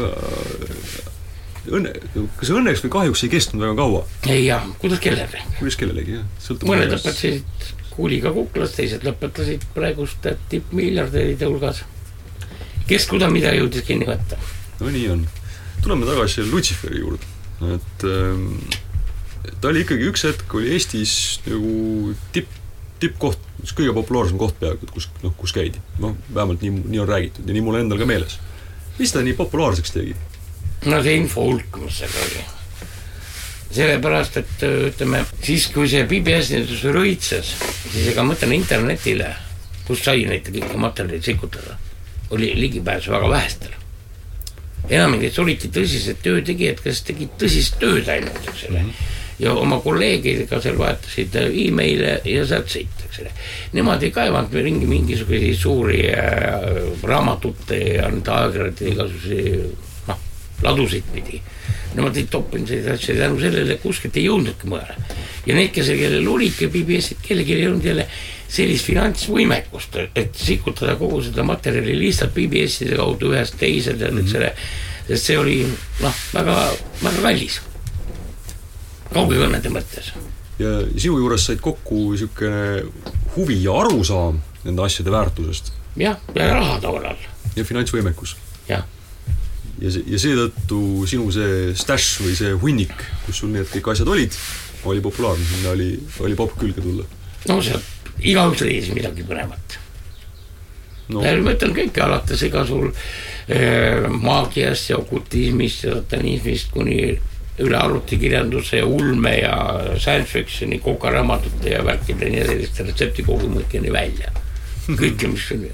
õnne, 1.71 1.93
kas 2.39 2.51
õnneks 2.53 2.83
või 2.85 2.93
kahjuks 2.99 3.23
ei 3.25 3.31
kestnud 3.33 3.63
väga 3.63 3.75
kaua? 3.79 4.03
ei 4.29 4.45
jah, 4.45 4.65
kuidas 4.81 5.01
kellelegi. 5.03 5.43
kuidas 5.59 5.79
kellelegi, 5.79 6.19
jah. 6.19 6.61
mõned 6.67 6.93
lõpetasid 6.93 7.73
kuuliga 7.95 8.31
kuklas, 8.35 8.75
teised 8.75 9.05
lõpetasid 9.07 9.63
praeguste 9.75 10.35
tippmiljardäride 10.51 11.47
hulgas. 11.47 11.83
kes 12.89 13.07
kuda 13.09 13.29
mida 13.33 13.53
jõudis 13.55 13.85
kinni 13.87 14.07
võtta. 14.09 14.39
no 14.81 14.91
nii 14.91 15.07
on. 15.13 15.23
tuleme 15.83 16.09
tagasi 16.09 16.45
Lutsiferi 16.49 16.99
juurde, 16.99 17.31
et 17.75 18.07
ähm, 18.09 18.59
ta 19.61 19.71
oli 19.71 19.85
ikkagi 19.85 20.11
üks 20.11 20.27
hetk, 20.27 20.57
oli 20.59 20.75
Eestis 20.75 21.15
nagu 21.47 22.13
tipp, 22.35 22.51
tippkoht, 22.99 23.39
üks 23.63 23.75
kõige 23.77 23.95
populaarsem 23.95 24.39
koht 24.41 24.59
peaaegu, 24.59 24.87
et 24.87 24.95
kus, 24.95 25.09
noh, 25.23 25.33
kus 25.39 25.55
käidi. 25.55 25.81
noh, 26.03 26.17
vähemalt 26.33 26.65
nii, 26.65 26.83
nii 26.91 27.03
on 27.03 27.11
räägitud 27.11 27.47
ja 27.47 27.55
nii 27.55 27.65
mul 27.65 27.79
endal 27.79 28.01
ka 28.01 28.09
meeles. 28.09 28.39
mis 28.99 29.15
ta 29.15 29.23
nii 29.23 29.37
populaarseks 29.39 29.95
tegi? 29.95 30.15
No 30.85 31.01
see 31.03 31.15
info 31.19 31.47
hulk, 31.49 31.79
mis 31.83 32.01
seal 32.01 32.19
oli. 32.23 32.43
sellepärast, 33.75 34.37
et 34.39 34.61
ütleme, 34.67 35.23
siis 35.43 35.67
kui 35.73 35.89
see 35.91 36.05
PBS 36.07 36.53
nüüd 36.53 36.75
rõitses, 36.95 37.55
siis 37.89 38.11
ega 38.13 38.23
ma 38.23 38.37
ütlen 38.37 38.53
internetile, 38.55 39.33
kus 39.87 40.05
sai 40.05 40.23
neid 40.29 40.47
kõiki 40.47 40.79
materjaleid 40.79 41.25
sikutada, 41.25 41.75
oli 42.35 42.53
ligipääs 42.55 43.09
väga 43.11 43.29
vähestele. 43.29 43.81
enamik 44.85 45.25
neist 45.25 45.39
olidki 45.41 45.73
tõsised 45.73 46.21
töötegijad, 46.23 46.79
kes 46.85 47.03
tegid 47.09 47.35
tõsist 47.41 47.79
tööd 47.81 48.09
ainult, 48.09 48.41
eks 48.53 48.69
ole. 48.69 48.85
-hmm 48.85 49.13
ja 49.39 49.53
oma 49.53 49.79
kolleegidega 49.83 50.61
seal 50.63 50.77
vahetasid 50.79 51.35
email'e 51.43 52.19
ja 52.29 52.45
sealt 52.47 52.69
sõit, 52.71 53.01
eks 53.07 53.19
ole. 53.23 53.31
Nemad 53.75 54.03
ei 54.03 54.13
kaevanud 54.15 54.53
ringi 54.55 54.87
mingisuguseid 54.87 55.57
suuri 55.59 56.05
äh, 56.07 56.53
raamatute 57.03 57.79
ja 57.97 58.07
nende 58.11 58.31
ajakirjade 58.31 58.93
igasuguseid 58.93 59.84
ladusid 60.63 61.03
pidi. 61.13 61.41
Nemad 61.95 62.17
ei 62.19 62.27
toppinud 62.31 62.67
selliseid 62.67 62.93
asju 62.95 63.15
tänu 63.17 63.39
sellele, 63.39 63.77
kuskilt 63.83 64.17
ei 64.19 64.25
jõudnudki 64.27 64.69
mujale. 64.71 64.95
ja 65.45 65.55
need, 65.55 65.71
kes, 65.75 65.91
kellel 65.99 66.27
olidki 66.27 66.67
PBS-id, 66.67 67.21
kellelgi 67.23 67.53
ei 67.55 67.67
olnud 67.67 67.85
jälle 67.85 68.07
sellist 68.55 68.85
finantsvõimekust, 68.89 69.97
et 70.15 70.35
sikutada 70.37 70.95
kogu 70.99 71.21
seda 71.25 71.43
materjali 71.47 71.95
lihtsalt 71.99 72.33
PBS-ide 72.35 72.97
kaudu 72.99 73.31
ühest 73.33 73.57
teise, 73.59 73.95
tead, 73.99 74.17
eks 74.21 74.35
ole. 74.39 74.51
sest 75.07 75.31
see 75.31 75.37
oli 75.37 75.59
noh, 76.01 76.23
väga, 76.33 76.55
väga 77.03 77.21
kallis. 77.27 77.59
kaugekõnnede 79.13 79.71
mõttes. 79.73 80.11
ja 80.59 80.79
sinu 80.97 81.19
juures 81.19 81.45
said 81.45 81.61
kokku 81.61 82.11
niisugune 82.11 82.83
huvi 83.35 83.61
ja 83.63 83.79
arusaam 83.83 84.41
nende 84.63 84.81
asjade 84.81 85.11
väärtusest. 85.11 85.71
jah, 85.95 86.19
ja 86.35 86.51
raha 86.53 86.79
tollal. 86.81 87.23
ja 87.55 87.63
finantsvõimekus. 87.63 88.35
jah 88.69 88.85
ja 89.81 89.91
see, 89.91 90.05
ja 90.11 90.19
seetõttu 90.21 90.79
sinu 91.09 91.27
see 91.35 91.73
stash 91.77 92.21
või 92.23 92.35
see 92.37 92.53
hunnik, 92.61 92.95
kus 93.25 93.41
sul 93.43 93.51
need 93.53 93.67
kõik 93.71 93.91
asjad 93.93 94.11
olid, 94.11 94.37
oli 94.85 95.01
populaarne, 95.03 95.45
sinna 95.49 95.73
oli, 95.73 95.89
oli 96.23 96.37
popp 96.37 96.57
külge 96.59 96.83
tulla. 96.83 97.07
no 97.49 97.59
sealt 97.63 98.13
igaüks 98.23 98.63
leidis 98.63 98.93
midagi 98.95 99.25
põnevat 99.27 99.79
no.. 101.11 101.21
ma 101.21 101.53
ütlen 101.55 101.73
kõike 101.75 102.03
alates 102.05 102.43
ega 102.47 102.63
sul 102.67 102.89
äh, 102.91 104.05
maagiast 104.09 104.91
ja 104.93 104.99
okultismist 105.01 105.87
ja 105.87 105.97
satanismist 105.99 106.71
kuni 106.75 106.99
üle 107.63 107.77
arvutikirjanduse 107.79 108.81
ja 108.81 108.87
ulme 108.87 109.31
ja 109.37 109.55
science 109.95 110.27
fiction'i 110.31 110.79
kokaraamatute 110.83 111.71
ja 111.71 111.83
värkide 111.87 112.31
ja 112.33 112.47
selliste 112.49 112.83
retseptikogumõõtjani 112.83 113.93
välja. 113.95 114.33
kõike, 114.89 115.29
mis 115.31 115.45
oli 115.55 115.71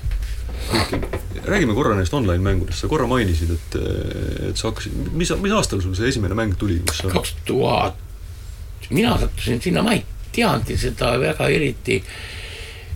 räägime 1.46 1.74
korra 1.74 1.96
neist 1.96 2.14
online 2.14 2.44
mängudest, 2.44 2.80
sa 2.80 2.88
korra 2.88 3.08
mainisid, 3.10 3.52
et, 3.56 3.78
et 4.50 4.58
sa 4.58 4.70
hakkasid, 4.70 4.94
mis, 5.18 5.32
mis 5.42 5.56
aastal 5.56 5.82
sul 5.84 5.96
see 5.98 6.12
esimene 6.12 6.38
mäng 6.38 6.56
tuli, 6.60 6.80
kus 6.88 7.02
sa 7.02 7.12
kaks 7.12 7.34
tuhat, 7.48 7.98
mina 8.90 9.16
sattusin 9.20 9.62
sinna, 9.64 9.84
ma 9.86 9.96
ei 9.98 10.06
teadnud 10.36 10.78
seda 10.80 11.16
väga 11.22 11.50
eriti, 11.52 11.98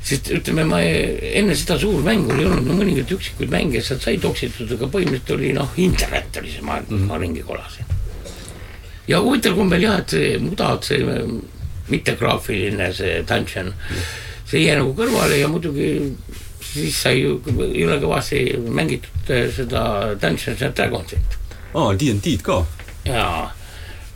sest 0.05 0.29
ütleme, 0.35 0.67
ma 0.69 0.81
enne 0.85 1.55
seda 1.57 1.79
suurmängu 1.81 2.35
ei 2.37 2.45
olnud, 2.45 2.69
no 2.69 2.77
mõningaid 2.77 3.11
üksikuid 3.15 3.51
mänge 3.53 3.81
sealt 3.83 4.05
sai 4.05 4.19
toksitud, 4.21 4.75
aga 4.77 4.89
põhimõtteliselt 4.93 5.35
oli 5.39 5.51
noh, 5.57 5.73
internet 5.81 6.41
oli 6.41 6.53
see 6.53 6.65
maailm 6.65 6.91
mm, 6.91 7.01
-hmm. 7.01 7.09
ma 7.09 7.21
ringi 7.21 7.43
kolasin. 7.47 7.93
ja 9.07 9.21
huvitaval 9.21 9.57
kombel 9.57 9.87
jah, 9.87 9.99
et 10.03 10.13
see 10.13 10.37
mudad, 10.39 10.85
see 10.85 11.01
mittegraafiline 11.89 12.93
see 12.93 13.23
dungeon 13.25 13.73
-hmm. 13.73 14.05
see 14.45 14.65
jäi 14.67 14.77
nagu 14.77 14.93
kõrvale 14.93 15.41
ja 15.41 15.47
muidugi 15.47 15.89
siis 16.75 17.01
sai 17.05 17.21
ju 17.21 17.39
jõle 17.47 17.97
kõvasti 18.03 18.43
mängitud 18.67 19.31
äh, 19.33 19.47
seda 19.55 19.81
Dungeons 20.21 20.63
and 20.65 20.77
Dragonsit. 20.77 21.39
aa, 21.73 21.93
DnD-d 21.95 22.43
ka? 22.45 22.61
jaa, 23.07 23.49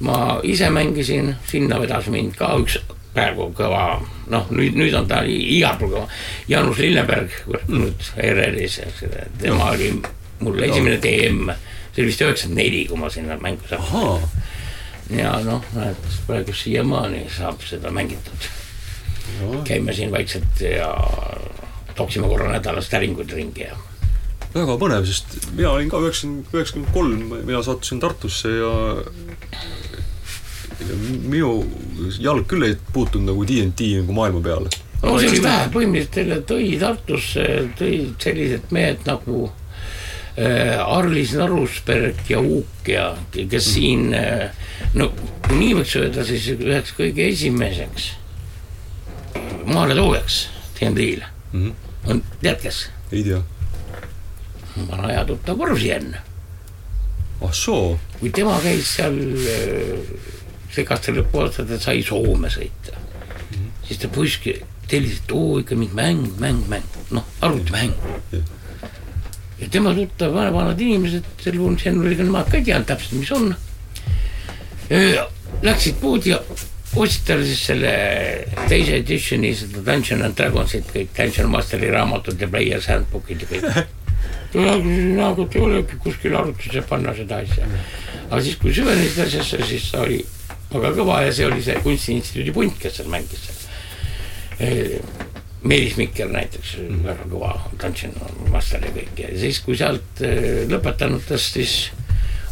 ma 0.05 0.20
ise 0.43 0.70
mängisin, 0.74 1.36
sinna 1.47 1.80
vedas 1.82 2.10
mind 2.12 2.38
ka 2.39 2.53
üks 2.60 2.80
praegu 3.14 3.49
kõva, 3.57 3.99
noh, 4.30 4.51
nüüd, 4.53 4.78
nüüd 4.78 4.95
on 4.95 5.07
ta 5.10 5.24
igal 5.26 5.80
pool 5.80 5.95
kõva, 5.95 6.05
Jaanus 6.51 6.80
Lilleberg, 6.84 7.34
nüüd 7.72 8.12
ERR-is, 8.22 8.80
tema 9.41 9.72
oli 9.74 9.95
mul 10.39 10.62
esimene 10.64 10.99
DM, 11.03 11.49
see 11.89 12.03
oli 12.03 12.12
vist 12.12 12.22
üheksakümmend 12.24 12.62
neli, 12.62 12.86
kui 12.88 13.01
ma 13.01 13.10
sinna 13.12 13.39
mängu 13.41 13.68
sattusin 13.68 14.47
ja 15.10 15.34
noh, 15.45 15.64
näed 15.74 16.10
praegu 16.28 16.53
siiamaani 16.53 17.26
saab 17.34 17.64
seda 17.66 17.91
mängitud. 17.91 18.49
käime 19.64 19.93
siin 19.93 20.12
vaikselt 20.12 20.62
ja 20.62 20.89
toksime 22.00 22.32
korra 22.32 22.50
nädalas 22.54 22.89
täringuid 22.91 23.32
ringi 23.36 23.68
ja 23.68 23.78
väga 24.54 24.78
põnev, 24.82 25.06
sest 25.06 25.52
mina 25.54 25.76
olin 25.76 25.91
ka 25.91 26.00
üheksakümmend, 26.02 26.50
üheksakümmend 26.56 26.93
kolm, 26.93 27.26
mina 27.45 27.62
sattusin 27.66 28.02
Tartusse 28.02 28.50
ja 28.56 28.72
minu 31.30 31.52
jalg 32.24 32.47
küll 32.50 32.66
ei 32.66 32.78
puutunud 32.93 33.30
nagu 33.30 33.45
DNT 33.45 33.91
nagu 34.02 34.16
maailma 34.16 34.41
peale. 34.43 34.72
no 35.04 35.16
see 35.20 35.30
oli 35.30 35.41
vähe, 35.43 35.70
põhimõtteliselt 35.76 36.47
tõi 36.50 36.70
Tartusse, 36.82 37.47
tõid 37.80 38.16
sellised 38.26 38.74
mehed 38.76 39.06
nagu 39.08 39.43
äh, 39.45 40.80
Arlis 40.82 41.36
Narusberg 41.38 42.24
ja 42.32 42.41
Uuk 42.41 42.89
ja 42.89 43.12
kes 43.36 43.52
mm. 43.54 43.74
siin 43.74 44.16
äh, 44.18 44.50
no 44.97 45.12
kui 45.45 45.60
nii 45.60 45.76
võiks 45.82 45.93
öelda, 46.00 46.26
siis 46.26 46.50
üheks 46.56 46.95
kõige 46.97 47.30
esimeseks 47.30 48.10
maaletoojaks 49.70 50.41
DNT-le 50.80 51.30
mm 51.54 51.62
-hmm. 51.68 51.88
On, 52.06 52.24
tead 52.41 52.62
kes? 52.62 52.89
ei 53.12 53.24
tea. 53.24 53.41
vana 54.88 55.12
hea 55.12 55.26
tuttav 55.26 55.58
Vormsien. 55.58 56.16
ah 57.41 57.54
soo. 57.54 58.00
kui 58.20 58.32
tema 58.36 58.60
käis 58.64 58.95
seal 58.95 59.20
äh, 59.56 60.28
segaste 60.74 61.16
lõpuaastate 61.16 61.80
sai 61.82 62.04
Soome 62.06 62.52
sõita 62.54 62.95
mm. 62.95 63.56
-hmm. 63.56 63.72
siis 63.88 64.00
ta 64.00 64.08
poiski 64.08 64.60
tellis, 64.89 65.20
et 65.22 65.32
oo 65.32 65.60
ikka 65.62 65.76
mingi 65.76 65.95
mäng, 65.95 66.26
mäng, 66.39 66.64
mäng, 66.70 66.97
noh, 67.12 67.26
arvutimäng 67.41 67.93
yeah.. 68.34 68.45
ja 69.60 69.70
tema 69.70 69.93
tuttav 69.93 70.34
vanad 70.34 70.82
inimesed, 70.82 71.26
see 71.41 71.54
oli 71.54 72.16
ka 72.16 72.24
nemad 72.24 72.50
ka 72.50 72.58
ei 72.58 72.64
teadnud 72.64 72.88
täpselt, 72.89 73.20
mis 73.20 73.32
on. 73.32 73.56
Läksid 75.62 76.00
poodi 76.02 76.32
ja 76.32 76.39
ostsid 76.97 77.25
talle 77.27 77.45
siis 77.45 77.61
selle 77.69 77.91
teise 78.69 78.97
editioni 78.97 79.51
seda 79.57 79.83
Dungeon 79.85 80.25
and 80.25 80.37
Dragonsit, 80.37 80.89
kõik 80.93 81.13
Dungeon 81.17 81.51
Masteri 81.53 81.91
raamatud 81.93 82.41
ja 82.41 82.49
Player's 82.49 82.89
Handbookid 82.89 83.45
ja 83.45 83.51
kõik. 83.51 83.95
nagu 85.19 85.45
ei 85.53 85.61
olegi 85.61 85.99
kuskil 86.01 86.35
arvutusse 86.35 86.81
panna 86.89 87.13
seda 87.15 87.43
asja. 87.43 87.67
aga 88.29 88.41
siis, 88.41 88.57
kui 88.61 88.73
süvenesid 88.73 89.21
asjasse, 89.27 89.61
siis 89.69 89.91
ta 89.91 90.01
oli 90.01 90.19
väga 90.73 90.91
kõva 90.97 91.21
ja 91.25 91.33
see 91.33 91.45
oli 91.45 91.61
see 91.65 91.77
Kunstiinstituudi 91.85 92.53
punt, 92.53 92.77
kes 92.81 92.99
seal 92.99 93.09
mängis 93.11 93.45
seal. 93.45 93.57
Meelis 95.59 95.95
Mikker 95.99 96.29
näiteks 96.31 96.75
mm., 96.79 96.99
väga 97.03 97.25
kõva 97.29 97.53
tantsin 97.79 98.13
master 98.51 98.83
ja 98.83 98.91
kõik 98.95 99.17
ja 99.19 99.31
siis, 99.39 99.59
kui 99.63 99.75
sealt 99.77 100.21
eh, 100.23 100.63
lõpetanutest 100.71 101.57
siis 101.59 101.73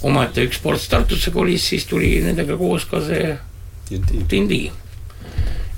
omaette 0.08 0.44
üks 0.44 0.60
sports 0.60 0.90
Tartusse 0.92 1.32
kolis, 1.34 1.70
siis 1.72 1.88
tuli 1.88 2.18
nendega 2.24 2.58
koos 2.60 2.86
ka 2.90 3.00
see 3.06 3.32
Tindi. 4.28 4.72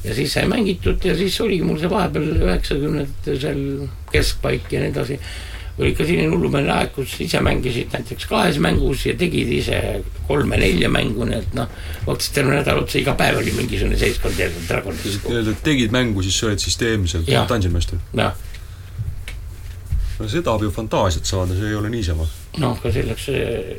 ja 0.03 0.16
siis 0.16 0.34
sai 0.34 0.47
mängitud 0.47 1.05
ja 1.05 1.16
siis 1.16 1.41
oligi 1.41 1.64
mul 1.64 1.80
see 1.80 1.91
vahepeal 1.91 2.30
üheksakümnendate 2.39 3.39
seal 3.39 3.64
keskpaik 4.14 4.72
ja 4.72 4.84
nii 4.84 4.93
edasi 4.93 5.20
oli 5.80 5.93
ikka 5.93 6.05
selline 6.05 6.28
hullumeelne 6.34 6.72
aeg, 6.74 6.91
kus 6.95 7.14
ise 7.24 7.39
mängisid 7.43 7.93
näiteks 7.95 8.28
kahes 8.30 8.60
mängus 8.64 9.05
ja 9.07 9.14
tegid 9.20 9.51
ise 9.55 9.80
kolme-nelja 10.28 10.89
mängu, 10.91 11.28
nii 11.28 11.39
et 11.39 11.55
noh, 11.55 11.70
vaatasid 12.07 12.36
terve 12.36 12.57
nädal 12.57 12.82
otsa, 12.84 12.99
iga 12.99 13.16
päev 13.20 13.39
oli 13.39 13.53
mingisugune 13.55 13.99
seltskond 13.99 14.39
jälle 14.39 14.66
Dragonis. 14.68 15.20
nii-öelda 15.24 15.55
tegid 15.64 15.95
mängu, 15.95 16.24
siis 16.26 16.39
sa 16.39 16.49
olid 16.49 16.64
süsteemselt 16.66 17.32
Master? 17.72 18.01
jah. 18.16 18.36
no 20.20 20.28
see 20.28 20.43
tahab 20.43 20.68
ju 20.68 20.74
fantaasiat 20.76 21.32
saada, 21.32 21.55
see 21.55 21.72
ei 21.72 21.80
ole 21.80 21.93
niisama. 21.93 22.28
noh, 22.57 22.82
ka 22.84 22.91
selleks 22.91 23.30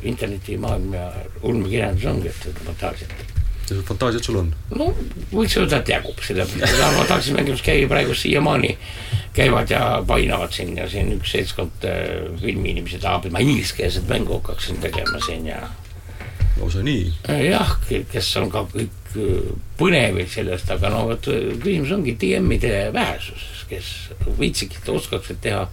internetimaailm 0.01 0.97
ja 0.97 1.11
ulmekirjandus 1.43 2.09
ongi, 2.15 2.33
et 2.33 2.49
seda 2.49 3.40
fantaasiat 3.71 3.81
ja 3.81 3.87
fantaasiat 3.87 4.23
sul 4.27 4.39
on? 4.41 4.53
no 4.75 4.91
võiks 5.31 5.57
öelda, 5.59 5.81
et 5.81 5.89
jagub, 5.95 6.19
sellepärast 6.25 7.01
et 7.01 7.09
Taksi 7.11 7.35
mängimas 7.35 7.63
käib 7.65 7.89
praegu 7.91 8.15
siiamaani 8.15 8.75
käivad 9.33 9.69
ja 9.69 10.03
painavad 10.07 10.51
siin 10.51 10.77
ja 10.77 10.89
siin 10.89 11.13
üks 11.15 11.31
seltskond 11.35 11.85
äh, 11.87 12.25
filmiinimesi 12.41 12.99
tahab, 12.99 13.25
et 13.25 13.35
ma 13.35 13.43
ingliskeelset 13.43 14.07
mängu 14.09 14.39
hakkaksin 14.39 14.81
tegema 14.83 15.21
siin 15.25 15.47
ja. 15.47 15.61
lausa 16.59 16.83
nii? 16.83 17.05
Äh, 17.29 17.45
jah, 17.51 17.77
kes 17.87 18.31
on 18.41 18.51
ka 18.51 18.65
kõik 18.73 19.15
äh, 19.15 19.53
põnevid 19.79 20.31
sellest, 20.31 20.71
aga 20.71 20.91
no 20.91 21.05
vot 21.11 21.31
küsimus 21.63 21.93
ongi 21.95 22.17
DM-ide 22.19 22.89
vähesuses, 22.95 23.63
kes 23.71 23.93
viitsiksid, 24.39 24.89
oskaksid 24.91 25.39
teha. 25.43 25.63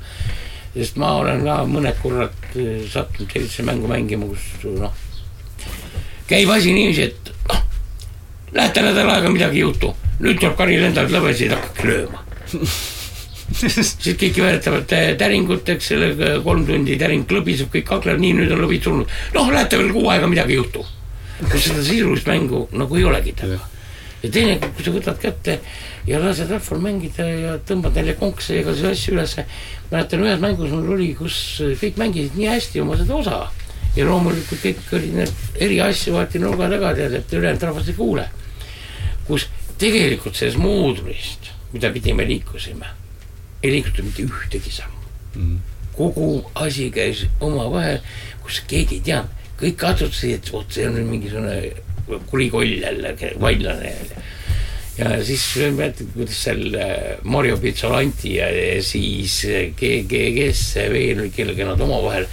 sest 0.74 0.98
ma 1.00 1.16
olen 1.18 1.42
ka 1.42 1.62
mõned 1.66 1.98
korrad 2.02 2.34
sattunud 2.92 3.32
sellisesse 3.32 3.64
mängu 3.66 3.90
mängima, 3.90 4.28
kus 4.30 4.68
noh, 4.78 4.94
käib 6.28 6.50
asi 6.54 6.74
niiviisi, 6.76 7.08
et 7.08 7.32
Lähete 8.52 8.82
nädal 8.82 9.10
aega 9.12 9.32
midagi 9.32 9.60
ei 9.60 9.66
juhtu, 9.66 9.92
nüüd 10.20 10.38
tuleb 10.40 10.56
Kari 10.56 10.78
lendab 10.80 11.10
lõbesid, 11.12 11.52
hakake 11.52 11.90
lööma 11.90 12.24
siis 13.58 14.16
kõik 14.18 14.38
veeretavad 14.42 14.92
täringut, 15.18 15.68
eks 15.72 15.90
selle 15.92 16.10
kolm 16.44 16.66
tundi 16.68 16.98
täring 17.00 17.26
klõbiseb, 17.28 17.70
kõik 17.72 17.86
kakleb, 17.88 18.20
nii 18.20 18.36
nüüd 18.40 18.52
on 18.54 18.62
lõvid 18.64 18.84
surnud. 18.84 19.16
noh, 19.34 19.50
lähete 19.52 19.80
veel 19.80 19.92
kuu 19.94 20.08
aega, 20.12 20.28
midagi 20.30 20.56
ei 20.56 20.60
juhtu. 20.60 20.84
seda 21.54 21.82
sisulist 21.84 22.26
mängu 22.26 22.66
nagu 22.72 22.96
ei 22.96 23.04
olegi 23.04 23.32
taga. 23.36 23.60
ja 24.22 24.30
teine, 24.30 24.58
kui 24.60 24.84
sa 24.84 24.92
võtad 24.92 25.20
kätte 25.22 25.58
ja 26.06 26.20
lased 26.20 26.50
rahval 26.50 26.82
mängida 26.82 27.28
ja 27.28 27.56
tõmbad 27.68 27.94
neile 27.96 28.16
konkse 28.18 28.56
ja 28.56 28.64
igasuguseid 28.64 28.96
asju 28.96 29.14
ülesse. 29.14 29.46
mäletan 29.90 30.24
ühes 30.26 30.40
mängus 30.40 30.74
mul 30.74 30.92
oli, 30.96 31.14
kus 31.14 31.62
kõik 31.80 31.96
mängisid 31.96 32.36
nii 32.36 32.52
hästi 32.52 32.84
oma 32.84 32.98
seda 33.00 33.14
osa 33.14 33.40
ja 33.98 34.06
loomulikult 34.06 34.62
kõik 34.62 34.92
olid 34.94 35.16
need 35.18 35.62
eri 35.66 35.80
asju 35.82 36.14
vaati 36.14 36.40
nurga 36.42 36.68
taga, 36.70 36.92
tead, 36.94 37.16
et 37.18 37.34
ülejäänud 37.34 37.66
rahvas 37.68 37.90
ei 37.90 37.96
kuule. 37.98 38.28
kus 39.28 39.48
tegelikult 39.78 40.38
sellest 40.38 40.56
moodulist, 40.56 41.50
mida 41.74 41.90
pidi 41.92 42.14
me 42.16 42.24
liikusime, 42.24 42.86
ei 43.62 43.74
liigutud 43.74 44.06
mitte 44.06 44.24
ühtegi 44.24 44.72
sammu 44.72 45.02
mm. 45.34 45.42
-hmm. 45.42 45.58
kogu 45.96 46.50
asi 46.54 46.90
käis 46.90 47.26
omavahel, 47.40 48.00
kus 48.42 48.62
keegi 48.66 49.00
ei 49.00 49.04
teadnud, 49.10 49.44
kõik 49.60 49.76
katsutasid, 49.76 50.34
et 50.38 50.52
vot 50.52 50.72
see 50.72 50.86
on 50.88 50.94
nüüd 50.96 51.10
mingisugune 51.10 52.18
kurikoll 52.30 52.78
jälle, 52.80 53.16
vaidlane 53.40 53.90
jälle 53.90 54.22
ja 54.98 55.24
siis 55.24 55.42
mäletad, 55.76 56.06
kuidas 56.14 56.44
seal 56.44 56.74
äh, 56.74 57.18
Mario 57.22 57.56
Pizzolanti 57.56 58.34
ja, 58.34 58.46
siis 58.82 59.42
GG, 59.76 60.22
kes 60.34 60.62
veel, 60.90 61.28
kellega 61.34 61.68
nad 61.68 61.80
omavahel 61.80 62.26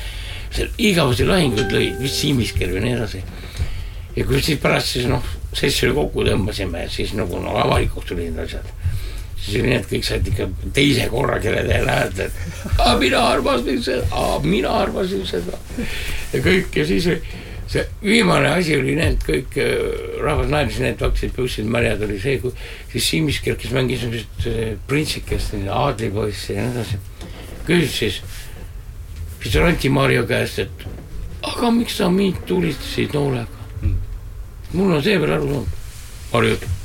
seal 0.55 0.71
igavesi 0.77 1.27
lahinguid 1.27 1.73
lõid, 1.73 1.99
vist 2.01 2.21
Siimisker 2.21 2.73
või 2.73 2.85
nii 2.85 2.97
edasi. 2.97 3.21
ja 4.15 4.25
kui 4.25 4.41
siis 4.41 4.59
pärast 4.63 4.95
siis 4.95 5.07
noh, 5.11 5.23
sessiooni 5.55 5.95
kokku 5.95 6.25
tõmbasime, 6.27 6.87
siis 6.91 7.13
nagu 7.17 7.39
no 7.43 7.55
avalikuks 7.63 8.11
tulid 8.11 8.31
need 8.31 8.43
asjad. 8.45 8.69
siis 9.35 9.61
oli 9.61 9.69
nii, 9.69 9.79
et 9.79 9.89
kõik 9.91 10.05
said 10.07 10.27
ikka 10.31 10.49
teise 10.73 11.07
korra, 11.11 11.39
te 11.39 11.55
näete, 11.55 12.29
et 12.29 12.85
mina 12.99 13.25
arvasin 13.35 13.81
seda, 13.83 14.21
mina 14.43 14.77
arvasin 14.83 15.25
seda. 15.27 15.59
ja 16.33 16.45
kõik 16.45 16.79
ja 16.81 16.87
siis 16.87 17.09
see 17.67 17.83
viimane 18.03 18.49
asi 18.53 18.77
oli 18.77 18.95
need 18.97 19.23
kõik, 19.25 19.57
äh, 19.61 19.73
rahvas 20.21 20.49
naeris, 20.51 20.79
need 20.83 21.01
hakkasid 21.01 21.33
püssid 21.35 21.69
märjad 21.69 22.03
oli 22.05 22.19
see, 22.21 22.37
kui 22.43 22.53
siis 22.91 23.09
Siimisker, 23.09 23.57
kes 23.59 23.73
mängis 23.75 24.05
niisugust 24.05 24.49
äh, 24.51 24.75
printsikest, 24.87 25.57
aadlipoissi 25.73 26.53
ja 26.53 26.65
nii 26.67 26.75
edasi, 26.75 27.01
küsis 27.65 27.97
siis 27.97 28.21
siis 29.45 29.55
Ranti 29.61 29.89
Marju 29.93 30.25
käest, 30.27 30.59
et 30.59 30.85
aga 31.45 31.69
miks 31.71 31.99
sa 31.99 32.09
mind 32.09 32.41
tulistasid 32.49 33.13
noolega? 33.13 33.67
Mm.. 33.81 33.97
mul 34.73 34.95
on 34.97 35.03
seepeale 35.05 35.37
aru 35.37 35.51
saanud, 35.51 35.75
Marju 36.31 36.55
ütleb, 36.57 36.79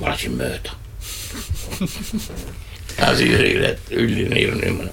ma 0.00 0.10
lasin 0.10 0.34
mööda. 0.40 0.80
Ja 2.92 3.14
siis 3.16 3.32
oli 3.32 3.54
üldine 3.96 4.36
hirm 4.36 4.58
niimoodi 4.60 4.90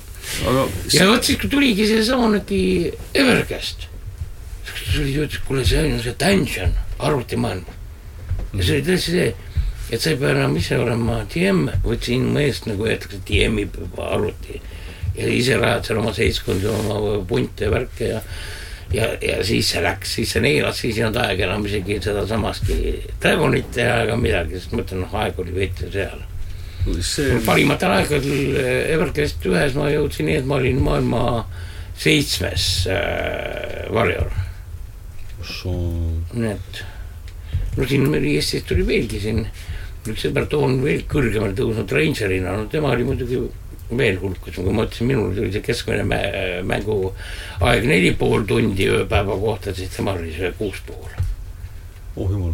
aga.... 0.47 0.61
ja 0.93 1.07
vot 1.09 1.25
siis, 1.25 1.39
kui 1.41 1.49
tuligi 1.51 1.87
seesama 1.89 2.29
nägi 2.35 2.61
Ever 3.17 3.41
käest, 3.49 3.89
siis 4.69 4.93
tuli 4.93 5.15
ja 5.17 5.25
ütles, 5.25 5.41
kuule, 5.47 5.65
see 5.67 5.81
on 5.83 5.91
ju 5.97 6.01
see 6.05 6.15
Dungeon, 6.21 6.75
arvutimaailm. 7.09 7.65
ja 8.53 8.63
see 8.63 8.77
oli 8.77 8.85
tõesti 8.87 9.15
see, 9.17 9.27
et 9.89 10.01
sa 10.01 10.13
ei 10.13 10.19
pea 10.21 10.31
enam 10.37 10.55
ise 10.61 10.79
olema 10.79 11.19
DM, 11.33 11.67
vaid 11.83 12.07
siin 12.07 12.29
mu 12.31 12.39
eest 12.43 12.69
nagu 12.69 12.87
öeldakse, 12.87 13.19
DM-i 13.27 13.67
arvuti 14.07 14.61
ja 15.19 15.29
ise 15.33 15.59
rajad 15.59 15.89
seal 15.89 16.01
oma 16.01 16.15
seltskondi, 16.15 16.71
oma 16.71 17.19
punte 17.27 17.67
ja 17.67 17.73
värke 17.73 18.13
ja 18.13 18.23
ja, 18.93 19.05
ja 19.21 19.37
siis 19.45 19.69
see 19.73 19.83
läks, 19.83 20.15
siis 20.17 20.33
see 20.33 20.43
neelas, 20.43 20.81
siis 20.81 20.97
ei 20.97 21.05
olnud 21.05 21.21
aega 21.21 21.45
enam 21.45 21.65
isegi 21.69 21.99
sedasamaski 22.03 22.79
Dragonit 23.21 23.71
teha 23.75 24.03
ega 24.05 24.17
midagi, 24.19 24.57
sest 24.57 24.73
ma 24.73 24.83
ütlen, 24.83 25.03
noh, 25.05 25.15
aeg 25.21 25.39
oli 25.43 25.55
veidi 25.55 25.91
seal. 25.93 26.25
See.... 27.05 27.39
parimatel 27.45 27.91
aegadel 27.91 28.59
Evercast 28.95 29.43
ühes 29.45 29.75
ma 29.77 29.89
jõudsin 29.91 30.29
nii, 30.29 30.37
et 30.41 30.47
ma 30.47 30.57
olin 30.57 30.79
maailma 30.81 31.23
seitsmes 31.99 32.69
äh, 32.89 33.89
varjur. 33.93 34.31
nii 36.33 36.53
et, 36.53 36.83
no 37.77 37.87
siin 37.87 38.07
meil 38.09 38.25
Eestis 38.31 38.65
tuli 38.67 38.85
veelgi 38.87 39.19
siin 39.23 39.43
üks 40.09 40.23
sõber 40.23 40.47
toon 40.49 40.79
veel 40.81 41.03
kõrgemale 41.11 41.53
tõusnud 41.57 41.91
Rangerina, 41.93 42.55
no 42.55 42.69
tema 42.71 42.93
oli 42.95 43.05
muidugi 43.07 43.41
veel 43.97 44.19
hulkus, 44.21 44.55
kui 44.55 44.73
ma 44.73 44.85
ütlesin, 44.85 45.07
minul 45.09 45.31
tuli 45.35 45.51
see 45.53 45.63
keskmine 45.65 46.03
mä- 46.05 46.61
mänguaeg 46.69 47.87
neli 47.89 48.11
pool 48.17 48.43
tundi 48.49 48.85
ööpäeva 48.89 49.37
kohta, 49.41 49.73
siis 49.73 49.89
temal 49.95 50.19
oli 50.21 50.33
see 50.35 50.51
kuus 50.59 50.81
pool. 50.85 51.09
oh 52.15 52.29
jumal, 52.31 52.53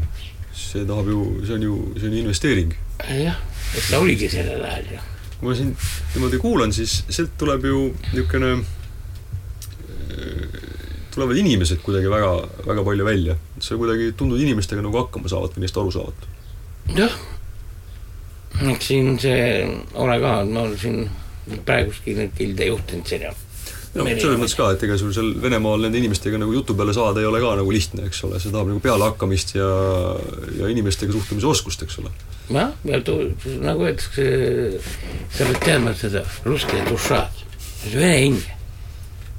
see 0.54 0.86
tahab 0.86 1.08
ju, 1.12 1.20
see 1.46 1.58
on 1.58 1.68
ju, 1.68 1.76
see 2.00 2.08
on 2.08 2.18
investeering. 2.22 2.74
jah, 3.10 3.36
et 3.76 3.90
ta 3.90 4.00
oligi 4.00 4.30
sellel 4.32 4.64
ajal 4.64 4.94
ju. 4.96 5.04
kui 5.40 5.50
ma 5.50 5.56
siin 5.60 5.76
niimoodi 6.16 6.40
kuulan, 6.40 6.74
siis 6.74 7.04
sealt 7.10 7.36
tuleb 7.38 7.66
ju 7.68 7.82
niisugune, 8.14 8.56
tulevad 11.16 11.38
inimesed 11.38 11.80
kuidagi 11.84 12.10
väga, 12.12 12.32
väga 12.68 12.84
palju 12.84 13.06
välja. 13.06 13.36
sa 13.60 13.76
kuidagi 13.76 14.12
tundud 14.18 14.40
inimestega 14.40 14.82
nagu 14.82 14.98
hakkama 15.04 15.30
saavad 15.32 15.56
või 15.56 15.66
neist 15.66 15.78
aru 15.78 15.92
saavad. 15.92 16.26
jah, 16.96 17.20
eks 18.72 18.88
siin 18.88 19.20
see 19.20 19.44
ole 19.94 20.20
ka, 20.24 20.34
ma 20.48 20.62
olen 20.66 20.78
siin 20.80 21.10
praeguski 21.66 22.16
neid 22.18 22.38
gilde 22.38 22.72
juhtinud 22.72 23.10
siin 23.10 23.28
ja 23.28 23.34
no 23.96 24.06
selles 24.10 24.40
mõttes 24.40 24.56
ka, 24.58 24.70
et 24.76 24.84
ega 24.88 24.98
sul 25.00 25.14
seal 25.16 25.30
Venemaal 25.42 25.86
nende 25.86 26.00
inimestega 26.02 26.40
nagu 26.42 26.54
jutu 26.56 26.76
peale 26.78 26.96
saada 26.96 27.22
ei 27.22 27.30
ole 27.30 27.40
ka 27.44 27.54
nagu 27.60 27.72
lihtne, 27.72 28.08
eks 28.10 28.24
ole, 28.28 28.40
see 28.44 28.52
tahab 28.54 28.72
nagu 28.72 28.82
pealehakkamist 28.84 29.56
ja, 29.56 29.70
ja 30.60 30.72
inimestega 30.72 31.16
suhtlemise 31.16 31.48
oskust, 31.52 31.86
eks 31.86 32.02
ole. 32.04 32.12
jah, 32.50 32.74
ja 32.90 33.00
tu-, 33.06 33.32
nagu 33.64 33.88
öeldakse, 33.88 34.28
sa 35.38 35.48
pead 35.48 35.62
teadma 35.64 35.96
seda 36.00 36.26
russki 36.48 36.82
dušaad, 36.90 37.40
see 37.86 37.96
vene 37.96 38.20
hing. 38.26 38.44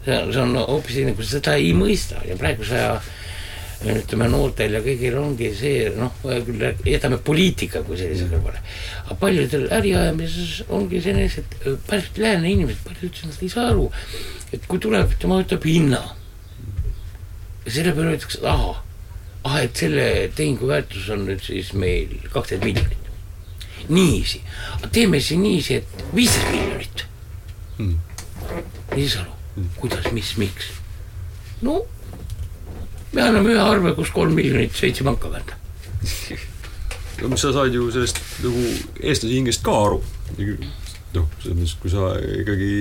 see 0.06 0.16
on, 0.16 0.32
see 0.32 0.42
on 0.46 0.56
hoopis 0.62 1.00
sa 1.26 1.30
seda 1.36 1.56
ei 1.60 1.74
mõista 1.76 2.22
ja 2.24 2.38
praeguse 2.40 2.78
aja 2.78 2.96
ütleme 3.84 4.28
noortel 4.32 4.76
ja 4.78 4.80
kõigil 4.84 5.16
ongi 5.20 5.50
see 5.56 5.90
noh, 5.96 6.14
küll 6.22 6.64
jätame 6.88 7.18
poliitika 7.22 7.82
kui 7.86 7.98
sellise 8.00 8.28
kõrvale, 8.30 8.62
aga 9.04 9.16
paljudel 9.20 9.66
äriajamises 9.76 10.62
ongi 10.72 11.02
sellised 11.04 11.58
öö, 11.64 11.76
päris 11.88 12.08
lääne 12.16 12.50
inimesed, 12.54 12.82
paljud 12.86 13.10
ütlesid, 13.10 13.32
nad 13.32 13.42
ei 13.44 13.52
saa 13.52 13.66
aru, 13.72 13.90
et 14.56 14.68
kui 14.70 14.80
tuleb, 14.82 15.12
tema 15.20 15.40
ütleb 15.44 15.66
hinna. 15.68 16.02
ja 17.66 17.74
selle 17.74 17.92
peale 17.92 18.14
öeldakse, 18.14 18.38
et 18.38 18.48
ahah, 18.52 18.80
ah 19.44 19.58
et 19.62 19.76
selle 19.76 20.06
tehingu 20.36 20.70
väärtus 20.70 21.10
on 21.12 21.26
nüüd 21.28 21.44
siis 21.44 21.74
meil 21.74 22.16
kaksteist 22.32 22.64
miljonit. 22.64 23.12
niiviisi, 23.88 24.40
teeme 24.92 25.20
siis 25.20 25.40
niiviisi, 25.40 25.82
et 25.82 26.08
viisteist 26.14 26.50
miljonit 26.54 27.06
Mm. 27.78 27.98
ei 28.96 29.08
saa 29.08 29.20
aru, 29.22 29.64
kuidas, 29.76 30.06
mis, 30.12 30.30
miks? 30.40 30.70
no 31.60 31.82
me 33.16 33.24
anname 33.24 33.54
ühe 33.54 33.62
arve, 33.62 33.94
kus 33.96 34.12
kolm 34.14 34.36
miljonit 34.36 34.76
seitse 34.76 35.04
panka 35.06 35.30
kanda. 35.32 35.56
no 37.20 37.30
mis 37.32 37.44
sa 37.44 37.52
saad 37.56 37.74
ju 37.74 37.88
sellest 37.94 38.20
nagu 38.44 38.64
eestlase 39.00 39.32
hingest 39.32 39.64
ka 39.66 39.76
aru. 39.86 40.00
noh, 41.16 41.28
selles 41.40 41.54
mõttes, 41.56 41.76
kui 41.80 41.92
sa 41.92 42.10
ikkagi, 42.42 42.72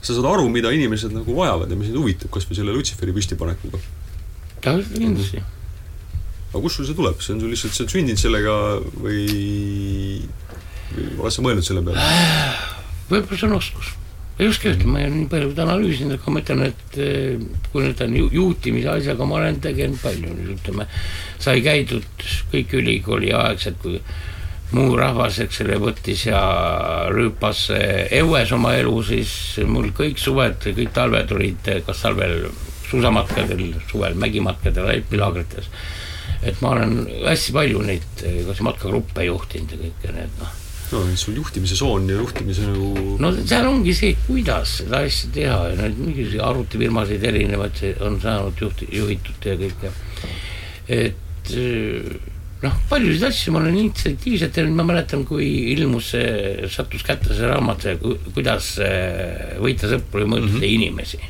sa 0.00 0.14
saad 0.14 0.28
aru, 0.30 0.46
mida 0.52 0.70
inimesed 0.74 1.14
nagu 1.14 1.34
vajavad 1.34 1.72
ja 1.72 1.78
mis 1.78 1.90
neid 1.90 1.98
huvitab, 1.98 2.30
kas 2.34 2.46
või 2.46 2.60
selle 2.60 2.76
Lutsiferi 2.76 3.14
püstipanekuga. 3.16 3.82
kindlasti, 4.62 5.42
aga 6.52 6.62
kust 6.62 6.78
sul 6.78 6.86
see 6.86 6.98
tuleb, 6.98 7.18
see 7.24 7.34
on 7.34 7.42
sul 7.42 7.50
lihtsalt, 7.50 7.74
sa 7.74 7.82
oled 7.82 7.96
sündinud 7.96 8.22
sellega 8.22 8.54
või, 9.02 9.24
või 10.92 11.24
oled 11.24 11.34
sa 11.34 11.44
mõelnud 11.48 11.66
selle 11.66 11.82
peale? 11.86 12.06
võib-olla 13.10 13.40
see 13.40 13.50
on 13.50 13.58
oskus. 13.58 13.90
Ei 14.38 14.48
oska 14.48 14.68
öelda, 14.70 14.88
ma 14.88 15.00
ei 15.00 15.06
ole 15.06 15.16
nii 15.20 15.28
palju 15.30 15.52
analüüsinud, 15.64 16.16
aga 16.16 16.32
ma 16.34 16.42
ütlen, 16.42 16.64
et 16.70 16.98
eh, 17.02 17.46
kui 17.72 17.84
nüüd 17.84 18.02
on 18.04 18.16
ju- 18.16 18.30
juhtimise 18.32 18.90
asjaga, 18.96 19.28
ma 19.28 19.38
olen 19.40 19.60
tegelenud 19.64 20.00
palju, 20.02 20.36
ütleme, 20.56 20.86
sai 21.42 21.62
käidud 21.64 22.26
kõik 22.52 22.76
ülikooli 22.80 23.32
aegsed, 23.36 23.76
kui 23.82 24.00
muu 24.72 24.96
rahvas, 24.96 25.38
eks 25.44 25.60
ole, 25.66 25.76
võttis 25.82 26.24
ja 26.30 26.40
rüüpas 27.12 27.66
õues 28.22 28.54
oma 28.56 28.72
elu, 28.80 28.94
siis 29.04 29.34
mul 29.68 29.92
kõik 29.96 30.20
suved, 30.20 30.64
kõik 30.64 30.94
talved 30.96 31.36
olid 31.36 31.68
eh, 31.68 31.82
kas 31.86 32.04
talvel 32.06 32.48
suusamatkadel, 32.88 33.68
suvel 33.90 34.16
mägimatkadel, 34.20 34.88
alpilaagrites. 34.96 35.68
et 36.42 36.58
ma 36.60 36.72
olen 36.74 37.06
hästi 37.28 37.52
palju 37.54 37.84
neid 37.86 38.26
eh, 38.26 38.42
kas 38.48 38.64
matkagruppe 38.64 39.28
juhtinud 39.28 39.76
ja 39.76 39.84
kõike 39.84 40.16
need 40.16 40.40
noh 40.40 40.61
no 40.92 41.16
sul 41.16 41.36
juhtimise 41.40 41.76
soon 41.78 42.08
ja 42.10 42.18
juhtimise 42.18 42.66
nagu 42.68 43.16
no 43.22 43.30
seal 43.40 43.68
ongi 43.68 43.94
see, 43.96 44.16
kuidas 44.26 44.78
seda 44.80 45.02
asja 45.06 45.30
teha 45.34 45.58
ja 45.70 45.78
neid 45.78 45.98
mingisuguseid 46.00 46.44
arvutifirmasid 46.48 47.24
erinevaid 47.30 47.80
on 48.04 48.18
saanud 48.22 48.60
juhti-, 48.60 48.90
juhitud 48.92 49.48
ja 49.48 49.56
kõike. 49.60 49.92
et 50.92 51.52
eh, 51.56 52.16
noh, 52.62 52.80
paljusid 52.90 53.28
asju 53.28 53.54
ma 53.54 53.62
olen 53.62 53.78
initsiatiivselt 53.80 54.54
teinud, 54.56 54.76
ma 54.78 54.86
mäletan, 54.92 55.24
kui 55.28 55.46
ilmus 55.74 56.12
see, 56.14 56.66
sattus 56.72 57.04
kätte 57.06 57.34
see 57.34 57.48
raamat, 57.48 57.88
kuidas 58.32 58.74
eh, 58.84 59.54
võita 59.62 59.90
sõpru 59.90 60.26
ja 60.26 60.32
mõjutada 60.34 60.58
mm 60.58 60.58
-hmm. 60.60 60.74
inimesi. 60.80 61.22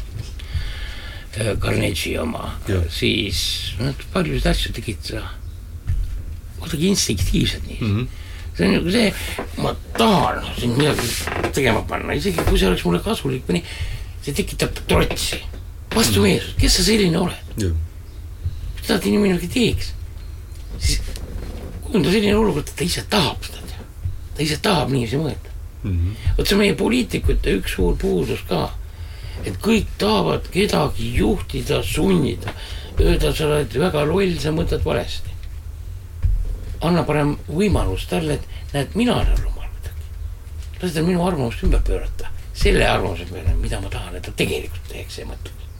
Carnegie 1.32 2.18
oma 2.20 2.58
siis 2.92 3.72
nad 3.78 3.96
paljusid 4.12 4.50
asju 4.50 4.72
tegid 4.76 4.98
seda 5.00 5.22
kuidagi 6.58 6.90
instinktiivselt 6.92 7.64
nii 7.70 7.78
mm. 7.80 7.94
-hmm 7.94 8.21
see 8.56 8.66
on 8.66 8.74
nagu 8.76 8.90
see, 8.92 9.12
ma 9.62 9.72
tahan 9.96 10.42
sind 10.58 10.76
midagi 10.76 11.08
tegema 11.56 11.82
panna, 11.88 12.14
isegi 12.18 12.44
kui 12.48 12.58
see 12.60 12.68
oleks 12.68 12.84
mulle 12.84 13.00
kasulik 13.04 13.46
või 13.48 13.60
nii, 13.60 13.78
see 14.24 14.36
tekitab 14.36 14.82
trotsi, 14.88 15.40
vastumeelsust, 15.94 16.58
kes 16.60 16.76
sa 16.78 16.84
selline 16.86 17.18
oled, 17.20 17.56
kui 17.56 18.86
tahad 18.86 19.08
inimene 19.08 19.50
teeks, 19.52 19.94
siis 20.78 21.00
kujunda 21.86 22.12
selline 22.12 22.36
olukord, 22.36 22.68
et 22.68 22.76
ta 22.76 22.84
ise 22.86 23.06
tahab 23.12 23.42
seda 23.48 23.64
teha, 23.72 23.88
ta 24.36 24.44
ise 24.44 24.60
tahab 24.64 24.92
niiviisi 24.92 25.20
mõelda. 25.20 25.50
vot 26.36 26.46
see 26.46 26.54
on 26.54 26.62
meie 26.62 26.76
poliitikute 26.78 27.56
üks 27.58 27.74
suur 27.74 27.96
puudus 27.98 28.44
ka, 28.48 28.68
et 29.44 29.56
kõik 29.64 29.88
tahavad 29.98 30.46
kedagi 30.52 31.08
juhtida, 31.16 31.82
sunnida, 31.82 32.52
öelda, 33.00 33.32
sa 33.34 33.48
oled 33.48 33.74
väga 33.80 34.04
loll, 34.06 34.36
sa 34.38 34.52
mõtled 34.54 34.84
valesti. 34.84 35.31
Anna 36.82 37.04
parem 37.06 37.36
võimalus 37.48 38.06
talle, 38.10 38.38
et 38.38 38.74
näed, 38.74 38.96
mina 38.98 39.16
olen 39.20 39.38
rumal 39.44 39.68
midagi. 39.76 40.06
lase 40.82 40.94
tal 40.94 41.06
minu 41.06 41.26
arvamust 41.26 41.62
ümber 41.62 41.82
pöörata, 41.86 42.30
selle 42.54 42.88
arvamuse 42.88 43.26
peale, 43.30 43.54
mida 43.60 43.80
ma 43.80 43.88
tahan, 43.92 44.16
et 44.16 44.26
ta 44.26 44.34
tegelikult 44.36 44.88
teeks 44.90 45.18
ja 45.18 45.26
mõtleks. 45.30 45.70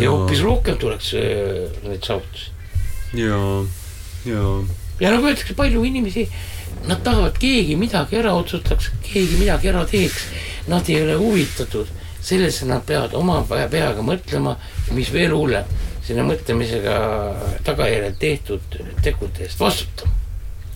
ja 0.00 0.10
hoopis 0.10 0.42
rohkem 0.42 0.78
tuleks 0.78 1.12
äh, 1.14 1.78
neid 1.88 2.02
saavutusi. 2.04 2.50
ja, 3.14 3.38
ja 4.24 4.42
ja 5.00 5.10
nagu 5.12 5.26
öeldakse, 5.28 5.54
palju 5.54 5.84
inimesi, 5.84 6.26
nad 6.88 7.02
tahavad, 7.04 7.36
keegi 7.40 7.76
midagi 7.76 8.16
ära 8.20 8.32
otsustaks, 8.36 8.90
keegi 9.04 9.40
midagi 9.40 9.68
ära 9.72 9.84
teeks. 9.88 10.26
Nad 10.70 10.88
ei 10.90 11.02
ole 11.02 11.16
huvitatud 11.20 11.90
sellesse, 12.26 12.66
nad 12.66 12.82
peavad 12.86 13.14
oma 13.14 13.42
pea- 13.48 13.68
peaga 13.70 14.02
mõtlema, 14.02 14.56
mis 14.96 15.12
veel 15.14 15.34
hullem, 15.36 15.68
selle 16.06 16.24
mõtlemisega 16.26 16.96
tagajärjel 17.66 18.16
tehtud 18.20 18.78
tegude 19.04 19.46
eest 19.46 19.60
vastutama. 19.60 20.12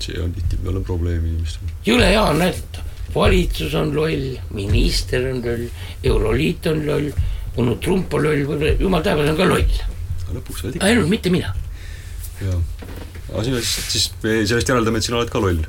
see 0.00 0.16
on 0.22 0.32
tihtipeale 0.32 0.80
probleem 0.84 1.26
inimestel. 1.26 1.68
jõle 1.86 2.08
hea 2.08 2.22
on 2.22 2.40
näidata, 2.40 2.84
valitsus 3.14 3.74
on 3.78 3.92
loll, 3.94 4.38
minister 4.56 5.28
on 5.30 5.42
loll, 5.44 5.66
Euroliit 6.04 6.66
on 6.72 6.82
loll, 6.86 7.10
onu 7.56 7.76
Trump 7.84 8.14
on 8.14 8.24
loll, 8.24 8.44
võib-olla 8.48 8.74
jumal 8.80 9.04
teab, 9.06 9.22
see 9.22 9.34
on 9.34 9.38
ka 9.38 9.48
loll, 9.50 9.78
aga 10.24 10.38
lõpuks 10.38 10.64
oled 10.64 10.80
ikka, 10.80 10.88
ainult 10.88 11.12
mitte 11.12 11.34
mina. 11.34 11.54
jaa. 12.40 12.58
aga 13.30 13.46
sina 13.46 13.62
siis, 13.62 13.94
siis 13.94 14.10
sellest 14.22 14.72
järeldame, 14.72 14.98
et 14.98 15.08
sina 15.10 15.20
oled 15.20 15.30
ka 15.30 15.44
loll. 15.44 15.62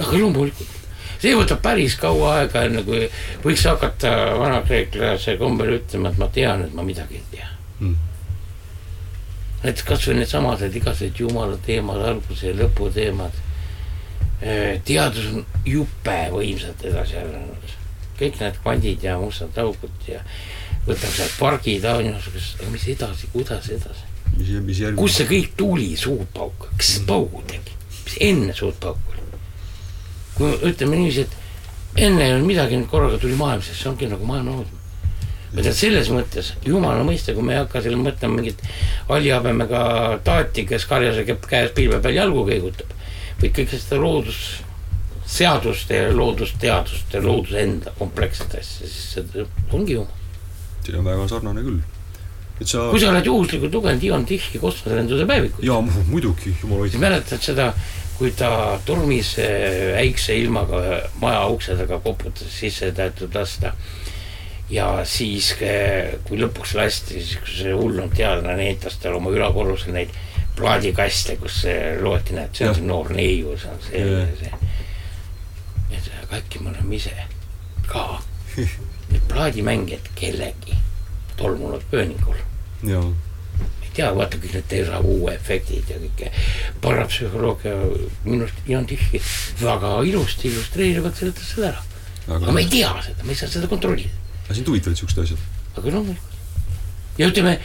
aga 0.00 0.10
loomulikult, 0.16 0.74
see 1.20 1.36
võtab 1.36 1.62
päris 1.62 2.00
kaua 2.00 2.40
aega, 2.40 2.64
enne 2.66 2.82
kui 2.88 3.06
võiks 3.44 3.68
hakata 3.68 4.16
vanakreeklase 4.40 5.36
kombel 5.38 5.76
ütlema, 5.78 6.10
et 6.10 6.22
ma 6.24 6.32
tean, 6.32 6.66
et 6.66 6.74
ma 6.74 6.86
midagi 6.86 7.20
ei 7.20 7.26
tea 7.36 7.50
Mm. 7.80 7.96
Näiteks 9.62 9.86
kasvõi 9.88 10.16
needsamased 10.20 10.76
igasugused 10.76 11.20
jumala 11.20 11.58
teemad, 11.66 12.00
alguse 12.12 12.50
ja 12.50 12.56
lõpu 12.56 12.88
teemad. 12.94 13.36
teadus 14.84 15.26
on 15.34 15.44
jupe 15.68 16.16
võimsalt 16.32 16.84
edasi 16.88 17.18
arenenud, 17.20 17.74
kõik 18.16 18.40
need 18.40 18.56
kvandid 18.62 19.04
ja 19.04 19.18
mustad 19.20 19.58
augud 19.60 20.08
ja 20.08 20.22
võtab 20.86 21.12
sealt 21.12 21.36
pargid, 21.38 21.84
aga 21.84 22.14
mis 22.72 22.86
edasi, 22.88 23.28
kuidas 23.34 23.68
edasi, 23.68 24.08
kust 24.96 25.20
see 25.20 25.28
kõik 25.28 25.52
tuli, 25.60 25.90
suurpauk, 25.96 26.70
kes 26.78 26.94
see 26.96 27.06
paugu 27.08 27.44
tegi, 27.52 27.76
mis 28.06 28.16
enne 28.30 28.56
suurt 28.56 28.80
pauku 28.80 29.12
oli? 29.12 29.28
kui 30.38 30.56
ütleme 30.70 30.96
niiviisi, 30.96 31.26
et 31.28 32.06
enne 32.06 32.24
ei 32.24 32.32
olnud 32.32 32.48
midagi, 32.48 32.80
nüüd 32.80 32.88
korraga 32.88 33.20
tuli 33.20 33.36
maailm, 33.36 33.60
sest 33.66 33.82
see 33.82 33.92
ongi 33.92 34.08
nagu 34.08 34.24
maailma 34.24 34.56
loodus. 34.56 34.79
Ma 35.50 35.64
tean 35.64 35.74
selles 35.74 36.10
mõttes, 36.14 36.52
jumala 36.66 37.02
mõista, 37.06 37.34
kui 37.34 37.44
me 37.46 37.56
ei 37.56 37.60
hakka 37.60 37.82
selle 37.82 37.98
mõtlema 37.98 38.38
mingit 38.38 38.62
hallihabemega 39.08 39.82
taati, 40.26 40.66
kes 40.68 40.86
karjase 40.90 41.24
kepp 41.26 41.48
käes 41.50 41.72
pilve 41.76 41.98
peal 42.02 42.18
jalgu 42.20 42.44
kõigutab, 42.46 42.92
vaid 43.40 43.54
kõike 43.56 43.78
seda 43.78 43.98
loodusseaduste 44.04 45.98
ja 45.98 46.10
loodusteaduste 46.14 47.22
looduse 47.24 47.64
enda 47.64 47.94
kompleksset 47.98 48.60
asja, 48.60 48.86
siis 48.86 49.14
see 49.16 49.46
ongi 49.74 49.98
jumal. 49.98 50.14
see 50.84 50.98
on 50.98 51.08
väga 51.08 51.26
sarnane 51.32 51.64
küll. 51.66 51.80
et 52.60 52.68
sa 52.68 52.86
kui 52.92 53.02
sa 53.02 53.10
oled 53.10 53.26
juhuslikult 53.26 53.74
lugenud 53.74 54.04
Ivan 54.06 54.26
Tihhi 54.28 54.62
kosmoselenduse 54.62 55.26
päevikut, 55.26 55.64
jaa, 55.66 55.80
muidugi, 56.12 56.54
jumala 56.62 56.86
siis 56.86 56.94
hoidja. 56.94 57.02
mäletad 57.08 57.42
seda, 57.42 57.72
kui 58.20 58.30
ta 58.38 58.78
tormis 58.86 59.34
äh, 59.42 59.96
väikse 59.96 60.36
ilmaga 60.38 60.84
maja 61.18 61.42
ukse 61.50 61.74
taga 61.74 61.98
koputas 62.04 62.54
sisse 62.54 62.92
tahetud 62.94 63.34
lasta 63.34 63.74
ja 64.70 64.88
siis, 65.08 65.52
kui 66.26 66.38
lõpuks 66.40 66.74
lasti, 66.78 67.22
siis 67.24 67.56
see 67.58 67.72
hullum 67.74 68.10
teadlane 68.14 68.58
näitas 68.60 68.98
talle 69.02 69.18
oma 69.18 69.32
ülakorrusel 69.34 69.94
neid 69.96 70.12
plaadikaste, 70.58 71.36
kus 71.40 71.62
loeti, 72.02 72.36
näed, 72.36 72.54
see 72.54 72.68
on 72.68 72.76
see 72.78 72.86
noor 72.86 73.10
neiu, 73.14 73.56
see 73.58 73.72
on 73.72 73.80
see, 73.86 74.04
see. 74.42 74.52
et 75.96 76.12
aga 76.22 76.38
äkki 76.38 76.62
me 76.62 76.70
oleme 76.74 77.00
ise 77.00 77.14
ka 77.90 78.04
need 79.10 79.26
plaadimängijad 79.32 80.12
kellegi 80.18 80.78
tolmunud 81.40 81.82
pööningul. 81.90 82.38
ei 82.86 83.90
tea, 83.96 84.12
vaata 84.14 84.38
kõik 84.38 84.54
need 84.54 84.70
déjà 84.70 85.02
vu 85.02 85.16
efektid 85.32 85.88
ja 85.90 85.98
kõike 85.98 86.30
parapsühholoogia 86.84 87.74
minu 88.22 88.44
arust 88.44 88.68
Jan 88.70 88.86
Tihhi 88.86 89.18
väga 89.62 89.96
ilusti 90.06 90.46
illustreerivalt 90.52 91.18
seletas 91.18 91.54
seda 91.56 91.72
ära. 91.72 91.86
aga 92.36 92.54
ma 92.54 92.62
ei 92.62 92.70
tea 92.70 92.92
seda, 93.02 93.24
ma 93.24 93.34
ei 93.34 93.40
saa 93.40 93.50
seda 93.50 93.70
kontrollida 93.70 94.29
aga 94.50 94.56
sind 94.58 94.66
huvitavad 94.66 94.98
siuksed 94.98 95.18
asjad? 95.22 95.42
aga 95.78 95.90
loomulikult. 95.94 96.38
ja 97.18 97.28
ütleme, 97.30 97.58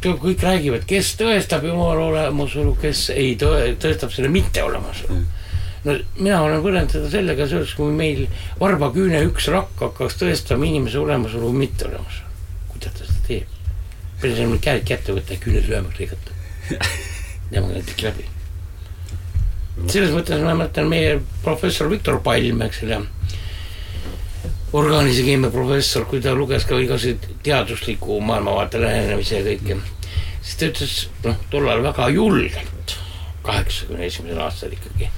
kõik 0.00 0.44
räägivad, 0.44 0.84
kes 0.88 1.10
tõestab 1.20 1.66
jumala 1.68 2.06
olemasolu, 2.06 2.72
kes 2.80 3.10
ei 3.12 3.34
tõe, 3.40 3.74
tõestab 3.82 4.14
selle 4.14 4.30
mitteolemasolu 4.32 5.18
mm. 5.18 5.50
no 5.84 5.96
mina 6.16 6.38
olen 6.46 6.62
võrrelnud 6.64 6.94
seda 6.96 7.10
sellega 7.12 7.48
seoses, 7.50 7.74
kui 7.76 7.92
meil 7.92 8.24
varbaküüne 8.60 9.20
üks 9.28 9.50
rakk 9.52 9.84
hakkaks 9.84 10.16
tõestama 10.22 10.64
inimese 10.68 11.02
olemasolu 11.02 11.50
või 11.50 11.66
mitteolemasolu. 11.66 12.32
kuidas 12.72 12.96
ta 12.96 13.10
seda 13.10 13.26
teeb? 13.28 13.52
selle 14.22 14.62
käed 14.64 14.88
kätte 14.88 15.12
võtta 15.12 15.36
ja 15.36 15.42
küüned 15.42 15.68
lühemaks 15.68 16.00
lõigata. 16.00 16.38
temaga 17.50 17.74
näiteks 17.74 18.06
läbi. 18.08 18.24
selles 19.92 20.16
mõttes 20.16 20.40
ma 20.40 20.56
mäletan 20.56 20.88
meie 20.88 21.18
professor 21.44 21.92
Viktor 21.92 22.22
Palm, 22.24 22.64
eks 22.64 22.80
ole 22.88 23.02
orgaanilise 24.72 25.22
keemia 25.22 25.50
professor, 25.50 26.04
kui 26.10 26.20
ta 26.22 26.34
luges 26.34 26.66
ka 26.66 26.78
igasuguseid 26.82 27.42
teadusliku 27.46 28.18
maailmavaate 28.24 28.80
lähenemise 28.82 29.38
ja 29.38 29.44
kõike, 29.46 29.78
siis 30.40 30.58
ta 30.58 30.70
ütles, 30.72 30.96
noh, 31.24 31.38
tollal 31.52 31.84
väga 31.86 32.08
julgelt, 32.14 32.96
kaheksakümne 33.46 34.08
esimesel 34.08 34.42
aastal 34.42 34.74
ikkagi, 34.74 35.08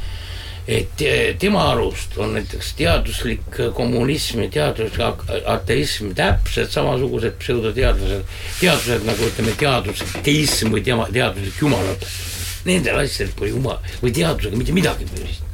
et 0.69 1.05
tema 1.41 1.65
arust 1.73 2.19
on 2.21 2.35
näiteks 2.37 2.75
teaduslik 2.77 3.61
kommunism 3.77 4.45
ja 4.45 4.51
teaduslik 4.59 5.25
ateism 5.49 6.13
täpselt 6.17 6.75
samasugused 6.77 7.39
pseudoteadlased, 7.41 8.39
teadused 8.61 9.09
nagu 9.09 9.31
ütleme, 9.31 9.57
teaduslik 9.57 10.21
teism 10.27 10.77
või 10.77 10.85
teaduslik 10.85 11.63
jumalatus. 11.65 12.21
Nendel 12.69 13.01
asjadel 13.01 13.33
pole 13.39 13.55
jumal 13.55 13.79
või 14.03 14.13
teadusega 14.13 14.59
mitte 14.61 14.75
midagi 14.77 15.07
püsist 15.09 15.47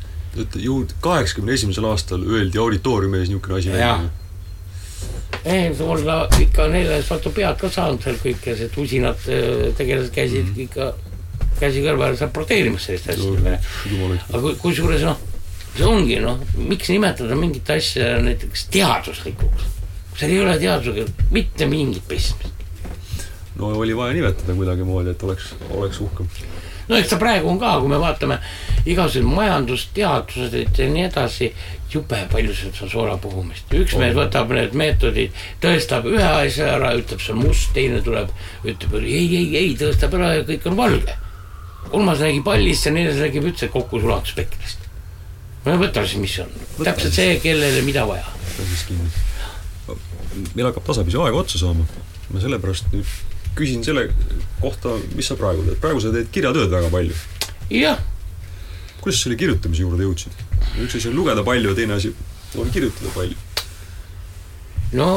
et 0.43 0.57
ju 0.61 0.83
kaheksakümne 1.05 1.55
esimesel 1.55 1.87
aastal 1.89 2.23
öeldi 2.27 2.59
auditooriumi 2.59 3.21
ees 3.21 3.31
niisugune 3.31 3.59
asi 3.59 3.73
välja. 3.73 3.99
ei, 5.45 5.75
olla 5.81 6.29
ikka 6.41 6.69
neile 6.73 7.03
satu 7.03 7.31
pead 7.35 7.59
ka 7.61 7.71
saanud 7.71 8.03
seal 8.03 8.21
kõik 8.23 8.47
ja 8.51 8.57
see 8.59 8.71
usinad 8.85 9.29
äh, 9.29 9.69
tegelased 9.79 10.15
käisid 10.15 10.45
mm 10.45 10.55
-hmm. 10.55 10.61
ikka 10.69 10.95
käsi 11.61 11.85
kõrval 11.85 12.17
raporteerimas 12.21 12.89
sellist 12.89 13.09
asja. 13.09 13.59
aga 14.33 14.55
kusjuures 14.63 15.05
noh, 15.07 15.21
see 15.77 15.87
ongi 15.87 16.19
noh, 16.23 16.41
miks 16.57 16.91
nimetada 16.91 17.37
mingit 17.39 17.71
asja 17.71 18.19
näiteks 18.23 18.69
teaduslikuks, 18.75 19.71
seal 20.19 20.31
ei 20.31 20.41
ole 20.41 20.59
teadusega 20.59 21.07
mitte 21.31 21.67
mingit 21.67 22.09
pistmist. 22.09 22.53
no 23.57 23.75
oli 23.79 23.97
vaja 23.97 24.15
nimetada 24.15 24.55
kuidagimoodi, 24.55 25.11
et 25.11 25.23
oleks, 25.23 25.55
oleks 25.71 26.01
uhkem 26.01 26.29
no 26.89 26.99
eks 26.99 27.13
ta 27.13 27.19
praegu 27.21 27.49
on 27.49 27.59
ka, 27.61 27.77
kui 27.81 27.91
me 27.91 27.99
vaatame 28.01 28.39
igasugused 28.85 29.25
majandusteadused 29.29 30.79
ja 30.79 30.89
nii 30.91 31.07
edasi, 31.09 31.51
jube 31.93 32.21
palju 32.33 32.55
sealt 32.57 32.81
on 32.85 32.91
soola 32.93 33.17
puhumist. 33.21 33.73
üks 33.73 33.97
mees 34.01 34.15
võtab 34.17 34.53
need 34.53 34.77
meetodid, 34.77 35.35
tõestab 35.63 36.09
ühe 36.11 36.25
asja 36.25 36.75
ära, 36.77 36.93
ütleb 36.99 37.23
see 37.23 37.35
on 37.35 37.43
must, 37.45 37.71
teine 37.77 38.01
tuleb, 38.05 38.33
ütleb 38.65 38.97
ei, 39.01 39.27
ei, 39.41 39.51
ei, 39.63 39.75
tõestab 39.81 40.17
ära 40.19 40.35
ja 40.39 40.47
kõik 40.49 40.69
on 40.71 40.79
valge. 40.81 41.19
kolmas 41.91 42.21
räägib 42.21 42.45
pallist 42.45 42.87
ja 42.87 42.93
neljas 42.93 43.21
räägib 43.23 43.47
üldse 43.51 43.69
kokku 43.73 44.01
ulatusspektrist. 44.03 44.89
no 45.65 45.79
võta 45.81 46.05
siis, 46.05 46.21
mis 46.21 46.39
on, 46.45 46.53
täpselt 46.83 47.17
see, 47.17 47.39
kellele 47.41 47.85
mida 47.87 48.05
vaja. 48.09 48.27
meil 50.55 50.67
hakkab 50.67 50.85
tasapisi 50.85 51.21
aeg 51.21 51.39
otsa 51.39 51.63
saama, 51.63 51.87
ma 52.31 52.43
sellepärast 52.43 52.93
nüüd 52.93 53.34
küsin 53.55 53.85
selle 53.85 54.09
kohta, 54.61 54.97
mis 55.15 55.29
sa 55.29 55.37
praegu 55.39 55.65
teed, 55.67 55.79
praegu 55.83 56.03
sa 56.03 56.13
teed 56.15 56.31
kirjatööd 56.35 56.73
väga 56.73 56.91
palju. 56.91 57.15
jah. 57.71 58.03
kuidas 59.01 59.21
sa 59.21 59.29
selle 59.29 59.39
kirjutamise 59.39 59.83
juurde 59.83 60.07
jõudsid? 60.07 60.45
üks 60.83 60.99
asi 60.99 61.09
on 61.09 61.17
lugeda 61.17 61.45
palju 61.47 61.75
teine 61.75 61.95
asi 61.95 62.15
on 62.59 62.71
kirjutada 62.71 63.11
palju. 63.15 63.37
no 64.93 65.09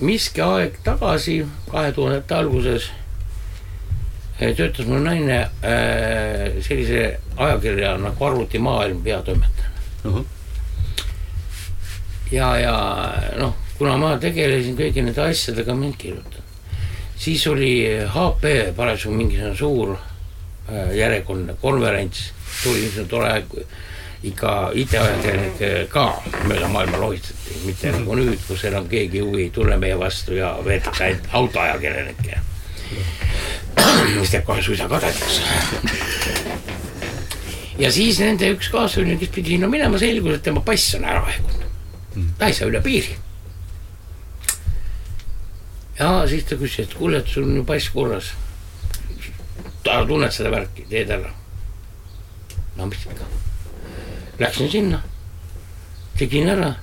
miski 0.00 0.42
aeg 0.42 0.78
tagasi, 0.84 1.42
kahe 1.70 1.92
tuhandete 1.94 2.34
alguses 2.34 2.90
eh, 4.40 4.54
töötas 4.56 4.86
mul 4.90 5.04
naine 5.06 5.40
äh, 5.42 6.62
sellise 6.66 7.18
ajakirja 7.36 7.96
nagu 8.02 8.30
Arvutimaailm 8.30 9.02
peatoimetajana 9.02 9.74
uh. 10.04 10.16
-huh. 10.16 10.24
ja, 12.32 12.56
ja 12.58 12.78
noh, 13.38 13.54
kuna 13.78 13.96
ma 13.98 14.16
tegelesin 14.18 14.76
kõigi 14.78 15.04
nende 15.04 15.22
asjadega, 15.22 15.74
mind 15.74 15.96
kirjutada 15.98 16.43
siis 17.24 17.46
oli 17.46 17.88
HP 18.14 18.76
parasjagu 18.76 19.16
mingisugune 19.16 19.56
suur 19.56 19.94
äh, 19.96 20.96
järjekordne 20.96 21.56
konverents, 21.60 22.32
tuli 22.62 22.80
niisugune 22.80 23.08
tore 23.08 23.64
ikka 24.24 24.52
IT-ajakirjanikke 24.80 25.70
ka 25.92 26.04
mööda 26.48 26.68
maailma 26.72 27.00
lohistati, 27.00 27.56
mitte 27.64 27.88
mm 27.88 27.94
-hmm. 27.94 28.04
nagu 28.04 28.14
nüüd, 28.20 28.44
kus 28.48 28.64
enam 28.64 28.88
keegi 28.88 29.20
huvi 29.20 29.42
ei 29.42 29.50
tunne 29.50 29.76
meie 29.76 29.98
vastu 29.98 30.34
ja 30.34 30.54
veetakse 30.64 31.04
ainult 31.04 31.28
autoajakirjanikke. 31.32 32.38
mis 34.20 34.30
teeb 34.30 34.44
kohe 34.44 34.62
suisa 34.62 34.88
kadedaks. 34.88 35.40
ja 37.78 37.92
siis 37.92 38.20
nende 38.20 38.52
üks 38.52 38.70
kaaslane, 38.70 39.16
kes 39.16 39.28
pidi 39.28 39.56
sinna 39.56 39.68
minema, 39.68 39.98
selgus, 39.98 40.34
et 40.34 40.42
tema 40.42 40.60
pass 40.60 40.94
on 40.94 41.04
ära 41.04 41.24
aegunud. 41.24 41.68
ta 42.38 42.46
ei 42.46 42.52
saa 42.52 42.68
üle 42.68 42.80
piiri 42.80 43.23
ja 45.98 46.28
siis 46.28 46.44
ta 46.48 46.58
küsis, 46.58 46.88
et 46.88 46.94
kuule, 46.98 47.20
et 47.22 47.30
sul 47.30 47.46
on 47.46 47.56
ju 47.60 47.64
pass 47.66 47.90
korras. 47.94 48.32
ta 49.84 50.00
tunneb 50.08 50.32
seda 50.32 50.50
värki, 50.50 50.86
teed 50.90 51.10
ära. 51.10 51.30
no 52.76 52.86
mis 52.86 53.04
ikka. 53.06 53.26
Läksin 54.38 54.70
sinna, 54.70 55.02
tegin 56.18 56.48
ära. 56.48 56.74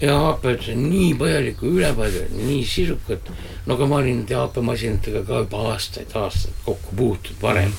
ja 0.00 0.16
HP 0.20 0.50
ütles, 0.54 0.80
nii 0.80 1.12
põhjalikku 1.20 1.70
ülepääsu, 1.78 2.24
nii 2.34 2.64
sisukat. 2.64 3.30
no 3.66 3.74
aga 3.74 3.86
ma 3.86 4.00
olin 4.02 4.22
nende 4.22 4.34
HP 4.34 4.64
masinatega 4.70 5.22
ka 5.28 5.44
juba 5.44 5.62
aastaid, 5.72 6.10
aastaid 6.14 6.58
kokku 6.64 6.96
puutunud 6.96 7.42
varem. 7.42 7.72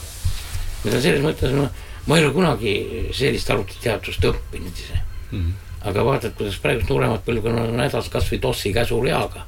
mida 0.86 1.01
selles 1.01 1.24
mõttes 1.26 1.51
ma, 1.51 1.68
ma 2.08 2.18
ei 2.18 2.26
ole 2.26 2.34
kunagi 2.34 2.74
sellist 3.12 3.49
arvutiteadust 3.51 4.24
õppinud 4.24 4.72
ise 4.86 4.95
mm. 4.95 5.38
-hmm. 5.38 5.53
aga 5.89 6.05
vaatad, 6.05 6.34
kuidas 6.39 6.60
praegused 6.64 6.89
nooremad 6.89 7.26
põlvkonnad 7.28 7.76
on 7.76 7.86
hädas 7.86 8.10
kasvõi 8.10 8.39
DOS-i 8.41 8.74
käsureaga 8.74 9.45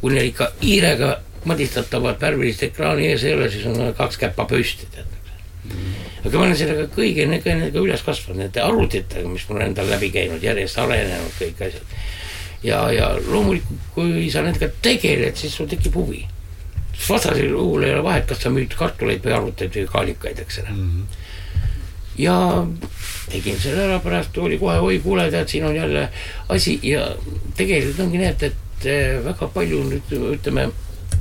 kui 0.00 0.14
neil 0.14 0.30
ikka 0.30 0.52
hiirega 0.62 1.14
madistatavat 1.48 2.20
värvilist 2.20 2.62
ekraani 2.66 3.12
ees 3.12 3.24
ei 3.24 3.34
ole, 3.34 3.50
siis 3.50 3.66
on 3.66 3.94
kaks 3.96 4.18
käppa 4.20 4.46
püsti, 4.50 4.86
tead 4.94 5.18
aga 6.24 6.34
ma 6.34 6.46
olen 6.46 6.56
sellega 6.58 6.86
kõige 6.92 7.26
nendega 7.28 7.80
üles 7.80 8.02
kasvanud, 8.04 8.42
nende 8.42 8.62
arvutitega, 8.62 9.28
mis 9.30 9.44
mul 9.48 9.62
endal 9.64 9.88
läbi 9.90 10.10
käinud, 10.14 10.42
järjest 10.44 10.80
arenenud 10.82 11.36
kõik 11.38 11.62
asjad. 11.68 11.94
ja, 12.64 12.80
ja 12.92 13.12
loomulikult, 13.28 13.86
kui 13.94 14.26
sa 14.32 14.42
nendega 14.46 14.70
tegeled, 14.82 15.38
siis 15.38 15.54
sul 15.54 15.70
tekib 15.70 15.94
huvi. 15.98 16.24
vastasel 17.08 17.52
juhul 17.52 17.86
ei 17.86 17.94
ole 17.94 18.02
vahet, 18.02 18.26
kas 18.26 18.42
sa 18.42 18.50
müüd 18.50 18.74
kartuleid 18.74 19.24
või 19.24 19.36
arvuteid 19.36 19.76
või 19.76 19.90
kaalikaid, 19.94 20.44
eks 20.44 20.62
ole 20.64 20.74
mm. 20.74 20.92
-hmm 20.92 21.24
ja 22.18 22.66
tegin 23.30 23.60
selle 23.62 23.84
ära, 23.84 24.00
pärast 24.02 24.38
oli 24.42 24.56
kohe, 24.58 24.80
oi 24.82 24.96
kuule, 24.98 25.28
tead, 25.30 25.46
siin 25.48 25.64
on 25.68 25.76
jälle 25.76 26.08
asi 26.50 26.72
ja 26.82 27.04
tegelikult 27.54 28.00
ongi 28.02 28.18
nii, 28.18 28.26
et, 28.26 28.42
et 28.42 28.56
et 28.78 28.90
eh, 28.90 29.14
väga 29.24 29.48
palju 29.54 29.84
nüüd 29.88 30.12
ütleme, 30.34 30.68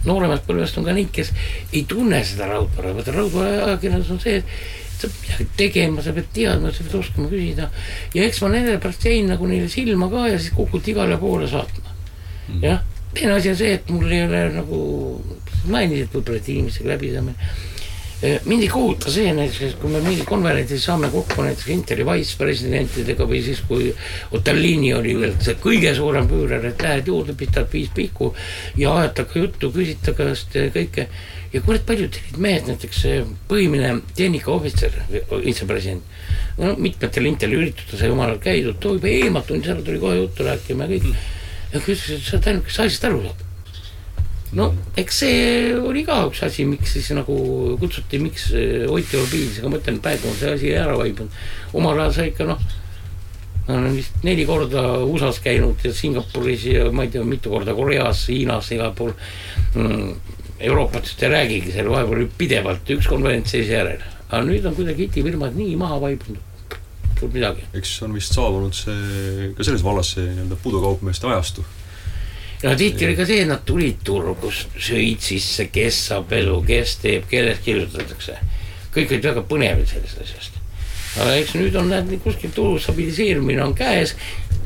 nooremast 0.08 0.46
põlvest 0.48 0.78
on 0.80 0.86
ka 0.88 0.96
neid, 0.96 1.10
kes 1.14 1.32
ei 1.74 1.86
tunne 1.90 2.20
seda 2.26 2.50
raudvara, 2.52 2.94
vaata 2.98 3.16
raudvara 3.16 3.72
ajakirjandus 3.72 4.12
on 4.14 4.22
see, 4.24 4.42
et 4.42 4.98
sa 4.98 5.10
pead 5.10 5.24
midagi 5.24 5.48
tegema, 5.58 6.04
sa 6.04 6.14
pead 6.14 6.30
teadma, 6.34 6.74
sa 6.74 6.86
pead 6.86 7.00
oskama 7.00 7.30
küsida. 7.32 7.70
ja 8.14 8.26
eks 8.26 8.42
ma 8.44 8.52
nende 8.54 8.78
pärast 8.82 9.06
jäin 9.06 9.30
nagu 9.30 9.50
neile 9.50 9.70
silma 9.70 10.10
ka 10.10 10.28
ja 10.32 10.38
siis 10.40 10.54
kukuti 10.58 10.94
igale 10.94 11.18
poole 11.22 11.50
saatma. 11.50 11.96
Mm.. 12.48 12.62
jah, 12.64 12.84
teine 13.14 13.34
asi 13.38 13.52
on 13.52 13.60
see, 13.60 13.74
et 13.78 13.90
mul 13.94 14.12
ei 14.12 14.24
ole 14.26 14.44
nagu, 14.56 14.84
mainisid 15.68 16.14
võib-olla, 16.14 16.42
et 16.42 16.54
inimestega 16.54 16.94
läbi 16.96 17.12
saamine 17.14 17.52
mind 18.22 18.64
ei 18.66 18.70
kohuta 18.70 19.12
see 19.14 19.30
näiteks, 19.36 19.76
kui 19.78 19.92
me 19.94 20.00
mingi 20.02 20.24
konverentsil 20.26 20.80
saame 20.82 21.12
kokku 21.14 21.44
näiteks 21.46 21.70
Interi 21.70 22.06
vicepresidentidega 22.08 23.28
või 23.30 23.44
siis, 23.46 23.62
kui 23.70 23.92
Otellini 24.34 24.90
oli 24.98 25.14
veel 25.20 25.36
see 25.44 25.54
kõige 25.62 25.94
suurem 25.96 26.26
püürer, 26.30 26.66
et 26.72 26.82
lähed 26.82 27.12
juurde, 27.12 27.38
pistad 27.38 27.70
viis 27.74 27.92
pihku 27.94 28.32
ja 28.82 28.96
ajad 28.98 29.16
temaga 29.20 29.44
juttu, 29.44 29.72
küsid 29.76 30.02
ta 30.06 30.18
käest 30.18 30.58
kõike. 30.74 31.08
ja 31.54 31.62
kurat, 31.62 31.86
paljud 31.86 32.10
olid 32.10 32.42
mehed, 32.42 32.68
näiteks 32.74 33.06
põhimine 33.48 33.94
tehnikaohvitser, 34.18 34.98
vicepresident, 35.32 36.04
no 36.58 36.74
mitmetel 36.78 37.30
Interi 37.30 37.62
üritustel 37.62 38.18
ajal 38.18 38.40
käidud, 38.42 38.82
too 38.82 38.98
juba 38.98 39.14
eematunud, 39.14 39.66
seal 39.66 39.86
tuli 39.86 40.02
kohe 40.02 40.24
juttu 40.24 40.48
rääkima 40.48 40.90
ja 40.90 40.98
kõik. 40.98 41.12
ja 41.74 41.86
küsis, 41.86 42.18
et 42.18 42.26
sa 42.26 42.38
oled 42.40 42.50
ainuke, 42.56 42.72
kes 42.72 42.88
asjast 42.88 43.12
aru 43.12 43.28
saad 43.28 43.47
no 44.56 44.70
eks 44.96 45.22
see 45.24 45.76
oli 45.76 46.04
ka 46.08 46.22
üks 46.30 46.44
asi, 46.48 46.66
miks 46.70 46.94
siis 46.96 47.10
nagu 47.16 47.36
kutsuti, 47.82 48.20
miks 48.24 48.50
Ott 48.88 49.16
Orbiilis, 49.20 49.60
aga 49.60 49.72
ma 49.72 49.80
ütlen, 49.82 50.02
praegu 50.04 50.30
on 50.32 50.38
see 50.40 50.54
asi 50.54 50.74
ära 50.78 50.96
vaibunud. 51.00 51.34
omal 51.74 52.00
ajal 52.00 52.16
sai 52.16 52.30
ikka 52.32 52.48
noh, 52.48 52.64
ma 53.68 53.76
olen 53.76 53.98
vist 53.98 54.24
neli 54.24 54.46
korda 54.48 54.84
USA-s 55.04 55.42
käinud 55.44 55.84
ja 55.84 55.94
Singapuris 55.94 56.66
ja 56.72 56.88
ma 56.92 57.08
ei 57.08 57.12
tea, 57.12 57.26
mitu 57.28 57.52
korda 57.52 57.76
Koreas, 57.76 58.28
Hiinas, 58.32 58.72
igal 58.76 58.96
pool 58.96 59.14
mm,. 59.76 60.36
Euroopat 60.58 61.12
ei 61.22 61.30
räägigi, 61.30 61.72
seal 61.76 61.90
vahepeal 61.92 62.24
oli 62.24 62.32
pidevalt 62.38 62.88
üks 62.96 63.06
konverents 63.06 63.52
sees 63.54 63.68
järel, 63.70 64.02
aga 64.32 64.40
nüüd 64.48 64.64
on 64.66 64.74
kuidagi 64.74 65.06
itifirmad 65.06 65.54
nii 65.54 65.76
maha 65.78 66.00
vaibunud 66.02 66.48
pole 67.20 67.34
midagi. 67.34 67.66
eks 67.78 67.92
on 68.06 68.16
vist 68.18 68.34
saabunud 68.34 68.74
see, 68.78 69.52
ka 69.58 69.66
selles 69.66 69.84
vallas 69.86 70.16
see 70.16 70.26
nii-öelda 70.26 70.58
pudukaupmeeste 70.64 71.30
ajastu 71.30 71.66
no 72.64 72.76
tihti 72.76 73.06
oli 73.06 73.16
ka 73.18 73.26
see, 73.26 73.42
et 73.44 73.50
nad 73.50 73.64
tulid 73.66 74.02
turgu, 74.06 74.52
sõid 74.52 75.22
sisse, 75.24 75.68
kes 75.74 76.00
saab 76.10 76.34
elu, 76.38 76.58
kes 76.66 76.96
teeb, 77.04 77.28
kellest 77.30 77.64
kirjutatakse. 77.66 78.38
kõik 78.98 79.14
olid 79.14 79.30
väga 79.30 79.44
põnevad 79.46 79.86
sellest 79.92 80.22
asjast. 80.24 80.58
aga 81.22 81.36
eks 81.38 81.54
nüüd 81.60 81.76
on 81.78 81.90
näed, 81.94 82.12
kuskil 82.24 82.54
turu 82.56 82.80
stabiliseerumine 82.82 83.64
on 83.64 83.76
käes, 83.78 84.16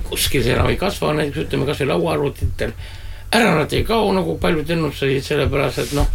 kuskil 0.07 0.43
see 0.43 0.55
enam 0.55 0.71
ei 0.71 0.79
kasva, 0.79 1.13
näiteks 1.17 1.45
ütleme 1.45 1.67
kasvõi 1.67 1.91
lauaarvutitel. 1.91 2.73
ära 3.31 3.55
nad 3.55 3.73
ei 3.73 3.83
kao, 3.83 4.11
nagu 4.13 4.37
paljud 4.39 4.69
ennustasid, 4.69 5.23
sellepärast 5.23 5.83
et 5.83 5.93
noh, 5.95 6.07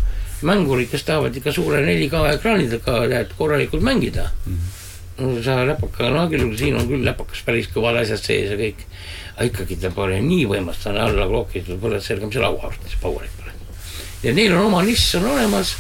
mängurid, 0.45 0.91
kes 0.93 1.05
tahavad 1.05 1.37
ikka 1.37 1.53
suure 1.53 1.81
4K 1.85 2.25
ekraanidega 2.35 2.97
tead 3.09 3.31
korralikult 3.39 3.83
mängida 3.83 4.29
mm. 4.47 4.53
-hmm. 4.53 5.23
no 5.23 5.43
sa 5.43 5.67
läpaka 5.67 6.11
naagil, 6.11 6.57
siin 6.57 6.77
on 6.77 6.89
küll 6.89 7.05
läpakas 7.05 7.43
päris 7.45 7.69
kõvad 7.73 8.03
asjad 8.03 8.21
sees 8.21 8.51
ja 8.51 8.57
kõik 8.57 8.85
aga 9.37 9.51
ikkagi 9.51 9.77
ta 9.81 9.91
pole 9.93 10.17
nii 10.25 10.47
võimas, 10.49 10.79
ta 10.81 10.95
on 10.95 11.03
alla 11.03 11.27
klookitud, 11.29 11.77
põled 11.81 12.01
selga, 12.05 12.29
mis 12.29 12.39
lauaarvutis 12.41 12.97
power'id 13.03 13.33
pole. 13.37 13.53
ja 14.25 14.33
neil 14.33 14.55
on 14.57 14.71
oma 14.71 14.81
nišš 14.87 15.19
on 15.19 15.27
olemas 15.35 15.75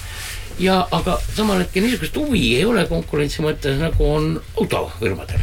ja 0.60 0.82
aga 0.92 1.16
samal 1.34 1.62
hetkel 1.62 1.86
niisugust 1.86 2.16
huvi 2.20 2.42
ei 2.58 2.66
ole 2.68 2.84
konkurentsi 2.88 3.44
mõttes, 3.44 3.78
nagu 3.80 4.08
on 4.08 4.34
autofirmadel. 4.60 5.40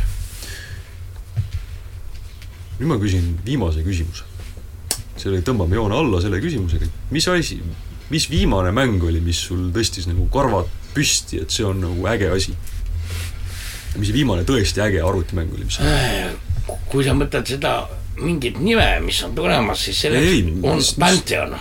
nüüd 2.78 2.92
ma 2.92 3.00
küsin 3.02 3.34
viimase 3.46 3.82
küsimuse. 3.86 4.30
selle, 5.18 5.42
tõmbame 5.42 5.78
joone 5.78 5.98
alla 5.98 6.22
selle 6.22 6.42
küsimusega, 6.44 6.86
mis 7.10 7.28
asi, 7.34 7.60
mis 8.14 8.30
viimane 8.30 8.70
mäng 8.76 9.02
oli, 9.10 9.22
mis 9.26 9.42
sul 9.48 9.72
tõstis 9.74 10.06
nagu 10.10 10.28
karvad 10.30 10.70
püsti, 10.94 11.42
et 11.42 11.50
see 11.50 11.66
on 11.66 11.82
nagu 11.82 12.08
äge 12.14 12.30
asi? 12.30 12.54
mis 13.98 14.14
viimane 14.14 14.46
tõesti 14.46 14.86
äge 14.86 15.02
arvutimäng 15.02 15.50
oli, 15.54 15.66
mis 15.66 15.82
kui 16.90 17.02
sa 17.06 17.18
mõtled 17.18 17.50
seda 17.50 17.74
mingit 18.20 18.60
nime, 18.60 18.88
mis 19.06 19.22
on 19.26 19.36
tulemas, 19.36 19.86
siis 19.86 20.02
selleks 20.06 20.28
ei, 20.28 20.44
on 20.64 20.82
mis, 20.82 20.94
Pantheon. 21.00 21.56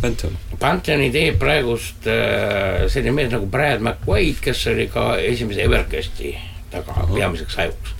Pantheon. 0.00 0.36
Pantheoni 0.60 1.10
teeb 1.12 1.38
praegust 1.40 2.06
äh, 2.10 2.86
selline 2.92 3.14
mees 3.16 3.32
nagu 3.32 3.48
Brad 3.50 3.82
McQuaid, 3.82 4.40
kes 4.44 4.66
oli 4.72 4.88
ka 4.92 5.14
esimese 5.20 5.66
Evercasti 5.66 6.34
taga 6.72 6.92
Aha. 6.92 7.06
peamiseks 7.14 7.58
ajuks. 7.58 7.94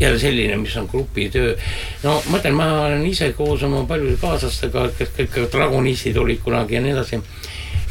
jälle 0.00 0.18
selline, 0.18 0.56
mis 0.56 0.76
on 0.76 0.88
grupitöö. 0.90 1.56
no 2.02 2.22
ma 2.28 2.38
ütlen, 2.38 2.54
ma 2.54 2.66
olen 2.86 3.06
ise 3.06 3.32
koos 3.32 3.62
oma 3.62 3.84
paljude 3.86 4.16
kaaslastega, 4.20 4.88
kes 4.98 5.12
kõik 5.18 5.36
dragonistid 5.52 6.16
olid 6.16 6.40
kunagi 6.42 6.74
ja 6.74 6.80
nii 6.82 6.94
edasi 6.96 7.20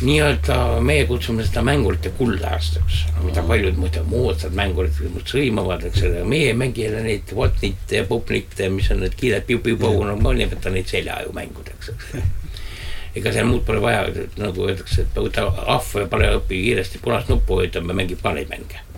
nii-öelda 0.06 0.58
meie 0.86 1.06
kutsume 1.10 1.46
seda 1.46 1.64
mängurite 1.66 2.12
kuldajastaks, 2.18 3.06
mida 3.24 3.44
paljud 3.48 3.80
muidu 3.80 4.04
moodsad 4.10 4.56
mängurid 4.58 4.98
sõimavad, 5.30 5.86
eks 5.90 6.04
ole, 6.08 6.26
meie 6.28 6.54
mängime 6.58 7.04
neid 7.06 7.34
Whatnitte 7.38 8.02
ja 8.02 8.06
Popnitte, 8.10 8.70
mis 8.74 8.92
on 8.94 9.04
need 9.06 9.18
kiired 9.20 9.48
piu-piu-põu, 9.50 10.04
no 10.08 10.18
ma 10.22 10.36
nimetan 10.38 10.78
neid 10.78 10.90
seljaaju-mängudeks, 10.92 11.92
eks 11.96 12.14
ole. 12.14 12.30
Ega 13.20 13.34
seal 13.36 13.50
muud 13.50 13.66
pole 13.68 13.82
vaja, 13.84 14.06
nagu 14.40 14.70
öeldakse, 14.70 15.04
et 15.04 15.18
võta 15.20 15.50
ahv 15.52 15.98
ja 16.00 16.08
pane 16.12 16.30
õpi 16.38 16.62
kiiresti 16.64 17.02
punast 17.04 17.32
nuppu, 17.32 17.60
ütleme, 17.66 17.98
mängib 17.98 18.24
panemänge 18.24 18.80
mm.. 18.80 18.91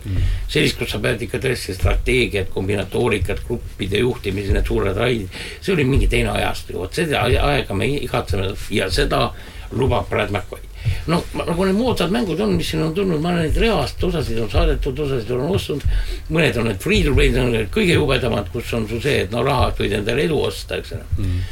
Sellist, 0.47 0.77
kus 0.79 0.93
sa 0.93 0.99
pead 1.03 1.21
ikka 1.27 1.41
tõesti 1.43 1.77
strateegiat, 1.77 2.51
kombinatoorikat, 2.53 3.45
gruppide 3.47 4.03
juhtimise, 4.03 4.53
need 4.55 4.67
suured 4.67 4.97
raidid, 4.97 5.41
see 5.61 5.73
oli 5.75 5.87
mingi 5.87 6.11
teine 6.11 6.33
ajastu, 6.35 6.77
vot 6.81 6.93
seda 6.93 7.23
aega 7.23 7.77
me 7.77 7.89
igatseme 7.95 8.53
ja 8.73 8.89
seda 8.91 9.29
lubab 9.73 10.09
Brad 10.09 10.31
McQuaid 10.31 10.73
noh, 11.07 11.23
nagu 11.35 11.65
need 11.67 11.77
moodsad 11.77 12.11
mängud 12.13 12.39
on, 12.43 12.55
mis 12.57 12.69
siin 12.71 12.83
on 12.85 12.93
tulnud, 12.95 13.21
ma 13.21 13.31
olen 13.31 13.47
neid 13.47 13.57
reaalselt, 13.59 14.03
osasid 14.09 14.39
on 14.43 14.51
saadetud, 14.51 14.99
osasid 15.05 15.31
olen 15.35 15.51
ostnud. 15.55 15.83
mõned 16.29 16.59
on 16.59 16.69
need 16.69 16.79
free 16.83 17.03
to 17.03 17.15
play'd 17.15 17.39
on 17.39 17.51
need 17.55 17.71
kõige 17.73 17.97
jubedamad, 17.97 18.49
kus 18.53 18.71
on 18.77 18.87
sul 18.89 19.01
see, 19.03 19.23
et 19.25 19.33
no 19.33 19.43
rahast 19.45 19.81
võid 19.83 19.97
endale 19.99 20.27
edu 20.27 20.39
osta, 20.47 20.79
eks 20.79 20.95
ole. 20.97 21.05
Mm.. 21.17 21.43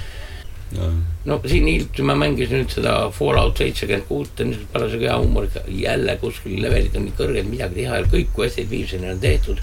Ja. 0.72 0.88
no 1.26 1.40
siin 1.46 1.66
hiljuti 1.68 2.04
ma 2.08 2.16
mängisin 2.16 2.62
nüüd 2.62 2.72
seda 2.72 2.94
Fallout 3.12 3.60
seitsekümmend 3.60 4.08
kuut, 4.08 4.30
niisugust 4.40 4.72
parasjagu 4.72 5.04
hea 5.04 5.18
huumoriga, 5.20 5.64
jälle 5.68 6.16
kuskil 6.22 6.62
levelid 6.64 6.96
on 6.96 7.08
nii 7.10 7.16
kõrged, 7.18 7.50
midagi 7.50 7.82
teha 7.82 7.98
ei 7.98 8.04
ole, 8.06 8.12
kõik 8.14 8.32
quest'id 8.38 8.70
viimseni 8.72 9.10
on 9.12 9.20
tehtud. 9.20 9.60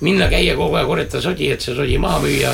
minna, 0.00 0.28
käia 0.28 0.56
kogu 0.56 0.76
aeg, 0.76 0.86
korjata 0.86 1.22
sodi, 1.24 1.48
et 1.50 1.64
see 1.64 1.74
sodi 1.74 1.96
maha 1.98 2.20
müüa, 2.20 2.52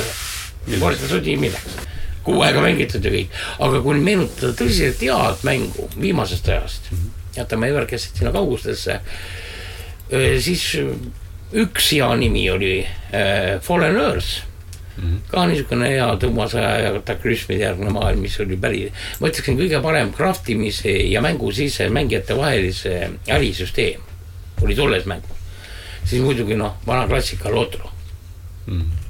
korjata 0.79 1.09
sodi, 1.11 1.35
milleks 1.37 1.89
kuu 2.23 2.43
aega 2.47 2.63
mängitud 2.63 3.05
ja 3.05 3.11
kõik, 3.11 3.41
aga 3.67 3.81
kui 3.83 3.99
meenutada 3.99 4.53
tõsiselt 4.59 5.03
head 5.03 5.43
mängu 5.47 5.89
viimasest 5.97 6.49
ajast 6.49 6.93
mm, 6.93 6.99
-hmm. 6.99 7.37
jätame 7.37 7.69
Evercastit 7.69 8.17
sinna 8.17 8.33
kaugustesse, 8.33 9.01
siis 10.39 10.65
üks 11.53 11.91
hea 11.93 12.09
nimi 12.17 12.47
oli 12.51 12.87
äh, 12.87 13.61
Fallen 13.61 13.97
Earth 13.97 14.52
mm. 14.97 15.03
-hmm. 15.03 15.19
ka 15.31 15.47
niisugune 15.47 15.89
hea 15.89 16.09
tõmmasaja 16.25 16.73
ja 16.87 16.93
kataklüsmide 16.99 17.65
järgne 17.65 17.91
maailm, 17.91 18.25
mis 18.25 18.41
oli 18.41 18.57
päris, 18.57 19.05
ma 19.21 19.29
ütleksin, 19.29 19.59
kõige 19.59 19.83
parem 19.83 20.13
craft 20.13 20.49
imise 20.49 20.97
ja 21.11 21.23
mängu 21.23 21.53
sisse 21.53 21.89
mängijate 21.91 22.37
vahelise 22.37 23.11
ärisüsteem 23.29 24.01
oli 24.63 24.75
tolles 24.75 25.07
mängus. 25.07 25.39
siis 26.05 26.23
muidugi 26.23 26.57
noh, 26.57 26.77
vana 26.87 27.07
klassika 27.09 27.51
Lotro 27.51 27.91
mm. 28.67 28.81
-hmm 28.81 29.03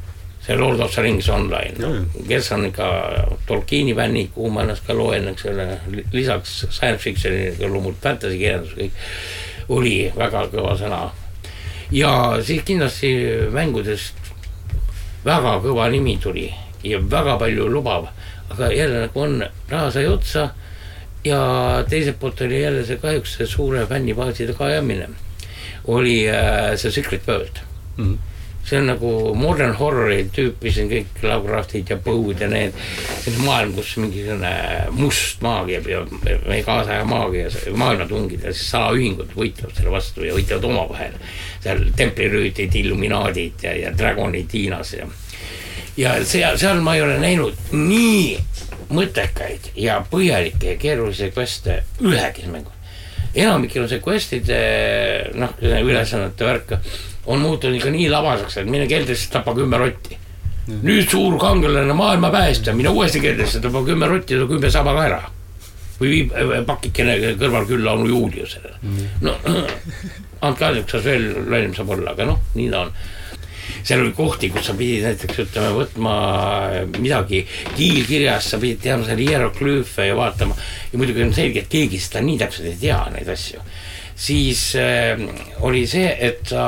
see 0.47 0.57
Lord 0.57 0.81
of 0.81 0.93
the 0.95 1.03
Rings 1.03 1.29
online 1.29 1.75
no,, 1.79 2.05
kes 2.29 2.51
on 2.53 2.67
ikka 2.67 2.87
Tolkieni 3.47 3.95
fännid, 3.95 4.33
kuhu 4.35 4.51
ma 4.51 4.65
ennast 4.65 4.87
ka 4.87 4.97
loen, 4.97 5.29
eks 5.31 5.47
ole, 5.51 5.67
lisaks 6.13 6.57
science 6.69 7.03
fiction'i 7.05 7.53
loomulikult 7.63 8.03
fantasy 8.03 8.41
kirjandus, 8.41 8.75
kõik 8.79 9.71
oli 9.73 9.95
väga 10.17 10.47
kõva 10.51 10.75
sõna. 10.81 11.03
ja 11.95 12.13
siis 12.43 12.65
kindlasti 12.67 13.13
mängudest 13.55 14.22
väga 15.25 15.59
kõva 15.65 15.89
nimi 15.91 16.17
tuli 16.23 16.49
ja 16.85 16.99
väga 16.99 17.37
palju 17.39 17.69
lubav, 17.69 18.09
aga 18.51 18.73
jälle 18.73 19.07
nagu 19.07 19.21
on, 19.21 19.45
raha 19.71 19.91
sai 19.91 20.07
otsa 20.07 20.49
ja 21.25 21.85
teiselt 21.89 22.19
poolt 22.21 22.41
oli 22.41 22.63
jälle 22.63 22.85
see 22.87 22.99
kahjuks 22.99 23.37
see 23.39 23.47
suure 23.47 23.87
fännibaasi 23.87 24.47
tagaajamine, 24.51 25.09
oli 25.87 26.19
äh, 26.29 26.75
see 26.77 26.91
Secret 26.91 27.29
World. 27.29 27.65
Mm. 27.97 28.13
-hmm 28.13 28.32
see 28.65 28.79
on 28.79 28.87
nagu 28.87 29.11
modern 29.35 29.75
horror'i 29.79 30.23
tüüpi 30.35 30.73
siin 30.73 30.91
kõik 30.91 31.23
Lovecraftid 31.25 31.91
ja 31.91 31.99
Poe'd 32.03 32.43
ja 32.45 32.49
need, 32.51 32.77
see 33.25 33.35
maailm, 33.43 33.75
kus 33.77 33.97
mingisugune 33.99 34.53
must 34.95 35.43
maagia 35.45 35.83
ja 35.89 36.03
meie 36.47 36.63
kaasaja 36.67 37.05
maagia, 37.09 37.51
maailmatungid 37.77 38.47
ja 38.47 38.55
siis 38.55 38.71
salaühingud 38.75 39.35
võitlevad 39.37 39.75
selle 39.79 39.95
vastu 39.95 40.27
ja 40.27 40.37
võitlevad 40.37 40.69
omavahel. 40.71 41.19
seal 41.63 41.85
templirüütid, 41.99 42.75
illuminaadid 42.83 43.67
ja, 43.67 43.75
ja 43.79 43.93
dragonid 43.99 44.55
Hiinas 44.55 44.95
ja, 44.95 45.07
ja 45.97 46.17
seal, 46.25 46.59
seal 46.59 46.81
ma 46.83 46.97
ei 46.97 47.03
ole 47.03 47.19
näinud 47.23 47.75
nii 47.75 48.39
mõttekaid 48.93 49.73
ja 49.79 50.01
põhjalikke 50.11 50.75
ja 50.75 50.79
keerulisi 50.81 51.33
quest'e 51.35 51.83
ühegi 52.05 52.47
mängus. 52.51 52.79
Enamikul 53.33 53.87
on 53.87 53.89
see 53.89 54.03
quest'ide 54.05 54.59
noh, 55.41 55.55
ülesannete 55.63 56.45
värk 56.45 56.75
on 57.27 57.39
muutunud 57.39 57.77
ikka 57.77 57.91
nii 57.91 58.09
labaseks, 58.11 58.59
et 58.63 58.71
mine 58.71 58.89
keldrisse, 58.91 59.31
tapa 59.31 59.55
kümme 59.55 59.79
rotti. 59.79 60.19
nüüd 60.83 61.09
suur 61.11 61.39
kangelane, 61.43 61.93
maailma 61.93 62.31
päästja, 62.31 62.75
mine 62.75 62.89
uuesti 62.89 63.21
keldrisse, 63.21 63.61
tapa 63.61 63.83
kümme 63.87 64.07
rotti, 64.07 64.39
too 64.39 64.47
kümme 64.51 64.71
saba 64.71 64.95
ka 64.95 65.07
ära. 65.07 65.23
või 66.01 66.11
viib 66.11 66.33
äh, 66.35 66.53
pakikene 66.67 67.17
kõrval 67.39 67.67
külla 67.67 67.93
onu 67.95 68.07
Juliusele. 68.11 68.77
no 69.21 69.35
andke 70.47 70.65
andeks, 70.67 70.93
kas 70.93 71.05
veel 71.05 71.29
lollem 71.47 71.75
saab 71.75 71.91
olla, 71.95 72.15
aga 72.17 72.27
noh, 72.31 72.41
nii 72.55 72.71
ta 72.71 72.87
on 72.87 72.95
seal 73.83 74.03
oli 74.03 74.13
kohti, 74.15 74.51
kus 74.51 74.67
sa 74.67 74.75
pidid 74.79 75.05
näiteks 75.07 75.39
ütleme 75.45 75.71
võtma 75.77 76.15
midagi 76.99 77.45
kiilkirjas, 77.77 78.51
sa 78.53 78.59
pidid 78.63 78.83
teadma 78.83 79.07
seal 79.07 79.23
hieroglüüfe 79.23 80.07
ja 80.09 80.17
vaatama. 80.19 80.57
ja 80.93 80.99
muidugi 80.99 81.23
on 81.23 81.35
selge, 81.35 81.63
et 81.63 81.71
keegi 81.71 81.99
seda 82.03 82.23
nii 82.27 82.39
täpselt 82.43 82.71
ei 82.71 82.79
tea, 82.81 82.99
neid 83.15 83.31
asju 83.31 83.63
siis 84.17 84.75
äh, 84.77 85.21
oli 85.61 85.87
see, 85.87 86.11
et 86.21 86.47
sa 86.49 86.67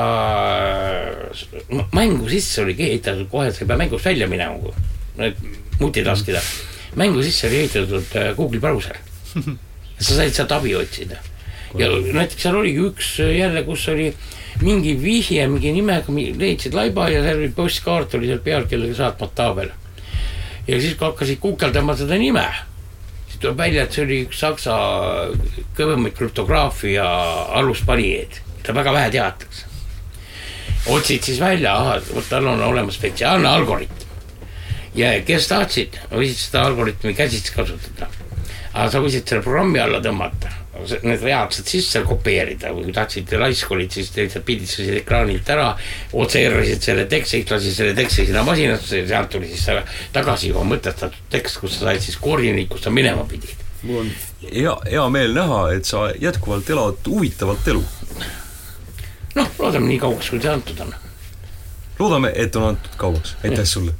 äh, 1.31 1.85
mängu 1.93 2.29
sisse 2.29 2.63
oli 2.63 2.77
ehitatud 2.79 3.29
kohe, 3.31 3.53
sa 3.53 3.65
ei 3.65 3.71
pea 3.71 3.79
mängust 3.81 4.09
välja 4.09 4.29
minema, 4.31 4.73
need 5.19 5.39
multitask'ida. 5.81 6.43
mängu 6.97 7.23
sisse 7.23 7.49
oli 7.49 7.65
ehitatud 7.65 8.17
äh, 8.17 8.33
Google'i 8.37 8.61
brauser. 8.61 8.99
sa 10.05 10.15
said 10.15 10.35
sealt 10.35 10.53
abi 10.53 10.75
otsida 10.75 11.21
ja 11.79 11.89
näiteks 11.91 12.43
seal 12.43 12.59
oligi 12.59 12.83
üks 12.89 13.15
äh, 13.23 13.35
jälle, 13.39 13.63
kus 13.67 13.89
oli 13.91 14.11
mingi 14.63 14.95
vihje 15.03 15.47
mingi 15.51 15.73
nimega, 15.75 16.13
leidsid 16.39 16.75
laiba 16.75 17.09
ja 17.11 17.23
seal 17.25 17.41
oli 17.43 17.51
postkaart 17.55 18.15
oli 18.19 18.31
seal 18.31 18.43
peal, 18.45 18.69
kellega 18.71 18.95
saatmata 18.99 19.35
tabel. 19.43 19.73
ja 20.69 20.81
siis, 20.81 20.97
hakkasid 21.01 21.41
guugeldama 21.43 21.97
seda 21.99 22.19
nime 22.19 22.47
tuleb 23.45 23.61
välja, 23.61 23.85
et 23.85 23.93
see 23.93 24.05
oli 24.07 24.19
üks 24.25 24.41
saksa 24.41 24.75
kõvemaid 25.77 26.17
krüptograafia 26.17 27.05
aluspanijaid, 27.61 28.41
mida 28.57 28.77
väga 28.81 28.97
vähe 28.97 29.13
teatakse. 29.19 29.71
otsid 30.95 31.25
siis 31.25 31.41
välja, 31.41 31.77
ahah, 31.77 32.03
vot 32.15 32.27
tal 32.29 32.47
on 32.49 32.63
olemas 32.63 32.99
spetsiaalne 32.99 33.49
algoritm. 33.49 34.09
ja 34.95 35.15
kes 35.27 35.49
tahtsid, 35.49 36.01
võisid 36.11 36.41
seda 36.47 36.67
algoritmi 36.71 37.15
käsitsi 37.15 37.53
kasutada. 37.53 38.09
aga 38.73 38.91
sa 38.91 39.01
võisid 39.01 39.29
selle 39.29 39.43
programmi 39.43 39.79
alla 39.79 40.01
tõmmata 40.01 40.64
need 41.03 41.23
read 41.23 41.55
saad 41.55 41.69
sisse 41.71 42.03
kopeerida 42.07 42.73
või 42.75 42.89
kui 42.89 42.95
tahtsid 42.97 43.33
laisk 43.39 43.71
olid, 43.75 43.93
siis 43.95 44.11
lihtsalt 44.17 44.45
pildistasid 44.47 44.99
ekraanilt 45.01 45.51
ära. 45.55 45.69
otse 46.13 46.43
errasid 46.45 46.83
selle 46.83 47.07
teksti, 47.11 47.45
lasid 47.51 47.77
selle 47.77 47.95
teksti 47.95 48.27
sinna 48.27 48.43
masinasse 48.47 49.03
ja 49.03 49.09
sealt 49.09 49.31
tuli 49.31 49.51
siis 49.53 49.67
tagasi 50.13 50.51
juba 50.51 50.65
mõtestatud 50.69 51.31
tekst, 51.31 51.61
kus 51.63 51.79
sa 51.79 51.91
said 51.91 52.03
siis 52.03 52.19
koordinaadid, 52.23 52.69
kus 52.73 52.87
sa 52.87 52.91
minema 52.91 53.25
pidid. 53.31 53.65
mul 53.83 54.05
on 54.05 54.13
hea, 54.51 54.77
hea 54.91 55.09
meel 55.09 55.35
näha, 55.37 55.61
et 55.77 55.85
sa 55.85 56.09
jätkuvalt 56.21 56.71
elad 56.71 57.09
huvitavat 57.09 57.69
elu. 57.75 57.85
noh, 59.35 59.51
loodame 59.59 59.93
nii 59.93 59.99
kauaks, 60.03 60.31
kui 60.31 60.43
see 60.43 60.53
antud 60.53 60.81
on. 60.87 60.95
loodame, 61.99 62.33
et 62.35 62.57
on 62.57 62.73
antud 62.75 62.99
kauaks, 62.99 63.37
aitäh 63.45 63.69
sulle 63.69 63.95